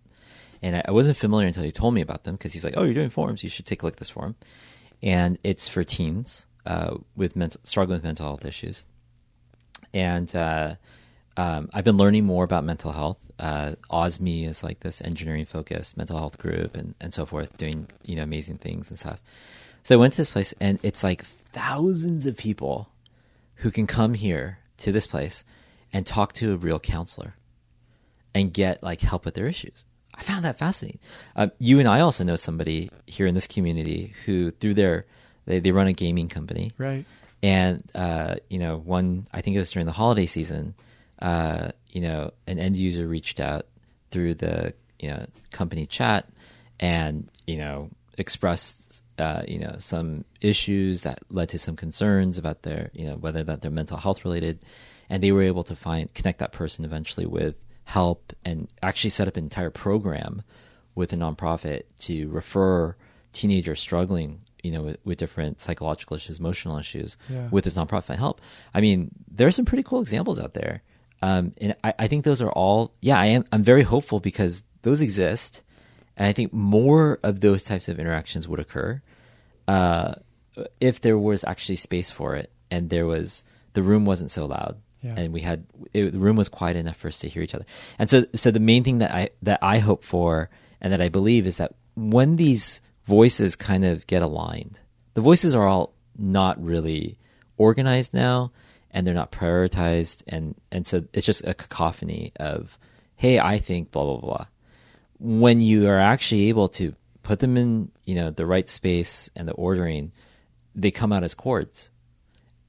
And 0.63 0.75
I, 0.75 0.85
I 0.89 0.91
wasn't 0.91 1.19
familiar 1.19 1.47
until 1.47 1.65
he 1.65 1.71
told 1.71 1.93
me 1.93 2.01
about 2.01 2.25
them 2.25 2.35
because 2.35 2.55
he's 2.55 2.65
like, 2.65 2.75
oh, 2.79 2.83
you're 2.85 2.95
doing 2.95 3.11
forums. 3.11 3.45
You 3.45 3.51
should 3.51 3.67
take 3.67 3.83
a 3.83 3.87
look 3.87 3.95
at 3.95 3.99
this 3.99 4.09
forum. 4.09 4.37
And 5.03 5.39
it's 5.45 5.69
for 5.69 5.85
teens 5.85 6.47
uh, 6.65 6.97
with 7.15 7.37
mental, 7.37 7.61
struggling 7.63 7.99
with 7.99 8.05
mental 8.05 8.27
health 8.27 8.47
issues. 8.47 8.87
And 9.95 10.35
uh, 10.35 10.75
um, 11.37 11.71
I've 11.73 11.85
been 11.85 11.97
learning 11.97 12.25
more 12.25 12.45
about 12.45 12.65
mental 12.65 12.93
health. 12.93 13.19
Uh, 13.39 13.77
OSMI 13.91 14.49
is 14.49 14.65
like 14.65 14.81
this 14.81 15.01
engineering 15.03 15.45
focused 15.45 15.97
mental 15.97 16.19
health 16.19 16.39
group 16.39 16.77
and, 16.77 16.95
and 17.01 17.15
so 17.15 17.25
forth, 17.25 17.57
doing 17.57 17.87
you 18.05 18.17
know 18.17 18.23
amazing 18.23 18.59
things 18.59 18.91
and 18.91 18.99
stuff. 18.99 19.21
So 19.85 19.95
I 19.95 19.99
went 19.99 20.15
to 20.15 20.19
this 20.19 20.31
place, 20.31 20.53
and 20.61 20.81
it's 20.83 21.03
like 21.05 21.23
thousands 21.25 22.27
of 22.27 22.37
people 22.37 22.91
who 23.57 23.71
can 23.71 23.87
come 23.87 24.15
here 24.15 24.59
to 24.79 24.93
this 24.93 25.07
place 25.07 25.45
and 25.93 26.07
talk 26.07 26.33
to 26.35 26.53
a 26.53 26.57
real 26.57 26.79
counselor 26.79 27.35
and 28.35 28.53
get 28.53 28.83
like 28.83 29.01
help 29.01 29.25
with 29.25 29.35
their 29.35 29.47
issues. 29.47 29.85
I 30.15 30.23
found 30.23 30.45
that 30.45 30.59
fascinating. 30.59 31.01
Um, 31.37 31.53
you 31.59 31.79
and 31.79 31.89
I 31.89 32.01
also 32.01 32.25
know 32.25 32.37
somebody 32.37 32.91
here 33.07 33.27
in 33.27 33.35
this 33.35 33.47
community 33.47 34.15
who, 34.25 34.51
through 34.51 34.75
their, 34.75 35.07
they, 35.47 35.61
they 35.61 35.71
run 35.71 35.87
a 35.87 35.93
gaming 35.93 36.29
company, 36.29 36.73
Right. 36.77 37.05
And 37.43 37.83
uh, 37.95 38.37
you 38.49 38.59
know, 38.59 38.77
one 38.79 39.27
I 39.33 39.41
think 39.41 39.57
it 39.57 39.61
was 39.61 39.71
during 39.71 39.87
the 39.87 39.93
holiday 39.93 40.27
season. 40.27 40.75
Uh, 41.21 41.71
you 41.89 42.01
know, 42.01 42.33
an 42.47 42.59
end 42.59 42.77
user 42.77 43.07
reached 43.07 43.41
out 43.41 43.67
through 44.11 44.35
the 44.35 44.75
you 44.99 45.09
know 45.09 45.27
company 45.53 45.87
chat, 45.87 46.29
and 46.81 47.29
you 47.47 47.57
know 47.57 47.91
expressed 48.17 49.05
uh, 49.19 49.43
you 49.47 49.59
know 49.59 49.77
some 49.79 50.25
issues 50.41 51.03
that 51.03 51.21
led 51.31 51.49
to 51.51 51.59
some 51.59 51.77
concerns 51.77 52.39
about 52.39 52.63
their 52.63 52.91
you 52.93 53.07
know 53.07 53.15
whether 53.17 53.45
that 53.45 53.63
they're 53.63 53.71
mental 53.71 53.97
health 53.97 54.25
related, 54.25 54.65
and 55.09 55.23
they 55.23 55.33
were 55.33 55.43
able 55.43 55.63
to 55.65 55.77
find 55.77 56.13
connect 56.15 56.39
that 56.39 56.53
person 56.53 56.85
eventually 56.85 57.27
with 57.27 57.57
help 57.85 58.33
and 58.45 58.69
actually 58.83 59.11
set 59.11 59.29
up 59.29 59.37
an 59.37 59.45
entire 59.45 59.71
program 59.71 60.43
with 60.95 61.13
a 61.13 61.17
nonprofit 61.17 61.85
to 61.99 62.29
refer 62.29 62.95
teenagers 63.33 63.81
struggling 63.81 64.41
you 64.69 64.73
know 64.75 64.83
with, 64.89 64.99
with 65.09 65.19
different 65.25 65.55
psychological 65.61 66.15
issues 66.19 66.39
emotional 66.39 66.77
issues 66.85 67.11
Yeah. 67.35 67.49
with 67.55 67.65
this 67.65 67.77
nonprofit 67.81 68.17
help 68.17 68.37
i 68.77 68.81
mean 68.85 68.99
there 69.37 69.47
are 69.49 69.57
some 69.59 69.65
pretty 69.71 69.83
cool 69.89 70.01
examples 70.07 70.39
out 70.45 70.53
there 70.61 70.75
um, 71.29 71.53
and 71.65 71.75
I, 71.89 71.91
I 72.05 72.07
think 72.09 72.21
those 72.25 72.41
are 72.45 72.53
all 72.63 72.81
yeah 73.09 73.19
i 73.19 73.27
am 73.37 73.43
i'm 73.53 73.65
very 73.73 73.85
hopeful 73.95 74.21
because 74.31 74.63
those 74.87 75.01
exist 75.09 75.63
and 76.17 76.25
i 76.31 76.33
think 76.39 76.53
more 76.53 77.19
of 77.23 77.41
those 77.47 77.63
types 77.71 77.89
of 77.89 77.99
interactions 78.03 78.47
would 78.49 78.61
occur 78.67 79.01
uh, 79.67 80.15
if 80.81 81.01
there 81.01 81.19
was 81.19 81.45
actually 81.45 81.77
space 81.77 82.11
for 82.11 82.35
it 82.37 82.51
and 82.71 82.91
there 82.91 83.07
was 83.07 83.45
the 83.75 83.83
room 83.83 84.05
wasn't 84.05 84.31
so 84.31 84.45
loud 84.47 84.77
Yeah. 85.03 85.15
and 85.17 85.33
we 85.33 85.41
had 85.41 85.65
it, 85.95 86.13
the 86.13 86.19
room 86.27 86.37
was 86.37 86.49
quiet 86.49 86.77
enough 86.77 86.97
for 86.97 87.09
us 87.09 87.19
to 87.21 87.29
hear 87.29 87.43
each 87.47 87.55
other 87.55 87.67
and 87.99 88.11
so 88.11 88.25
so 88.35 88.51
the 88.51 88.61
main 88.73 88.83
thing 88.85 88.99
that 88.99 89.13
i 89.15 89.23
that 89.49 89.59
i 89.63 89.79
hope 89.79 90.03
for 90.05 90.51
and 90.81 90.93
that 90.93 91.01
i 91.01 91.09
believe 91.09 91.47
is 91.47 91.57
that 91.59 91.71
when 91.95 92.37
these 92.37 92.81
voices 93.09 93.57
kind 93.57 93.87
of 93.87 94.07
get 94.07 94.23
aligned. 94.23 94.81
The 95.15 95.23
voices 95.23 95.55
are 95.55 95.67
all 95.67 95.95
not 96.19 96.63
really 96.63 97.19
organized 97.57 98.13
now 98.13 98.53
and 98.91 99.07
they're 99.07 99.15
not 99.15 99.33
prioritized 99.33 100.23
and 100.29 100.55
and 100.71 100.87
so 100.87 101.05
it's 101.13 101.27
just 101.27 101.45
a 101.45 101.55
cacophony 101.55 102.33
of 102.37 102.79
hey 103.17 103.39
i 103.39 103.59
think 103.59 103.91
blah 103.91 104.05
blah 104.05 104.21
blah. 104.21 104.47
When 105.21 105.61
you 105.61 105.89
are 105.89 105.99
actually 105.99 106.49
able 106.49 106.69
to 106.69 106.95
put 107.23 107.41
them 107.41 107.57
in 107.57 107.91
you 108.05 108.15
know 108.15 108.31
the 108.31 108.47
right 108.47 108.69
space 108.69 109.31
and 109.35 109.49
the 109.49 109.53
ordering 109.53 110.13
they 110.75 110.91
come 110.91 111.13
out 111.13 111.25
as 111.25 111.35
chords 111.35 111.91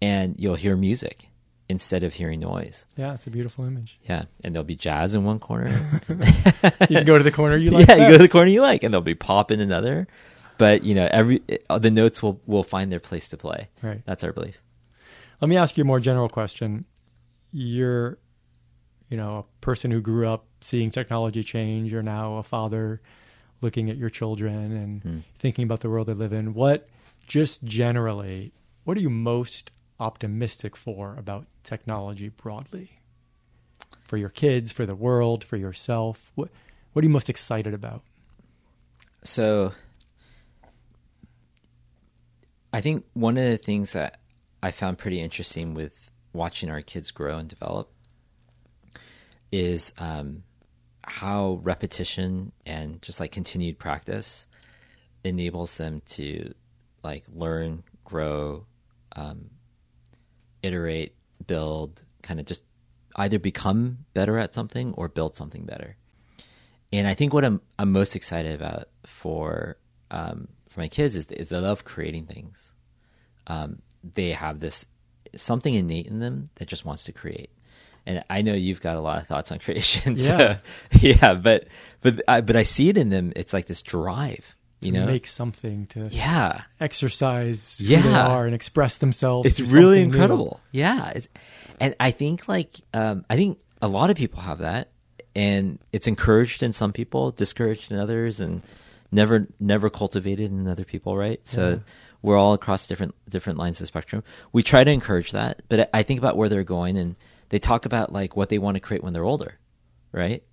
and 0.01 0.35
you'll 0.39 0.55
hear 0.55 0.75
music 0.75 1.28
instead 1.69 2.03
of 2.03 2.13
hearing 2.15 2.39
noise 2.39 2.85
Yeah, 2.97 3.13
it's 3.13 3.27
a 3.27 3.29
beautiful 3.29 3.63
image. 3.65 3.99
yeah 4.05 4.23
and 4.43 4.53
there'll 4.55 4.63
be 4.65 4.75
jazz 4.75 5.13
in 5.15 5.23
one 5.23 5.39
corner 5.39 5.69
You 6.09 6.87
can 6.97 7.05
go 7.05 7.17
to 7.17 7.23
the 7.23 7.31
corner 7.31 7.55
you 7.57 7.71
like. 7.75 7.87
yeah 7.87 7.95
you 7.95 8.07
go 8.07 8.17
to 8.17 8.23
the 8.23 8.27
corner 8.29 8.49
you 8.49 8.61
like 8.61 8.83
and 8.83 8.93
there'll 8.93 9.03
be 9.03 9.15
pop 9.15 9.51
in 9.51 9.59
another 9.59 10.07
but 10.57 10.83
you 10.83 10.93
know 10.95 11.07
every 11.11 11.41
uh, 11.69 11.77
the 11.79 11.91
notes 11.91 12.21
will 12.23 12.41
will 12.45 12.63
find 12.63 12.91
their 12.91 12.99
place 12.99 13.29
to 13.29 13.37
play 13.37 13.69
Right. 13.83 14.01
that's 14.05 14.23
our 14.23 14.33
belief 14.33 14.61
Let 15.41 15.47
me 15.49 15.57
ask 15.57 15.77
you 15.77 15.83
a 15.83 15.85
more 15.85 15.99
general 16.01 16.27
question. 16.27 16.85
You're, 17.51 18.17
you 19.09 19.17
know, 19.17 19.37
a 19.39 19.43
person 19.61 19.89
who 19.91 20.01
grew 20.01 20.27
up 20.27 20.45
seeing 20.61 20.91
technology 20.91 21.43
change. 21.43 21.91
You're 21.91 22.03
now 22.03 22.35
a 22.37 22.43
father 22.43 23.01
looking 23.61 23.89
at 23.89 23.97
your 23.97 24.09
children 24.09 24.71
and 24.71 25.01
Hmm. 25.01 25.19
thinking 25.35 25.63
about 25.63 25.79
the 25.79 25.89
world 25.89 26.07
they 26.07 26.13
live 26.13 26.33
in. 26.33 26.53
What, 26.53 26.87
just 27.25 27.63
generally, 27.63 28.51
what 28.83 28.97
are 28.97 29.01
you 29.01 29.09
most 29.09 29.71
optimistic 29.99 30.75
for 30.75 31.15
about 31.17 31.45
technology 31.63 32.29
broadly? 32.29 32.99
For 34.03 34.17
your 34.17 34.29
kids, 34.29 34.71
for 34.71 34.85
the 34.85 34.95
world, 34.95 35.43
for 35.43 35.57
yourself? 35.57 36.31
What, 36.35 36.49
what 36.93 37.03
are 37.03 37.07
you 37.07 37.13
most 37.13 37.29
excited 37.29 37.73
about? 37.73 38.01
So 39.23 39.73
I 42.71 42.81
think 42.81 43.05
one 43.13 43.37
of 43.37 43.43
the 43.43 43.57
things 43.57 43.93
that 43.93 44.19
I 44.61 44.71
found 44.71 44.97
pretty 44.97 45.21
interesting 45.21 45.73
with 45.73 46.11
watching 46.33 46.69
our 46.69 46.81
kids 46.81 47.11
grow 47.11 47.37
and 47.37 47.49
develop 47.49 47.91
is 49.51 49.93
um, 49.97 50.43
how 51.03 51.59
repetition 51.63 52.51
and 52.65 53.01
just 53.01 53.19
like 53.19 53.31
continued 53.31 53.79
practice 53.79 54.45
enables 55.23 55.77
them 55.77 56.01
to 56.05 56.53
like 57.03 57.23
learn, 57.33 57.83
grow, 58.03 58.65
um, 59.15 59.49
iterate, 60.63 61.15
build, 61.45 62.01
kind 62.21 62.39
of 62.39 62.45
just 62.45 62.63
either 63.15 63.39
become 63.39 64.05
better 64.13 64.37
at 64.37 64.53
something 64.53 64.93
or 64.93 65.07
build 65.07 65.35
something 65.35 65.65
better. 65.65 65.95
And 66.91 67.07
I 67.07 67.13
think 67.13 67.33
what 67.33 67.45
I'm 67.45 67.61
I'm 67.77 67.91
most 67.91 68.15
excited 68.15 68.55
about 68.55 68.89
for 69.05 69.77
um, 70.11 70.47
for 70.69 70.79
my 70.79 70.87
kids 70.87 71.15
is, 71.15 71.25
is 71.27 71.49
they 71.49 71.59
love 71.59 71.83
creating 71.83 72.25
things. 72.25 72.73
Um, 73.47 73.81
they 74.03 74.31
have 74.31 74.59
this 74.59 74.87
something 75.35 75.73
innate 75.73 76.07
in 76.07 76.19
them 76.19 76.49
that 76.55 76.67
just 76.67 76.85
wants 76.85 77.03
to 77.05 77.11
create. 77.11 77.51
And 78.05 78.23
I 78.29 78.41
know 78.41 78.53
you've 78.53 78.81
got 78.81 78.95
a 78.95 79.01
lot 79.01 79.21
of 79.21 79.27
thoughts 79.27 79.51
on 79.51 79.59
creation. 79.65 80.15
So, 80.15 80.37
Yeah. 80.37 80.59
yeah, 80.99 81.33
but 81.35 81.67
but 82.01 82.21
I, 82.27 82.41
but 82.41 82.55
I 82.55 82.63
see 82.63 82.89
it 82.89 82.97
in 82.97 83.09
them. 83.09 83.33
It's 83.35 83.53
like 83.53 83.67
this 83.67 83.81
drive, 83.81 84.55
you 84.81 84.91
know. 84.91 85.05
make 85.05 85.27
something 85.27 85.85
to 85.87 86.07
yeah, 86.11 86.61
exercise 86.79 87.79
who 87.79 87.85
Yeah. 87.85 88.01
they 88.01 88.13
are 88.13 88.45
and 88.45 88.55
express 88.55 88.95
themselves. 88.95 89.47
it's 89.47 89.59
really 89.71 89.97
something 89.97 90.09
new. 90.09 90.13
incredible. 90.15 90.59
Yeah, 90.71 91.09
it's, 91.15 91.27
and 91.79 91.95
I 91.99 92.11
think 92.11 92.47
like 92.47 92.75
um, 92.93 93.25
I 93.29 93.35
think 93.35 93.59
a 93.81 93.87
lot 93.87 94.09
of 94.09 94.17
people 94.17 94.41
have 94.41 94.59
that, 94.59 94.89
and 95.35 95.79
it's 95.91 96.07
encouraged 96.07 96.63
in 96.63 96.73
some 96.73 96.91
people, 96.93 97.31
discouraged 97.31 97.91
in 97.91 97.97
others, 97.97 98.39
and 98.39 98.61
never 99.11 99.47
never 99.59 99.89
cultivated 99.89 100.51
in 100.51 100.67
other 100.67 100.85
people. 100.85 101.17
Right, 101.17 101.39
so. 101.47 101.69
Yeah. 101.69 101.77
We're 102.21 102.35
all 102.35 102.51
across 102.51 102.85
different 102.85 103.15
different 103.29 103.57
lines 103.59 103.79
of 103.79 103.87
spectrum. 103.87 104.25
We 104.51 104.61
try 104.61 104.83
to 104.83 104.91
encourage 104.91 105.31
that, 105.31 105.61
but 105.69 105.89
I 105.93 106.03
think 106.03 106.17
about 106.19 106.35
where 106.35 106.49
they're 106.49 106.65
going, 106.65 106.97
and 106.97 107.15
they 107.47 107.59
talk 107.59 107.85
about 107.85 108.11
like 108.11 108.35
what 108.35 108.49
they 108.49 108.57
want 108.57 108.75
to 108.75 108.81
create 108.81 109.01
when 109.05 109.13
they're 109.13 109.23
older, 109.23 109.57
right? 110.11 110.43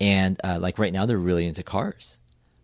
And 0.00 0.40
uh, 0.42 0.58
like 0.58 0.78
right 0.78 0.90
now, 0.90 1.04
they're 1.04 1.18
really 1.18 1.44
into 1.46 1.62
cars, 1.62 2.18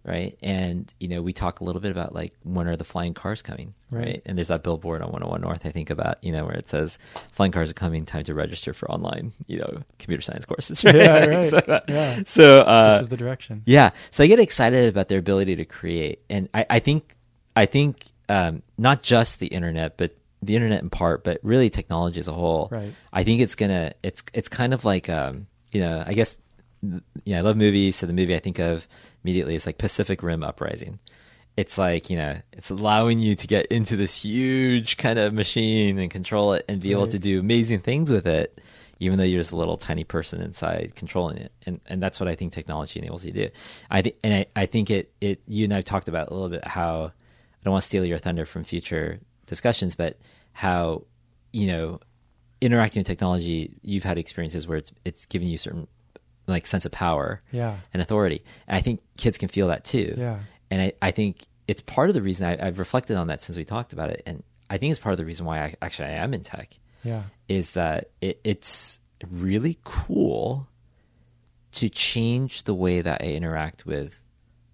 right? 0.08 0.36
And 0.42 0.92
you 0.98 1.06
know, 1.08 1.20
we 1.22 1.32
talk 1.32 1.60
a 1.60 1.64
little 1.64 1.80
bit 1.82 1.90
about 1.92 2.14
like 2.14 2.32
when 2.42 2.66
are 2.66 2.76
the 2.76 2.84
flying 2.84 3.14
cars 3.14 3.42
coming, 3.42 3.74
Right. 3.90 4.04
right? 4.04 4.22
And 4.26 4.36
there's 4.38 4.48
that 4.48 4.62
billboard 4.62 5.02
on 5.02 5.08
101 5.12 5.40
North. 5.42 5.66
I 5.66 5.70
think 5.70 5.90
about 5.90 6.16
you 6.24 6.32
know 6.32 6.44
where 6.44 6.54
it 6.56 6.68
says 6.68 6.98
flying 7.32 7.52
cars 7.52 7.70
are 7.70 7.74
coming. 7.74 8.04
Time 8.04 8.24
to 8.24 8.34
register 8.34 8.72
for 8.72 8.90
online, 8.90 9.32
you 9.46 9.58
know, 9.58 9.82
computer 9.98 10.22
science 10.22 10.46
courses. 10.46 10.82
Right? 10.88 10.94
Yeah, 10.96 11.24
right. 11.26 11.44
so 11.44 11.60
that- 11.66 11.84
Yeah. 11.88 12.20
so, 12.26 12.60
uh, 12.62 12.92
this 12.94 13.02
is 13.02 13.08
the 13.08 13.16
direction. 13.16 13.62
yeah. 13.66 13.90
So 14.10 14.24
I 14.24 14.26
get 14.26 14.40
excited 14.40 14.88
about 14.88 15.08
their 15.08 15.18
ability 15.18 15.56
to 15.56 15.64
create, 15.64 16.22
and 16.30 16.48
I, 16.54 16.66
I 16.70 16.78
think 16.80 17.14
I 17.54 17.66
think 17.66 18.06
um, 18.30 18.62
not 18.78 19.02
just 19.02 19.38
the 19.40 19.46
internet, 19.48 19.96
but 19.96 20.16
the 20.42 20.54
internet 20.54 20.80
in 20.82 20.88
part, 20.90 21.24
but 21.24 21.40
really 21.42 21.68
technology 21.70 22.20
as 22.20 22.28
a 22.28 22.32
whole. 22.32 22.68
Right. 22.70 22.92
I 23.12 23.24
think 23.24 23.40
it's 23.40 23.54
gonna 23.56 23.92
it's 24.02 24.22
it's 24.32 24.48
kind 24.48 24.72
of 24.72 24.84
like 24.84 25.08
um, 25.10 25.46
you 25.72 25.80
know 25.80 26.04
I 26.06 26.12
guess 26.14 26.36
you 26.82 27.02
know 27.26 27.38
I 27.38 27.40
love 27.40 27.56
movies, 27.56 27.96
so 27.96 28.06
the 28.06 28.12
movie 28.12 28.34
I 28.34 28.40
think 28.40 28.58
of 28.58 28.86
immediately 29.24 29.54
is 29.54 29.66
like 29.66 29.78
Pacific 29.78 30.22
Rim 30.22 30.42
Uprising. 30.42 30.98
It's 31.56 31.76
like 31.76 32.10
you 32.10 32.16
know 32.16 32.40
it's 32.52 32.70
allowing 32.70 33.18
you 33.18 33.34
to 33.34 33.46
get 33.46 33.66
into 33.66 33.96
this 33.96 34.22
huge 34.22 34.96
kind 34.96 35.18
of 35.18 35.34
machine 35.34 35.98
and 35.98 36.10
control 36.10 36.52
it 36.52 36.64
and 36.68 36.80
be 36.80 36.92
able 36.92 37.08
to 37.08 37.18
do 37.18 37.40
amazing 37.40 37.80
things 37.80 38.10
with 38.10 38.26
it 38.26 38.60
even 39.00 39.18
though 39.18 39.24
you're 39.24 39.40
just 39.40 39.52
a 39.52 39.56
little 39.56 39.76
tiny 39.76 40.04
person 40.04 40.40
inside 40.40 40.94
controlling 40.94 41.38
it. 41.38 41.52
And 41.66 41.80
and 41.86 42.02
that's 42.02 42.20
what 42.20 42.28
I 42.28 42.34
think 42.34 42.52
technology 42.52 42.98
enables 42.98 43.24
you 43.24 43.32
to 43.32 43.48
do. 43.48 43.54
I 43.90 44.02
think 44.02 44.16
and 44.24 44.34
I, 44.34 44.46
I 44.56 44.66
think 44.66 44.90
it 44.90 45.12
it 45.20 45.40
you 45.46 45.64
and 45.64 45.74
I've 45.74 45.84
talked 45.84 46.08
about 46.08 46.28
a 46.28 46.34
little 46.34 46.48
bit 46.48 46.66
how 46.66 47.12
I 47.12 47.64
don't 47.64 47.72
want 47.72 47.82
to 47.82 47.88
steal 47.88 48.04
your 48.04 48.18
thunder 48.18 48.44
from 48.44 48.64
future 48.64 49.20
discussions, 49.46 49.94
but 49.94 50.18
how 50.52 51.04
you 51.52 51.68
know 51.68 52.00
interacting 52.60 53.00
with 53.00 53.06
technology, 53.06 53.74
you've 53.82 54.04
had 54.04 54.18
experiences 54.18 54.66
where 54.66 54.78
it's 54.78 54.92
it's 55.04 55.26
given 55.26 55.48
you 55.48 55.58
certain 55.58 55.86
like 56.52 56.66
sense 56.66 56.84
of 56.86 56.92
power 56.92 57.42
Yeah. 57.52 57.76
and 57.92 58.00
authority. 58.02 58.42
And 58.66 58.76
I 58.76 58.80
think 58.80 59.00
kids 59.16 59.38
can 59.38 59.48
feel 59.48 59.68
that 59.68 59.84
too. 59.84 60.14
Yeah. 60.16 60.40
And 60.70 60.80
I, 60.82 60.92
I 61.02 61.10
think 61.10 61.46
it's 61.66 61.80
part 61.82 62.08
of 62.10 62.14
the 62.14 62.22
reason 62.22 62.46
I, 62.46 62.66
I've 62.66 62.78
reflected 62.78 63.16
on 63.16 63.26
that 63.28 63.42
since 63.42 63.56
we 63.56 63.64
talked 63.64 63.92
about 63.92 64.10
it. 64.10 64.22
And 64.26 64.42
I 64.70 64.78
think 64.78 64.90
it's 64.90 65.00
part 65.00 65.12
of 65.12 65.18
the 65.18 65.24
reason 65.24 65.46
why 65.46 65.60
I 65.62 65.74
actually 65.82 66.08
I 66.08 66.12
am 66.12 66.34
in 66.34 66.42
tech 66.42 66.78
Yeah. 67.04 67.22
is 67.48 67.72
that 67.72 68.10
it, 68.20 68.40
it's 68.44 69.00
really 69.30 69.78
cool 69.84 70.68
to 71.72 71.88
change 71.88 72.64
the 72.64 72.74
way 72.74 73.00
that 73.00 73.20
I 73.22 73.26
interact 73.26 73.84
with 73.86 74.18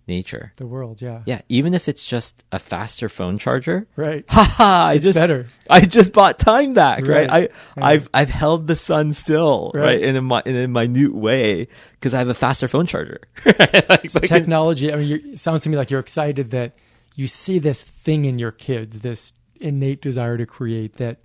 nature. 0.07 0.53
The 0.57 0.67
world. 0.67 1.01
Yeah. 1.03 1.23
Yeah, 1.27 1.41
even 1.49 1.75
if 1.75 1.89
it's 1.89 2.07
just 2.07 2.45
a 2.53 2.59
faster 2.59 3.09
phone 3.09 3.39
charger. 3.39 3.87
Right. 3.97 4.25
Haha, 4.29 4.89
I 4.89 4.95
It's 4.95 5.05
just 5.07 5.17
better. 5.19 5.47
I 5.71 5.81
just 5.81 6.13
bought 6.13 6.39
time 6.39 6.75
back, 6.75 7.03
right? 7.03 7.29
Right. 7.29 7.51
I. 7.77 7.93
I've 7.93 8.09
I've 8.15 8.31
held 8.31 8.67
the 8.67 8.77
sun 8.77 9.13
still, 9.13 9.71
right, 9.75 9.83
Right. 9.83 10.01
in 10.03 10.17
a 10.17 10.23
mi- 10.23 10.43
in 10.47 10.57
a 10.57 10.69
minute 10.69 11.15
way 11.15 11.69
because 11.93 12.15
I 12.15 12.19
have 12.19 12.29
a 12.29 12.35
faster 12.35 12.69
phone 12.69 12.87
charger. 12.87 13.21
Like- 13.47 13.89
like- 14.15 14.23
technology. 14.25 14.93
I 14.93 14.97
mean, 14.97 15.13
it 15.33 15.41
sounds 15.41 15.63
to 15.65 15.69
me 15.71 15.77
like 15.77 15.91
you're 15.91 16.01
excited 16.01 16.51
that 16.51 16.77
you 17.17 17.27
see 17.27 17.59
this 17.59 17.83
thing 17.83 18.25
in 18.25 18.39
your 18.39 18.51
kids, 18.53 19.01
this 19.01 19.33
innate 19.61 20.03
desire 20.03 20.37
to 20.37 20.45
create 20.47 20.97
that 20.97 21.19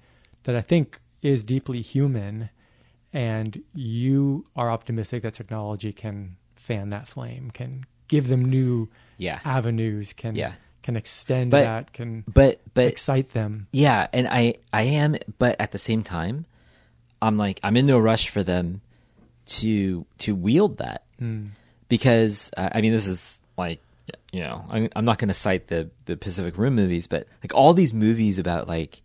that 0.43 0.55
I 0.55 0.61
think 0.61 1.01
is 1.21 1.43
deeply 1.43 1.81
human, 1.81 2.49
and 3.11 3.61
you 3.73 4.45
are 4.55 4.71
optimistic 4.71 5.23
that 5.23 5.33
technology 5.33 5.91
can 5.91 6.37
fan 6.55 6.91
that 6.91 7.07
flame, 7.07 7.49
can 7.51 7.85
give 8.09 8.27
them 8.27 8.43
new 8.43 8.89
yeah, 9.17 9.39
avenues, 9.45 10.11
can 10.13 10.35
Yeah. 10.35 10.53
can 10.83 10.95
extend 10.97 11.51
But- 11.51 11.63
that, 11.63 11.93
can 11.93 12.23
but 12.27 12.59
but 12.73 12.85
excite 12.85 13.29
them. 13.29 13.67
Yeah, 13.71 14.07
and 14.11 14.27
I 14.27 14.55
I 14.73 14.83
am, 14.83 15.15
but 15.39 15.55
at 15.59 15.71
the 15.71 15.77
same 15.77 16.03
time, 16.03 16.45
I'm 17.21 17.37
like 17.37 17.59
I'm 17.63 17.77
in 17.77 17.85
no 17.85 17.97
rush 17.99 18.27
for 18.29 18.43
them 18.43 18.81
to 19.59 20.05
to 20.19 20.35
wield 20.35 20.77
that 20.79 21.03
because 21.87 22.51
uh, 22.57 22.69
I 22.71 22.81
mean 22.81 22.91
this 22.91 23.07
is 23.07 23.39
like 23.57 23.81
you 24.31 24.39
know 24.41 24.65
I'm, 24.69 24.89
I'm 24.95 25.05
not 25.05 25.17
going 25.19 25.27
to 25.27 25.33
cite 25.33 25.67
the 25.67 25.89
the 26.05 26.17
Pacific 26.17 26.57
Rim 26.57 26.75
movies, 26.75 27.07
but 27.07 27.27
like 27.43 27.53
all 27.53 27.73
these 27.73 27.93
movies 27.93 28.39
about 28.39 28.67
like 28.67 29.01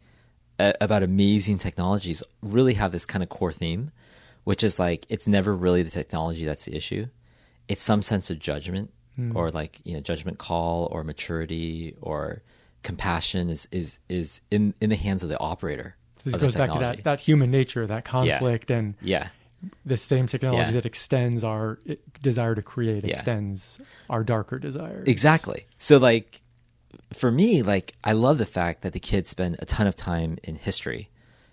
uh, 0.58 0.72
about 0.80 1.02
amazing 1.02 1.58
technologies 1.58 2.22
really 2.42 2.74
have 2.74 2.92
this 2.92 3.04
kind 3.06 3.22
of 3.22 3.28
core 3.28 3.52
theme, 3.52 3.90
which 4.44 4.62
is 4.62 4.78
like 4.78 5.06
it's 5.08 5.26
never 5.26 5.54
really 5.54 5.82
the 5.82 5.90
technology 5.90 6.44
that's 6.44 6.66
the 6.66 6.76
issue, 6.76 7.06
it's 7.68 7.82
some 7.82 8.02
sense 8.02 8.30
of 8.30 8.38
judgment 8.38 8.90
or 9.34 9.50
like 9.50 9.78
you 9.84 9.94
know 9.94 10.00
judgment 10.00 10.38
call 10.38 10.88
or 10.90 11.04
maturity 11.04 11.94
or 12.00 12.42
compassion 12.82 13.48
is 13.48 13.68
is 13.70 13.98
is 14.08 14.40
in 14.50 14.74
in 14.80 14.90
the 14.90 14.96
hands 14.96 15.22
of 15.22 15.28
the 15.28 15.38
operator. 15.38 15.96
So 16.18 16.30
it 16.30 16.40
goes 16.40 16.56
back 16.56 16.72
to 16.72 16.78
that 16.80 17.04
that 17.04 17.20
human 17.20 17.50
nature, 17.50 17.86
that 17.86 18.04
conflict, 18.04 18.70
and 18.70 18.94
Yeah, 19.00 19.28
the 19.84 19.96
same 19.96 20.26
technology 20.26 20.70
Yeah. 20.70 20.74
that 20.80 20.86
extends 20.86 21.44
our 21.44 21.78
desire 22.22 22.54
to 22.56 22.62
create, 22.62 23.04
Yeah. 23.04 23.10
extends 23.10 23.78
our 24.10 24.24
darker 24.24 24.58
desires. 24.58 25.06
exactly. 25.06 25.66
So 25.78 25.98
like 25.98 26.40
for 27.12 27.30
me, 27.30 27.62
like 27.62 27.94
I 28.02 28.12
love 28.12 28.38
the 28.38 28.46
fact 28.46 28.82
that 28.82 28.92
the 28.92 29.00
kids 29.00 29.30
spend 29.30 29.56
a 29.60 29.64
ton 29.66 29.86
of 29.86 29.94
time 29.94 30.38
in 30.42 30.56
history, 30.56 31.08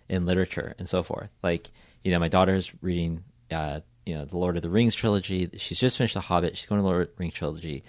in 0.09 0.26
literature, 0.26 0.74
and 0.80 0.89
so 0.89 1.03
forth. 1.03 1.30
Like 1.43 1.70
you 2.03 2.12
know, 2.12 2.18
my 2.20 2.28
daughter's 2.28 2.72
reading, 2.82 3.24
uh, 3.51 3.82
you 4.06 4.16
know, 4.16 4.26
the 4.26 4.38
Lord 4.38 4.56
of 4.56 4.62
the 4.62 4.70
Rings 4.70 4.95
trilogy. 4.95 5.49
She's 5.58 5.80
just 5.80 5.97
finished 5.97 6.14
The 6.16 6.22
Hobbit. 6.22 6.58
She's 6.58 6.66
going 6.66 6.80
to 6.80 6.84
the 6.84 6.88
Lord 6.89 7.02
of 7.04 7.08
the 7.10 7.14
Rings 7.20 7.34
trilogy. 7.34 7.84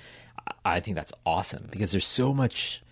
I, 0.65 0.77
I 0.77 0.81
think 0.81 0.95
that's 0.97 1.13
awesome 1.25 1.69
because 1.71 1.91
there's 1.93 2.07
so 2.07 2.33
much, 2.35 2.83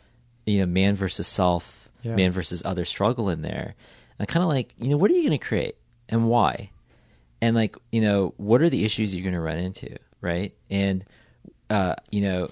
you 0.46 0.60
know, 0.60 0.66
man 0.66 0.94
versus 0.94 1.26
self, 1.26 1.88
Yeah. 2.02 2.16
man 2.16 2.30
versus 2.32 2.62
other 2.64 2.84
struggle 2.84 3.28
in 3.28 3.42
there. 3.42 3.74
And 4.18 4.28
kind 4.28 4.42
of 4.42 4.48
like, 4.48 4.74
you 4.78 4.88
know, 4.90 4.96
what 4.96 5.10
are 5.10 5.14
you 5.14 5.22
going 5.28 5.38
to 5.38 5.46
create 5.46 5.76
and 6.08 6.28
why? 6.28 6.70
and 7.42 7.56
like 7.56 7.74
you 7.90 8.02
know 8.02 8.34
what 8.36 8.60
are 8.60 8.68
the 8.68 8.84
issues 8.84 9.14
you're 9.14 9.22
going 9.22 9.32
to 9.32 9.40
run 9.40 9.56
into 9.56 9.96
right 10.20 10.52
and 10.68 11.06
uh 11.70 11.94
you 12.10 12.20
know 12.20 12.50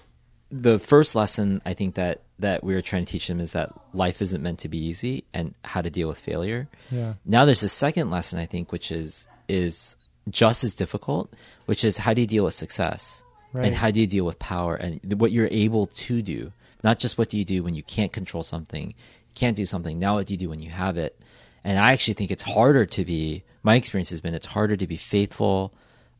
the 0.50 0.78
first 0.78 1.14
lesson 1.14 1.60
i 1.66 1.74
think 1.74 1.94
that 1.96 2.22
that 2.38 2.64
we 2.64 2.72
were 2.74 2.80
trying 2.80 3.04
to 3.04 3.12
teach 3.12 3.26
them 3.28 3.38
is 3.38 3.52
that 3.52 3.70
life 3.92 4.22
isn't 4.22 4.42
meant 4.42 4.58
to 4.60 4.66
be 4.66 4.78
easy 4.78 5.24
and 5.34 5.54
how 5.62 5.82
to 5.82 5.90
deal 5.90 6.08
with 6.08 6.16
failure 6.16 6.68
Yeah. 6.90 7.12
now 7.26 7.44
there's 7.44 7.62
a 7.62 7.68
second 7.68 8.08
lesson 8.08 8.38
i 8.38 8.46
think 8.46 8.72
which 8.72 8.90
is 8.90 9.28
is 9.46 9.94
just 10.30 10.64
as 10.64 10.74
difficult 10.74 11.32
which 11.66 11.84
is 11.84 11.98
how 11.98 12.12
do 12.14 12.20
you 12.20 12.26
deal 12.26 12.44
with 12.44 12.54
success 12.54 13.22
Right. 13.52 13.64
and 13.66 13.74
how 13.74 13.90
do 13.90 13.98
you 14.00 14.06
deal 14.06 14.26
with 14.26 14.38
power 14.38 14.74
and 14.74 15.00
what 15.18 15.32
you're 15.32 15.48
able 15.50 15.86
to 15.86 16.20
do 16.20 16.52
not 16.84 16.98
just 16.98 17.16
what 17.16 17.30
do 17.30 17.38
you 17.38 17.44
do 17.46 17.62
when 17.62 17.74
you 17.74 17.82
can't 17.82 18.12
control 18.12 18.42
something 18.42 18.94
can't 19.34 19.56
do 19.56 19.64
something 19.64 19.98
now 19.98 20.14
what 20.16 20.26
do 20.26 20.34
you 20.34 20.38
do 20.38 20.50
when 20.50 20.60
you 20.60 20.68
have 20.68 20.98
it 20.98 21.16
and 21.64 21.78
i 21.78 21.92
actually 21.92 22.12
think 22.14 22.30
it's 22.30 22.42
harder 22.42 22.84
to 22.84 23.04
be 23.06 23.42
my 23.62 23.74
experience 23.74 24.10
has 24.10 24.20
been 24.20 24.34
it's 24.34 24.46
harder 24.46 24.76
to 24.76 24.86
be 24.86 24.96
faithful 24.96 25.72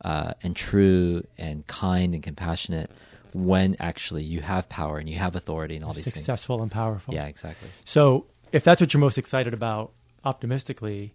uh, 0.04 0.32
and 0.42 0.56
true 0.56 1.22
and 1.36 1.66
kind 1.66 2.14
and 2.14 2.22
compassionate 2.22 2.90
when 3.34 3.76
actually 3.78 4.22
you 4.22 4.40
have 4.40 4.68
power 4.68 4.96
and 4.98 5.09
you 5.09 5.18
have 5.18 5.36
authority 5.36 5.74
and 5.76 5.84
all 5.84 5.92
these 5.92 6.04
successful 6.04 6.62
and 6.62 6.70
powerful. 6.70 7.12
Yeah, 7.12 7.26
exactly. 7.26 7.68
So 7.84 8.24
if 8.52 8.64
that's 8.64 8.80
what 8.80 8.94
you're 8.94 9.00
most 9.00 9.18
excited 9.18 9.52
about, 9.52 9.92
optimistically, 10.24 11.12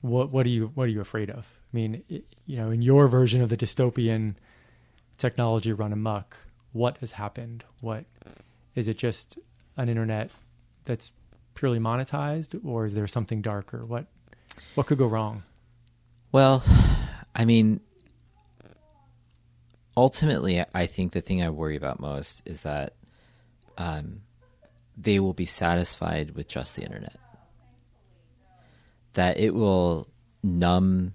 what 0.00 0.30
what 0.30 0.44
are 0.46 0.50
you 0.50 0.72
what 0.74 0.84
are 0.84 0.90
you 0.90 1.00
afraid 1.00 1.30
of? 1.30 1.46
I 1.72 1.76
mean, 1.76 2.02
you 2.08 2.56
know, 2.56 2.70
in 2.70 2.82
your 2.82 3.08
version 3.08 3.40
of 3.40 3.48
the 3.48 3.56
dystopian 3.56 4.34
technology 5.16 5.72
run 5.72 5.92
amok, 5.92 6.36
what 6.72 6.98
has 6.98 7.12
happened? 7.12 7.64
What 7.80 8.04
is 8.74 8.88
it? 8.88 8.98
Just 8.98 9.38
an 9.76 9.88
internet 9.88 10.30
that's 10.84 11.12
purely 11.54 11.78
monetized, 11.78 12.60
or 12.64 12.84
is 12.84 12.94
there 12.94 13.06
something 13.06 13.40
darker? 13.40 13.84
What 13.86 14.06
what 14.74 14.86
could 14.86 14.98
go 14.98 15.06
wrong? 15.06 15.44
Well, 16.30 16.62
I 17.34 17.46
mean, 17.46 17.80
ultimately, 19.96 20.62
I 20.74 20.86
think 20.86 21.12
the 21.12 21.22
thing 21.22 21.42
I 21.42 21.48
worry 21.48 21.76
about 21.76 22.00
most 22.00 22.42
is 22.44 22.62
that 22.62 22.94
um, 23.78 24.20
they 24.96 25.18
will 25.18 25.32
be 25.32 25.46
satisfied 25.46 26.32
with 26.32 26.48
just 26.48 26.76
the 26.76 26.82
internet. 26.82 27.16
That 29.14 29.38
it 29.38 29.54
will 29.54 30.08
numb 30.42 31.14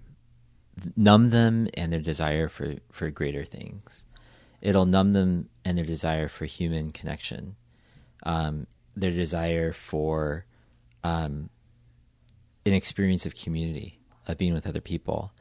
numb 0.96 1.30
them 1.30 1.68
and 1.74 1.92
their 1.92 2.00
desire 2.00 2.48
for, 2.48 2.76
for 2.92 3.10
greater 3.10 3.46
things. 3.46 4.06
It'll 4.62 4.86
numb 4.86 5.12
them 5.12 5.50
and 5.64 5.78
their 5.78 5.86
desire 5.86 6.28
for 6.28 6.46
human 6.46 6.90
connection, 6.90 7.56
um, 8.24 8.68
their 8.96 9.12
desire 9.12 9.72
for 9.72 10.46
um, 11.04 11.50
an 12.66 12.74
experience 12.74 13.26
of 13.26 13.36
community, 13.36 14.00
of 14.28 14.38
being 14.38 14.54
with 14.54 14.68
other 14.68 14.82
people. 14.82 15.32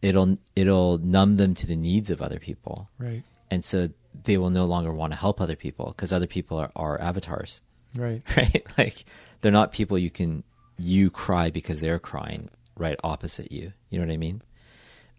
It'll 0.00 0.36
it'll 0.56 0.98
numb 0.98 1.36
them 1.36 1.54
to 1.54 1.66
the 1.66 1.76
needs 1.76 2.10
of 2.10 2.20
other 2.20 2.38
people, 2.38 2.90
Right, 2.98 3.22
and 3.50 3.64
so 3.64 3.90
they 4.24 4.36
will 4.36 4.50
no 4.50 4.64
longer 4.64 4.92
want 4.92 5.12
to 5.12 5.18
help 5.18 5.40
other 5.40 5.54
people 5.54 5.86
because 5.86 6.12
other 6.12 6.26
people 6.26 6.58
are, 6.58 6.72
are 6.74 7.00
avatars, 7.00 7.62
right, 7.96 8.22
right? 8.36 8.66
Like 8.76 9.04
they're 9.40 9.52
not 9.52 9.70
people 9.70 9.96
you 9.96 10.10
can 10.10 10.42
you 10.76 11.10
cry 11.10 11.50
because 11.50 11.80
they're 11.80 12.00
crying 12.00 12.50
right 12.76 12.98
opposite 13.04 13.52
you. 13.52 13.72
You 13.90 13.98
know 13.98 14.06
what 14.06 14.12
I 14.12 14.16
mean? 14.16 14.42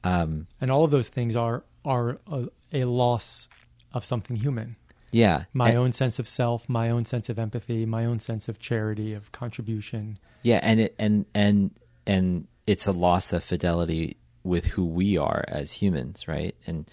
Um, 0.04 0.47
and 0.60 0.70
all 0.72 0.84
of 0.84 0.91
those 0.91 1.10
things 1.10 1.36
are 1.36 1.64
are 1.86 2.18
a, 2.32 2.47
a 2.72 2.84
loss 2.86 3.47
of 3.93 4.04
something 4.06 4.38
human. 4.38 4.76
yeah, 5.12 5.45
My 5.54 5.70
and- 5.70 5.78
own 5.78 5.91
sense 5.91 6.18
of 6.20 6.28
self, 6.28 6.68
my 6.68 6.89
own 6.89 7.06
sense 7.06 7.30
of 7.30 7.38
empathy, 7.38 7.86
my 7.86 8.06
own 8.06 8.20
sense 8.20 8.47
of 8.49 8.60
charity, 8.60 9.14
of 9.14 9.32
contribution. 9.32 10.18
Yeah, 10.41 10.60
and 10.64 10.80
it 10.80 10.95
and 10.97 11.26
and 11.34 11.72
and 12.06 12.47
it's 12.68 12.88
a 12.88 12.91
loss 12.91 13.34
of 13.34 13.43
fidelity 13.43 14.18
with 14.43 14.66
who 14.66 14.86
we 14.86 15.18
are 15.18 15.43
as 15.47 15.74
humans, 15.74 16.28
right? 16.28 16.56
And 16.68 16.89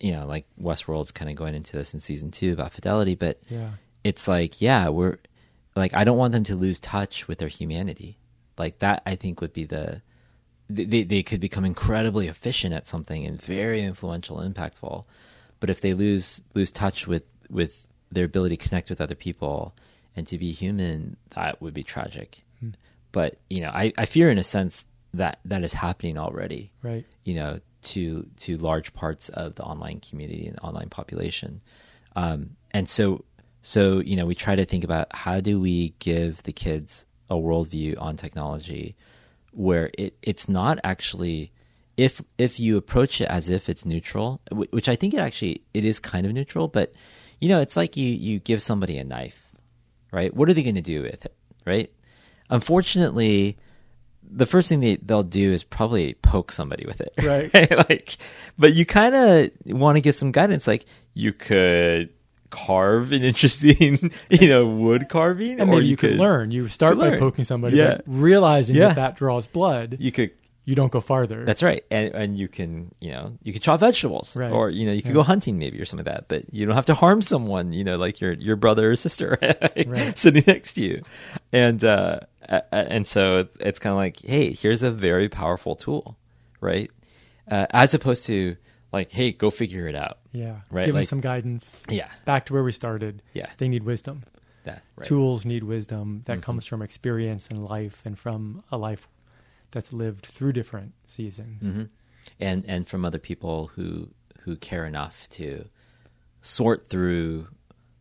you 0.00 0.12
know, 0.12 0.26
like 0.26 0.46
Westworld's 0.60 1.12
kind 1.12 1.30
of 1.30 1.36
going 1.36 1.54
into 1.54 1.76
this 1.76 1.94
in 1.94 2.00
season 2.00 2.30
two 2.32 2.52
about 2.52 2.72
fidelity, 2.72 3.14
but 3.14 3.38
Yeah. 3.48 3.70
it's 4.02 4.26
like, 4.26 4.60
yeah, 4.60 4.88
we're 4.88 5.18
like, 5.76 5.94
I 5.94 6.02
don't 6.02 6.18
want 6.18 6.32
them 6.32 6.42
to 6.44 6.56
lose 6.56 6.80
touch 6.80 7.28
with 7.28 7.38
their 7.38 7.46
humanity. 7.48 8.18
Like 8.56 8.80
that, 8.80 9.02
I 9.06 9.14
think 9.14 9.40
would 9.40 9.52
be 9.52 9.64
the 9.64 10.02
they 10.68 11.02
they 11.02 11.22
could 11.22 11.40
become 11.40 11.64
incredibly 11.64 12.28
efficient 12.28 12.74
at 12.74 12.86
something 12.88 13.24
and 13.24 13.40
very 13.40 13.82
influential, 13.82 14.38
impactful, 14.38 15.04
but 15.60 15.70
if 15.70 15.80
they 15.80 15.94
lose 15.94 16.42
lose 16.54 16.70
touch 16.70 17.06
with 17.06 17.32
with 17.50 17.86
their 18.10 18.24
ability 18.24 18.56
to 18.56 18.68
connect 18.68 18.90
with 18.90 19.00
other 19.00 19.14
people 19.14 19.74
and 20.16 20.26
to 20.28 20.38
be 20.38 20.52
human, 20.52 21.16
that 21.30 21.60
would 21.62 21.74
be 21.74 21.82
tragic. 21.82 22.38
But 23.12 23.36
you 23.48 23.60
know, 23.60 23.70
I, 23.70 23.92
I 23.96 24.04
fear 24.04 24.30
in 24.30 24.36
a 24.38 24.42
sense 24.42 24.84
that 25.14 25.38
that 25.46 25.64
is 25.64 25.72
happening 25.72 26.18
already 26.18 26.70
Right. 26.82 27.04
you 27.24 27.34
know 27.34 27.60
to 27.82 28.28
to 28.40 28.58
large 28.58 28.92
parts 28.92 29.30
of 29.30 29.54
the 29.54 29.62
online 29.62 30.00
community 30.00 30.46
and 30.46 30.58
online 30.60 30.90
population 30.90 31.62
um, 32.14 32.56
and 32.72 32.86
so 32.88 33.24
so 33.62 34.00
you 34.00 34.16
know 34.16 34.26
we 34.26 34.34
try 34.34 34.54
to 34.54 34.66
think 34.66 34.84
about 34.84 35.06
how 35.14 35.40
do 35.40 35.58
we 35.58 35.94
give 35.98 36.42
the 36.42 36.52
kids 36.52 37.06
a 37.30 37.34
worldview 37.36 37.98
on 38.00 38.16
technology 38.16 38.94
where 39.58 39.90
it 39.98 40.16
it's 40.22 40.48
not 40.48 40.78
actually 40.84 41.52
if 41.96 42.22
if 42.38 42.60
you 42.60 42.76
approach 42.76 43.20
it 43.20 43.28
as 43.28 43.50
if 43.50 43.68
it's 43.68 43.84
neutral 43.84 44.40
which 44.52 44.88
i 44.88 44.94
think 44.94 45.12
it 45.12 45.18
actually 45.18 45.60
it 45.74 45.84
is 45.84 45.98
kind 45.98 46.24
of 46.24 46.32
neutral 46.32 46.68
but 46.68 46.94
you 47.40 47.48
know 47.48 47.60
it's 47.60 47.76
like 47.76 47.96
you 47.96 48.08
you 48.08 48.38
give 48.38 48.62
somebody 48.62 48.98
a 48.98 49.04
knife 49.04 49.48
right? 50.10 50.34
What 50.34 50.48
are 50.48 50.54
they 50.54 50.62
going 50.62 50.74
to 50.74 50.80
do 50.80 51.02
with 51.02 51.24
it 51.24 51.34
right? 51.66 51.92
Unfortunately 52.50 53.56
the 54.30 54.46
first 54.46 54.68
thing 54.68 54.80
they, 54.80 54.96
they'll 54.96 55.22
do 55.22 55.52
is 55.52 55.62
probably 55.64 56.14
poke 56.14 56.52
somebody 56.52 56.84
with 56.86 57.00
it. 57.00 57.14
Right. 57.22 57.70
like 57.88 58.16
but 58.58 58.74
you 58.74 58.86
kind 58.86 59.14
of 59.14 59.50
want 59.66 59.96
to 59.96 60.00
get 60.00 60.14
some 60.14 60.32
guidance 60.32 60.66
like 60.66 60.84
you 61.14 61.32
could 61.32 62.10
carve 62.50 63.12
an 63.12 63.22
interesting 63.22 64.10
you 64.30 64.48
know 64.48 64.66
wood 64.66 65.08
carving 65.08 65.60
And 65.60 65.70
or 65.70 65.74
maybe 65.74 65.86
you, 65.86 65.96
could, 65.96 66.16
learn. 66.16 66.50
You 66.50 66.68
start 66.68 66.98
by 66.98 67.10
learn. 67.10 67.18
poking 67.18 67.44
somebody, 67.44 67.76
Yeah. 67.76 68.00
realizing 68.06 68.76
Yeah. 68.76 68.88
that 68.88 68.96
that 68.96 69.16
draws 69.16 69.46
blood, 69.46 69.96
you 70.00 70.12
could 70.12 70.30
you 70.64 70.74
don't 70.74 70.92
go 70.92 71.00
farther. 71.00 71.46
that's 71.46 71.62
right 71.62 71.82
and 71.90 72.14
and 72.14 72.38
you 72.38 72.46
can 72.46 72.90
you 73.00 73.10
know 73.10 73.32
you 73.42 73.52
can 73.54 73.62
chop 73.62 73.80
vegetables 73.80 74.36
Right. 74.36 74.52
or 74.52 74.68
you 74.70 74.84
know 74.84 74.92
you 74.92 75.00
could 75.00 75.08
Yeah. 75.10 75.14
go 75.14 75.22
hunting 75.22 75.58
maybe 75.58 75.80
or 75.80 75.86
something 75.86 76.04
like 76.04 76.14
that 76.14 76.28
but 76.28 76.52
you 76.52 76.66
don't 76.66 76.74
have 76.74 76.84
to 76.86 76.94
harm 76.94 77.22
someone 77.22 77.72
you 77.72 77.84
know 77.84 77.96
like 77.96 78.20
your 78.20 78.32
your 78.34 78.54
brother 78.56 78.90
or 78.90 78.96
sister 78.96 79.38
Right. 79.86 80.12
sitting 80.18 80.44
next 80.46 80.74
to 80.74 80.82
you 80.82 81.02
and 81.54 81.82
uh 81.84 82.20
and 82.70 83.06
so 83.08 83.38
it's- 83.40 83.56
it's 83.60 83.78
kind 83.78 83.92
of 83.92 83.96
like 83.98 84.20
hey 84.20 84.52
here's 84.52 84.82
a 84.82 84.90
very 84.90 85.28
powerful 85.30 85.74
tool 85.74 86.16
right 86.60 86.90
uh, 87.50 87.64
as 87.70 87.94
opposed 87.94 88.26
to 88.26 88.56
like 88.92 89.10
hey 89.10 89.32
go 89.32 89.50
figure 89.50 89.86
it 89.88 89.94
out 89.94 90.18
yeah. 90.32 90.60
Right, 90.70 90.86
Give 90.86 90.94
them 90.94 91.04
some 91.04 91.20
guidance. 91.20 91.84
yeah 91.88 92.08
Back 92.24 92.46
to 92.46 92.52
where 92.52 92.62
we 92.64 92.72
started. 92.72 93.22
Yeah. 93.34 93.50
They 93.58 93.68
need 93.68 93.82
wisdom. 93.84 94.24
that 94.64 94.82
right. 94.96 95.06
Tools 95.06 95.44
need 95.46 95.64
wisdom 95.64 96.22
that 96.26 96.38
Mhm. 96.38 96.42
comes 96.42 96.66
from 96.66 96.82
experience 96.82 97.48
and 97.48 97.64
life 97.64 98.02
and 98.04 98.18
from 98.18 98.62
a 98.70 98.76
life 98.78 99.08
that's 99.70 99.92
lived 99.92 100.26
through 100.26 100.52
different 100.52 100.94
seasons. 101.06 101.62
hmm 101.66 101.84
and 102.40 102.64
and 102.68 102.86
from 102.86 103.04
other 103.04 103.18
people 103.18 103.68
who 103.74 104.10
who 104.40 104.56
care 104.56 104.84
enough 104.84 105.28
to 105.30 105.64
sort 106.40 106.86
through 106.88 107.48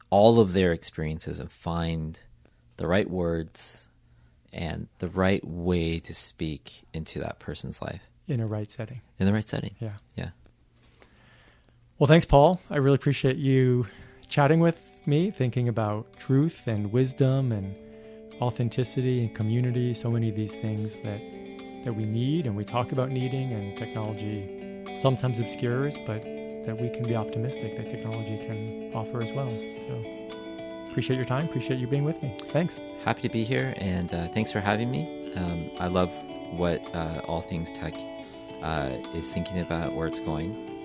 all 0.09 0.39
of 0.39 0.53
their 0.53 0.71
experiences 0.71 1.39
and 1.39 1.51
find 1.51 2.19
the 2.77 2.87
right 2.87 3.09
words 3.09 3.87
and 4.53 4.87
the 4.99 5.07
right 5.09 5.45
way 5.45 5.99
to 5.99 6.13
speak 6.13 6.83
into 6.93 7.19
that 7.19 7.39
person's 7.39 7.81
life 7.81 8.01
In 8.27 8.39
a 8.39 8.47
right 8.47 8.69
setting. 8.71 9.01
in 9.19 9.25
the 9.25 9.33
right 9.33 9.47
setting. 9.47 9.75
Yeah. 9.79 9.95
Yeah. 10.15 10.29
Well, 11.99 12.07
thanks, 12.07 12.25
Paul. 12.25 12.61
I 12.69 12.77
really 12.77 12.93
appreciate 12.93 13.37
you 13.37 13.87
chatting 14.29 14.59
with 14.59 14.79
me, 15.07 15.31
thinking 15.31 15.67
about 15.67 16.05
truth 16.19 16.67
and 16.67 16.93
wisdom 16.93 17.51
and 17.51 17.75
authenticity 18.39 19.21
and 19.21 19.33
community. 19.33 19.95
So 19.95 20.09
many 20.09 20.29
of 20.29 20.35
these 20.35 20.55
things 20.55 21.01
that 21.01 21.19
that 21.85 21.93
we 21.93 22.05
need 22.05 22.45
and 22.45 22.55
we 22.55 22.63
talk 22.63 22.91
about 22.91 23.09
needing, 23.09 23.51
and 23.51 23.75
technology 23.75 24.83
sometimes 24.93 25.39
obscures, 25.39 25.97
but 26.05 26.21
that 26.21 26.77
we 26.79 26.89
can 26.91 27.01
be 27.01 27.15
optimistic 27.15 27.75
that 27.77 27.87
technology 27.87 28.37
can 28.37 28.93
offer 28.93 29.17
as 29.17 29.31
well. 29.31 29.49
So 29.49 30.03
appreciate 30.91 31.15
your 31.15 31.25
time. 31.25 31.45
Appreciate 31.45 31.79
you 31.79 31.87
being 31.87 32.03
with 32.03 32.21
me. 32.21 32.31
Thanks. 32.49 32.79
Happy 33.05 33.23
to 33.23 33.29
be 33.29 33.43
here 33.43 33.73
and 33.77 34.13
uh, 34.13 34.27
thanks 34.27 34.51
for 34.51 34.59
having 34.59 34.91
me. 34.91 35.33
Um, 35.35 35.71
I 35.79 35.87
love 35.87 36.11
what 36.51 36.93
uh, 36.93 37.21
All 37.27 37.41
Things 37.41 37.71
Tech 37.71 37.95
uh, 38.61 38.91
is 39.15 39.31
thinking 39.31 39.61
about, 39.61 39.93
where 39.93 40.05
it's 40.05 40.19
going. 40.19 40.76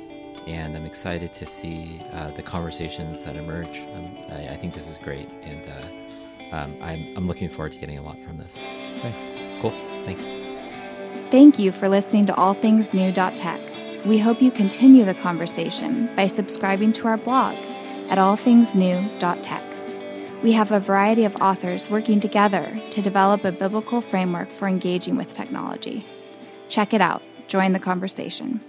And 0.47 0.77
I'm 0.77 0.85
excited 0.85 1.33
to 1.35 1.47
see 1.47 2.01
uh, 2.13 2.31
the 2.33 2.43
conversations 2.43 3.21
that 3.23 3.37
emerge. 3.37 3.85
Um, 3.95 4.05
I, 4.33 4.49
I 4.49 4.57
think 4.57 4.75
this 4.75 4.89
is 4.89 4.99
great. 4.99 5.33
And 5.45 5.69
uh, 5.69 6.57
um, 6.57 6.75
I'm, 6.83 7.17
I'm 7.17 7.27
looking 7.27 7.49
forward 7.49 7.73
to 7.73 7.79
getting 7.79 7.99
a 7.99 8.03
lot 8.03 8.19
from 8.21 8.39
this. 8.39 8.57
Thanks. 8.57 9.61
Cool. 9.61 9.71
Thanks. 10.05 10.27
Thank 11.31 11.59
you 11.59 11.73
for 11.73 11.89
listening 11.89 12.27
to 12.27 12.33
allthingsnew.tech. 12.35 13.61
We 14.05 14.19
hope 14.19 14.43
you 14.43 14.51
continue 14.51 15.05
the 15.05 15.15
conversation 15.15 16.15
by 16.17 16.27
subscribing 16.27 16.93
to 16.95 17.07
our 17.09 17.17
blog 17.17 17.55
at 18.11 18.19
allthingsnew.tech. 18.19 19.63
We 20.43 20.53
have 20.53 20.73
a 20.73 20.81
variety 20.81 21.25
of 21.25 21.37
authors 21.37 21.89
working 21.89 22.19
together 22.19 22.69
to 22.91 23.01
develop 23.01 23.45
a 23.45 23.53
biblical 23.53 24.01
framework 24.01 24.49
for 24.49 24.67
engaging 24.67 25.17
with 25.17 25.33
technology. 25.33 26.05
Check 26.69 26.93
it 26.93 27.01
out. 27.01 27.23
Join 27.47 27.73
the 27.73 27.79
conversation. 27.79 28.61